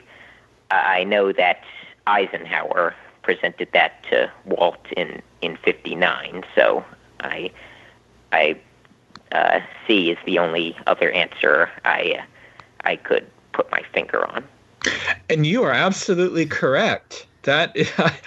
I 0.71 1.05
know 1.05 1.33
that 1.33 1.63
Eisenhower 2.07 2.95
presented 3.23 3.69
that 3.73 4.03
to 4.11 4.31
Walt 4.47 4.85
in 4.97 5.23
in 5.41 5.57
'59. 5.59 6.45
So 6.55 6.85
I 7.21 7.51
I 8.33 8.59
uh, 9.33 9.61
C 9.87 10.11
is 10.11 10.19
the 10.25 10.39
only 10.39 10.77
other 10.87 11.11
answer 11.11 11.71
I 11.85 12.25
I 12.85 12.97
could 12.97 13.27
put 13.53 13.71
my 13.71 13.83
finger 13.93 14.27
on. 14.27 14.45
And 15.29 15.47
you 15.47 15.63
are 15.63 15.73
absolutely 15.73 16.47
correct. 16.47 17.27
That 17.45 17.77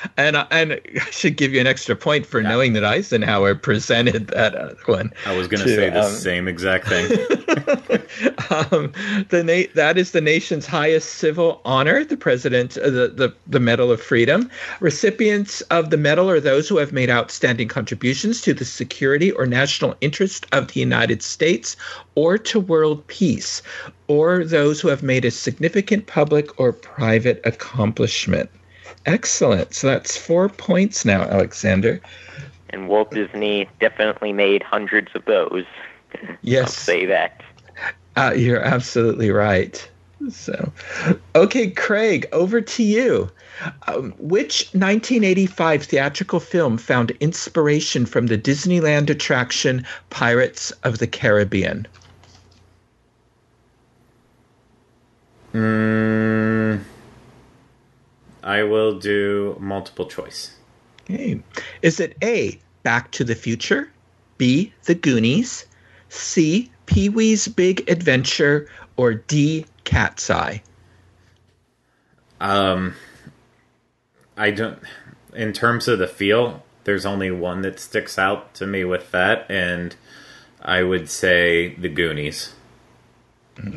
and 0.18 0.36
and 0.52 0.74
I 0.74 1.00
should 1.12 1.38
give 1.38 1.54
you 1.54 1.62
an 1.62 1.68
extra 1.68 1.96
point 1.96 2.26
for 2.26 2.42
yeah. 2.42 2.50
knowing 2.50 2.74
that 2.74 2.84
Eisenhower 2.84 3.56
presented 3.56 4.28
that 4.28 4.76
one. 4.88 5.12
I 5.26 5.36
was 5.36 5.48
going 5.48 5.64
to 5.64 5.70
say 5.70 5.90
the 5.90 6.04
um, 6.04 6.12
same 6.12 6.48
exact 6.48 6.88
thing. 6.88 7.12
um, 8.50 8.92
the 9.30 9.44
na- 9.44 9.72
that 9.76 9.98
is 9.98 10.12
the 10.12 10.22
nation's 10.22 10.66
highest 10.66 11.16
civil 11.16 11.62
honor, 11.64 12.04
the 12.04 12.18
president, 12.18 12.78
uh, 12.78 12.90
the, 12.90 13.08
the 13.08 13.34
the 13.48 13.60
Medal 13.60 13.92
of 13.92 14.02
Freedom. 14.02 14.50
Recipients 14.82 15.62
of 15.62 15.92
the 15.92 15.98
medal 15.98 16.30
are 16.30 16.42
those 16.42 16.68
who 16.68 16.78
have 16.78 16.92
made 16.92 17.10
outstanding 17.10 17.70
contributions 17.70 18.42
to 18.42 18.54
the 18.54 18.66
security 18.66 19.32
or 19.32 19.46
national 19.46 19.96
interest 20.02 20.46
of 20.52 20.74
the 20.74 20.80
United 20.82 21.22
States 21.22 21.78
or 22.16 22.38
to 22.38 22.60
world 22.60 23.06
peace, 23.08 23.62
or 24.08 24.44
those 24.44 24.82
who 24.82 24.90
have 24.90 25.04
made 25.04 25.24
a 25.24 25.32
significant 25.32 26.08
public 26.08 26.60
or 26.60 26.74
private 26.74 27.40
accomplishment. 27.46 28.50
Excellent. 29.06 29.74
So 29.74 29.88
that's 29.88 30.18
four 30.18 30.50
points 30.50 31.06
now, 31.06 31.22
Alexander. 31.24 32.02
And 32.70 32.90
Walt 32.90 33.12
Disney 33.12 33.70
definitely 33.80 34.34
made 34.34 34.64
hundreds 34.64 35.10
of 35.16 35.26
those. 35.26 35.66
Yes. 36.42 36.64
I'll 36.64 36.72
say 36.72 37.06
that. 37.06 37.42
Uh, 38.16 38.34
you're 38.36 38.62
absolutely 38.62 39.30
right. 39.30 39.90
So, 40.30 40.72
okay, 41.36 41.70
Craig, 41.70 42.28
over 42.32 42.62
to 42.62 42.84
you. 42.84 43.30
Um, 43.88 44.14
which 44.18 44.68
1985 44.74 45.84
theatrical 45.84 46.40
film 46.40 46.78
found 46.78 47.12
inspiration 47.20 48.06
from 48.06 48.28
the 48.28 48.38
Disneyland 48.38 49.10
attraction 49.10 49.86
Pirates 50.10 50.72
of 50.84 50.98
the 50.98 51.08
Caribbean? 51.08 51.88
Mm, 55.54 56.05
I 58.46 58.62
will 58.64 59.00
do 59.00 59.58
multiple 59.60 60.06
choice. 60.06 60.56
Okay. 61.02 61.42
Is 61.82 62.00
it 62.00 62.16
A, 62.24 62.60
Back 62.84 63.12
to 63.12 63.24
the 63.24 63.36
Future, 63.36 63.92
B, 64.38 64.72
The 64.84 64.94
Goonies, 64.94 65.66
C, 66.10 66.72
Pee 66.86 67.10
Wee's 67.10 67.48
Big 67.48 67.90
Adventure, 67.90 68.70
or 68.98 69.16
D, 69.16 69.66
Cat's 69.84 70.30
Eye? 70.30 70.62
Um, 72.40 72.94
I 74.38 74.52
don't. 74.52 74.80
In 75.34 75.52
terms 75.52 75.88
of 75.88 75.98
the 76.00 76.08
feel, 76.08 76.64
there's 76.84 77.06
only 77.06 77.32
one 77.32 77.62
that 77.62 77.80
sticks 77.80 78.20
out 78.20 78.54
to 78.56 78.68
me 78.68 78.84
with 78.86 79.12
that, 79.12 79.50
and 79.50 79.96
I 80.62 80.84
would 80.84 81.10
say 81.10 81.74
The 81.76 81.90
Goonies. 81.90 82.54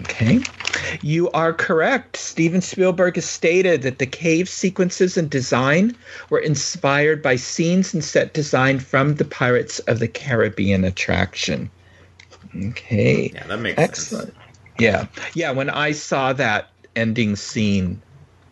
Okay. 0.00 0.40
You 1.02 1.30
are 1.30 1.52
correct. 1.52 2.16
Steven 2.16 2.60
Spielberg 2.60 3.14
has 3.14 3.24
stated 3.24 3.82
that 3.82 3.98
the 3.98 4.06
cave 4.06 4.48
sequences 4.48 5.16
and 5.16 5.30
design 5.30 5.96
were 6.30 6.40
inspired 6.40 7.22
by 7.22 7.36
scenes 7.36 7.94
and 7.94 8.02
set 8.02 8.34
design 8.34 8.80
from 8.80 9.14
the 9.14 9.24
Pirates 9.24 9.78
of 9.80 10.00
the 10.00 10.09
Caribbean 10.09 10.84
attraction. 10.84 11.70
Okay. 12.56 13.30
Yeah, 13.32 13.46
that 13.46 13.60
makes 13.60 13.78
Excellent. 13.78 14.26
Sense. 14.26 14.38
Yeah. 14.78 15.06
Yeah, 15.34 15.50
when 15.52 15.70
I 15.70 15.92
saw 15.92 16.32
that 16.32 16.70
ending 16.96 17.36
scene 17.36 18.00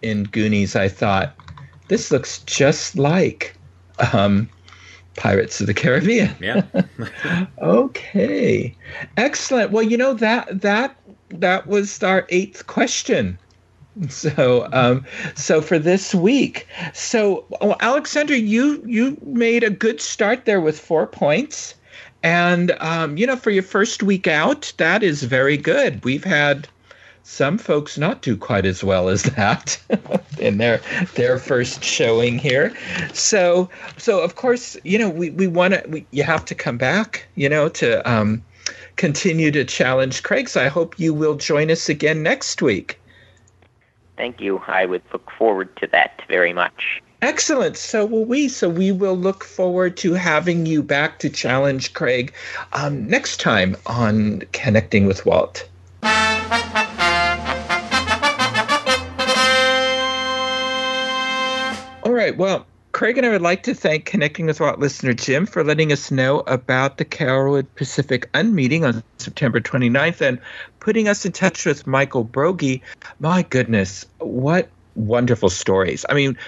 in 0.02 0.24
Goonies, 0.24 0.76
I 0.76 0.88
thought, 0.88 1.34
this 1.88 2.10
looks 2.10 2.38
just 2.40 2.96
like 2.96 3.56
um, 4.12 4.48
Pirates 5.16 5.60
of 5.60 5.66
the 5.66 5.74
Caribbean. 5.74 6.34
Yeah. 6.40 6.62
okay. 7.58 8.76
Excellent. 9.16 9.72
Well, 9.72 9.82
you 9.82 9.96
know 9.96 10.14
that 10.14 10.60
that 10.60 10.96
that 11.30 11.66
was 11.66 12.02
our 12.02 12.26
eighth 12.28 12.66
question. 12.66 13.38
So, 14.08 14.68
um, 14.72 15.06
so 15.34 15.62
for 15.62 15.78
this 15.78 16.14
week, 16.14 16.66
so 16.92 17.46
oh, 17.62 17.76
Alexander, 17.80 18.36
you 18.36 18.82
you 18.84 19.16
made 19.22 19.64
a 19.64 19.70
good 19.70 20.02
start 20.02 20.44
there 20.44 20.60
with 20.60 20.78
four 20.78 21.06
points, 21.06 21.74
and 22.22 22.72
um, 22.80 23.16
you 23.16 23.26
know 23.26 23.36
for 23.36 23.50
your 23.50 23.62
first 23.62 24.02
week 24.02 24.26
out, 24.26 24.70
that 24.76 25.02
is 25.02 25.22
very 25.22 25.56
good. 25.56 26.04
We've 26.04 26.24
had 26.24 26.68
some 27.22 27.58
folks 27.58 27.98
not 27.98 28.22
do 28.22 28.36
quite 28.36 28.64
as 28.66 28.84
well 28.84 29.08
as 29.08 29.24
that 29.24 29.78
in 30.38 30.58
their 30.58 30.80
their 31.14 31.38
first 31.38 31.82
showing 31.82 32.38
here. 32.38 32.72
So, 33.14 33.68
so 33.96 34.20
of 34.20 34.36
course, 34.36 34.76
you 34.84 34.98
know 34.98 35.08
we 35.08 35.30
we 35.30 35.46
want 35.46 35.72
to 35.72 36.04
you 36.10 36.22
have 36.22 36.44
to 36.44 36.54
come 36.54 36.76
back, 36.76 37.26
you 37.34 37.48
know, 37.48 37.70
to 37.70 38.08
um, 38.08 38.44
continue 38.96 39.50
to 39.50 39.64
challenge 39.64 40.22
Craig. 40.22 40.48
So 40.48 40.62
I 40.62 40.68
hope 40.68 40.98
you 40.98 41.14
will 41.14 41.36
join 41.36 41.70
us 41.70 41.88
again 41.88 42.22
next 42.22 42.60
week. 42.62 42.98
Thank 44.16 44.40
you. 44.40 44.62
I 44.66 44.86
would 44.86 45.02
look 45.12 45.30
forward 45.30 45.76
to 45.76 45.86
that 45.88 46.22
very 46.28 46.52
much. 46.52 47.02
Excellent. 47.22 47.76
So 47.76 48.04
will 48.04 48.24
we. 48.24 48.48
So 48.48 48.68
we 48.68 48.92
will 48.92 49.16
look 49.16 49.44
forward 49.44 49.96
to 49.98 50.14
having 50.14 50.66
you 50.66 50.82
back 50.82 51.18
to 51.20 51.30
challenge 51.30 51.92
Craig 51.92 52.32
um, 52.72 53.06
next 53.06 53.40
time 53.40 53.76
on 53.86 54.42
Connecting 54.52 55.06
with 55.06 55.24
Walt. 55.24 55.68
All 62.02 62.12
right. 62.12 62.36
Well, 62.36 62.66
Craig 62.96 63.18
and 63.18 63.26
I 63.26 63.28
would 63.28 63.42
like 63.42 63.62
to 63.64 63.74
thank 63.74 64.06
Connecting 64.06 64.46
with 64.46 64.58
Walt 64.58 64.78
listener 64.78 65.12
Jim 65.12 65.44
for 65.44 65.62
letting 65.62 65.92
us 65.92 66.10
know 66.10 66.40
about 66.46 66.96
the 66.96 67.04
Carolwood 67.04 67.66
Pacific 67.74 68.32
Unmeeting 68.32 68.88
on 68.88 69.04
September 69.18 69.60
29th 69.60 70.22
and 70.22 70.40
putting 70.80 71.06
us 71.06 71.26
in 71.26 71.32
touch 71.32 71.66
with 71.66 71.86
Michael 71.86 72.24
Broggie. 72.24 72.80
My 73.20 73.42
goodness, 73.42 74.06
what 74.20 74.70
wonderful 74.94 75.50
stories. 75.50 76.06
I 76.08 76.14
mean, 76.14 76.38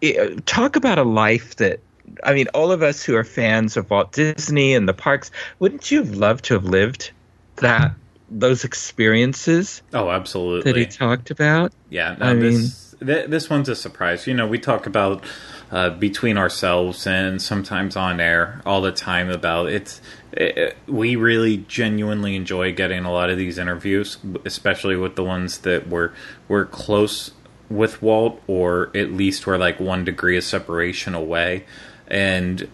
eh, 0.00 0.36
talk 0.46 0.74
about 0.74 0.96
a 0.96 1.02
life 1.02 1.56
that 1.56 1.80
I 2.24 2.32
mean, 2.32 2.48
all 2.54 2.72
of 2.72 2.82
us 2.82 3.02
who 3.02 3.14
are 3.14 3.22
fans 3.22 3.76
of 3.76 3.90
Walt 3.90 4.12
Disney 4.12 4.72
and 4.72 4.88
the 4.88 4.94
parks, 4.94 5.30
wouldn't 5.58 5.90
you 5.90 5.98
have 5.98 6.16
loved 6.16 6.46
to 6.46 6.54
have 6.54 6.64
lived 6.64 7.10
that 7.56 7.92
those 8.30 8.64
experiences? 8.64 9.82
Oh, 9.92 10.08
absolutely. 10.08 10.72
That 10.72 10.78
he 10.78 10.86
talked 10.86 11.30
about. 11.30 11.74
Yeah, 11.90 12.16
no, 12.18 12.30
I 12.30 12.34
this, 12.36 12.94
mean, 13.00 13.06
th- 13.06 13.28
this 13.28 13.50
one's 13.50 13.68
a 13.68 13.76
surprise. 13.76 14.26
You 14.26 14.32
know, 14.32 14.46
we 14.46 14.58
talk 14.58 14.86
about 14.86 15.24
uh, 15.70 15.90
between 15.90 16.36
ourselves 16.36 17.06
and 17.06 17.40
sometimes 17.40 17.96
on 17.96 18.20
air 18.20 18.60
all 18.66 18.80
the 18.80 18.92
time 18.92 19.30
about 19.30 19.68
it's 19.70 20.00
it, 20.32 20.76
we 20.86 21.16
really 21.16 21.58
genuinely 21.68 22.36
enjoy 22.36 22.72
getting 22.72 23.04
a 23.04 23.12
lot 23.12 23.30
of 23.30 23.38
these 23.38 23.58
interviews 23.58 24.18
especially 24.44 24.96
with 24.96 25.16
the 25.16 25.24
ones 25.24 25.58
that 25.58 25.88
were 25.88 26.12
were 26.48 26.64
close 26.64 27.32
with 27.70 28.02
Walt 28.02 28.42
or 28.46 28.90
at 28.94 29.12
least 29.12 29.46
we're 29.46 29.56
like 29.56 29.78
one 29.80 30.04
degree 30.04 30.36
of 30.36 30.44
separation 30.44 31.14
away. 31.14 31.64
And 32.08 32.68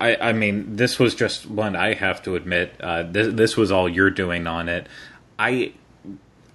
I, 0.00 0.16
I 0.16 0.32
mean 0.32 0.76
this 0.76 0.98
was 0.98 1.14
just 1.14 1.46
one 1.46 1.74
I 1.74 1.94
have 1.94 2.22
to 2.22 2.36
admit 2.36 2.74
uh, 2.80 3.02
this, 3.02 3.34
this 3.34 3.56
was 3.56 3.72
all 3.72 3.88
you're 3.88 4.10
doing 4.10 4.46
on 4.46 4.68
it. 4.68 4.86
I 5.38 5.72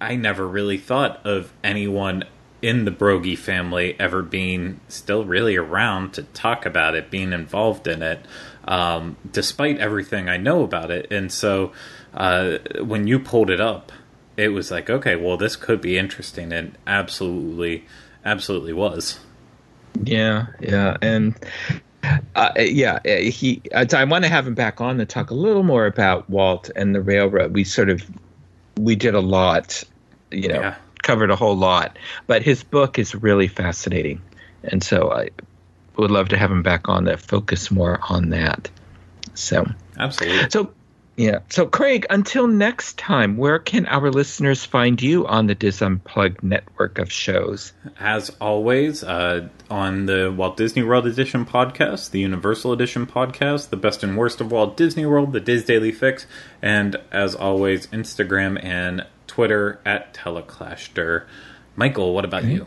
I 0.00 0.16
never 0.16 0.48
really 0.48 0.78
thought 0.78 1.24
of 1.26 1.52
anyone 1.62 2.24
in 2.62 2.84
the 2.84 2.90
Broggie 2.90 3.36
family 3.36 3.96
ever 3.98 4.22
being 4.22 4.80
still 4.88 5.24
really 5.24 5.56
around 5.56 6.12
to 6.14 6.22
talk 6.22 6.66
about 6.66 6.94
it, 6.94 7.10
being 7.10 7.32
involved 7.32 7.86
in 7.86 8.02
it, 8.02 8.24
um, 8.64 9.16
despite 9.30 9.78
everything 9.78 10.28
I 10.28 10.36
know 10.36 10.62
about 10.62 10.90
it. 10.90 11.10
And 11.10 11.32
so 11.32 11.72
uh, 12.14 12.58
when 12.80 13.06
you 13.06 13.18
pulled 13.18 13.50
it 13.50 13.60
up, 13.60 13.92
it 14.36 14.48
was 14.48 14.70
like, 14.70 14.90
okay, 14.90 15.16
well, 15.16 15.36
this 15.36 15.56
could 15.56 15.80
be 15.80 15.98
interesting, 15.98 16.52
and 16.52 16.76
absolutely, 16.86 17.84
absolutely 18.24 18.72
was. 18.72 19.20
Yeah, 20.02 20.46
yeah, 20.60 20.96
and 21.02 21.34
uh, 22.34 22.52
yeah, 22.56 23.00
he. 23.04 23.60
I 23.74 24.04
want 24.04 24.24
to 24.24 24.30
have 24.30 24.46
him 24.46 24.54
back 24.54 24.80
on 24.80 24.98
to 24.98 25.04
talk 25.04 25.30
a 25.30 25.34
little 25.34 25.62
more 25.62 25.84
about 25.84 26.30
Walt 26.30 26.70
and 26.74 26.94
the 26.94 27.02
railroad. 27.02 27.52
We 27.52 27.64
sort 27.64 27.90
of 27.90 28.02
we 28.78 28.96
did 28.96 29.14
a 29.14 29.20
lot, 29.20 29.82
you 30.30 30.48
know. 30.48 30.60
Yeah 30.60 30.76
covered 31.02 31.30
a 31.30 31.36
whole 31.36 31.56
lot, 31.56 31.98
but 32.26 32.42
his 32.42 32.62
book 32.62 32.98
is 32.98 33.14
really 33.14 33.48
fascinating, 33.48 34.22
and 34.64 34.82
so 34.82 35.10
I 35.10 35.30
would 35.96 36.10
love 36.10 36.28
to 36.30 36.36
have 36.36 36.50
him 36.50 36.62
back 36.62 36.88
on 36.88 37.04
that 37.04 37.20
focus 37.20 37.70
more 37.70 37.98
on 38.08 38.30
that. 38.30 38.70
So 39.34 39.66
absolutely. 39.98 40.50
So 40.50 40.72
yeah. 41.20 41.40
So 41.50 41.66
Craig, 41.66 42.06
until 42.08 42.46
next 42.46 42.96
time, 42.96 43.36
where 43.36 43.58
can 43.58 43.84
our 43.84 44.10
listeners 44.10 44.64
find 44.64 45.02
you 45.02 45.26
on 45.26 45.48
the 45.48 45.54
Dis 45.54 45.82
Unplugged 45.82 46.42
network 46.42 46.98
of 46.98 47.12
shows? 47.12 47.74
As 47.98 48.30
always, 48.40 49.04
uh, 49.04 49.48
on 49.68 50.06
the 50.06 50.32
Walt 50.34 50.56
Disney 50.56 50.82
World 50.82 51.06
Edition 51.06 51.44
podcast, 51.44 52.12
the 52.12 52.20
Universal 52.20 52.72
Edition 52.72 53.06
podcast, 53.06 53.68
the 53.68 53.76
best 53.76 54.02
and 54.02 54.16
worst 54.16 54.40
of 54.40 54.50
Walt 54.50 54.78
Disney 54.78 55.04
World, 55.04 55.34
the 55.34 55.40
DIS 55.40 55.64
Daily 55.64 55.92
Fix, 55.92 56.26
and 56.62 56.96
as 57.12 57.34
always, 57.34 57.86
Instagram 57.88 58.58
and 58.64 59.04
Twitter 59.40 59.80
at 59.86 60.12
Teleclashter. 60.12 61.24
Michael, 61.74 62.12
what 62.12 62.26
about 62.26 62.44
you? 62.44 62.66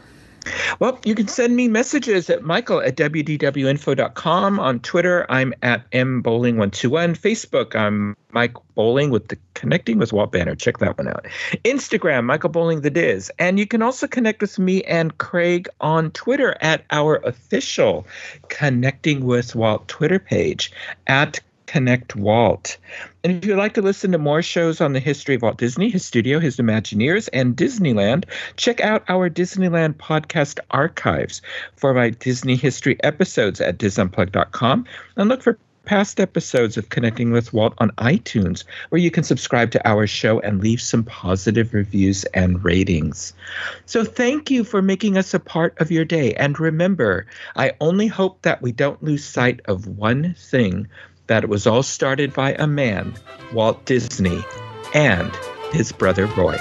Well, 0.80 1.00
you 1.06 1.14
can 1.14 1.28
send 1.28 1.56
me 1.56 1.68
messages 1.68 2.32
at 2.32 2.42
michael 2.42 2.82
at 2.82 2.98
wdwinfo.com. 2.98 4.60
On 4.60 4.80
Twitter, 4.80 5.28
I'm 5.30 5.54
at 5.62 5.88
mbowling121. 5.92 7.16
Facebook, 7.16 7.76
I'm 7.76 8.18
Mike 8.32 8.56
Bowling 8.74 9.12
with 9.12 9.28
the 9.28 9.38
Connecting 9.54 10.00
with 10.00 10.14
Walt 10.14 10.32
banner. 10.32 10.56
Check 10.56 10.80
that 10.80 10.98
one 10.98 11.10
out. 11.10 11.28
Instagram, 11.64 12.24
Michael 12.24 12.50
Bowling 12.50 12.82
the 12.82 12.90
DIS. 12.90 13.30
And 13.38 13.60
you 13.60 13.68
can 13.68 13.84
also 13.84 14.08
connect 14.08 14.42
with 14.42 14.58
me 14.58 14.82
and 14.86 15.16
Craig 15.20 15.70
on 15.80 16.10
Twitter 16.10 16.58
at 16.60 16.86
our 16.90 17.18
official 17.18 18.08
Connecting 18.50 19.26
with 19.26 19.54
Walt 19.54 19.88
Twitter 19.88 20.18
page 20.18 20.72
at 21.06 21.40
Connect 21.74 22.16
Walt. 22.16 22.78
And 23.24 23.38
if 23.38 23.46
you'd 23.46 23.58
like 23.58 23.74
to 23.74 23.82
listen 23.82 24.12
to 24.12 24.20
more 24.20 24.44
shows 24.44 24.80
on 24.80 24.94
the 24.94 25.00
history 25.00 25.34
of 25.34 25.42
Walt 25.42 25.58
Disney, 25.58 25.90
his 25.90 26.06
studio, 26.06 26.40
his 26.40 26.58
Imagineers, 26.58 27.30
and 27.34 27.58
Disneyland, 27.58 28.26
check 28.58 28.80
out 28.80 29.04
our 29.10 29.28
Disneyland 29.28 29.96
podcast 29.96 30.60
archives 30.70 31.42
for 31.76 31.96
my 31.96 32.12
Disney 32.12 32.56
history 32.58 33.02
episodes 33.04 33.60
at 33.60 33.80
disunplug.com 33.80 34.86
and 35.18 35.30
look 35.30 35.42
for 35.42 35.58
past 35.86 36.20
episodes 36.20 36.78
of 36.78 36.90
Connecting 36.90 37.32
with 37.32 37.54
Walt 37.54 37.74
on 37.80 37.90
iTunes, 37.98 38.66
where 38.90 39.02
you 39.02 39.10
can 39.10 39.24
subscribe 39.24 39.72
to 39.72 39.88
our 39.88 40.06
show 40.06 40.40
and 40.42 40.62
leave 40.62 40.80
some 40.80 41.04
positive 41.04 41.74
reviews 41.74 42.24
and 42.36 42.64
ratings. 42.64 43.34
So 43.88 44.04
thank 44.04 44.52
you 44.52 44.64
for 44.64 44.84
making 44.84 45.18
us 45.18 45.34
a 45.34 45.40
part 45.40 45.76
of 45.82 45.92
your 45.92 46.06
day. 46.06 46.36
And 46.36 46.60
remember, 46.60 47.26
I 47.56 47.74
only 47.82 48.08
hope 48.08 48.44
that 48.44 48.62
we 48.62 48.72
don't 48.72 49.02
lose 49.02 49.26
sight 49.26 49.62
of 49.66 49.88
one 49.88 50.36
thing 50.38 50.88
that 51.34 51.44
it 51.44 51.50
was 51.50 51.66
all 51.66 51.82
started 51.82 52.32
by 52.32 52.54
a 52.60 52.68
man, 52.68 53.12
Walt 53.54 53.84
Disney, 53.86 54.46
and 54.94 55.36
his 55.72 55.92
brother 55.92 56.28
Roy. 56.28 56.60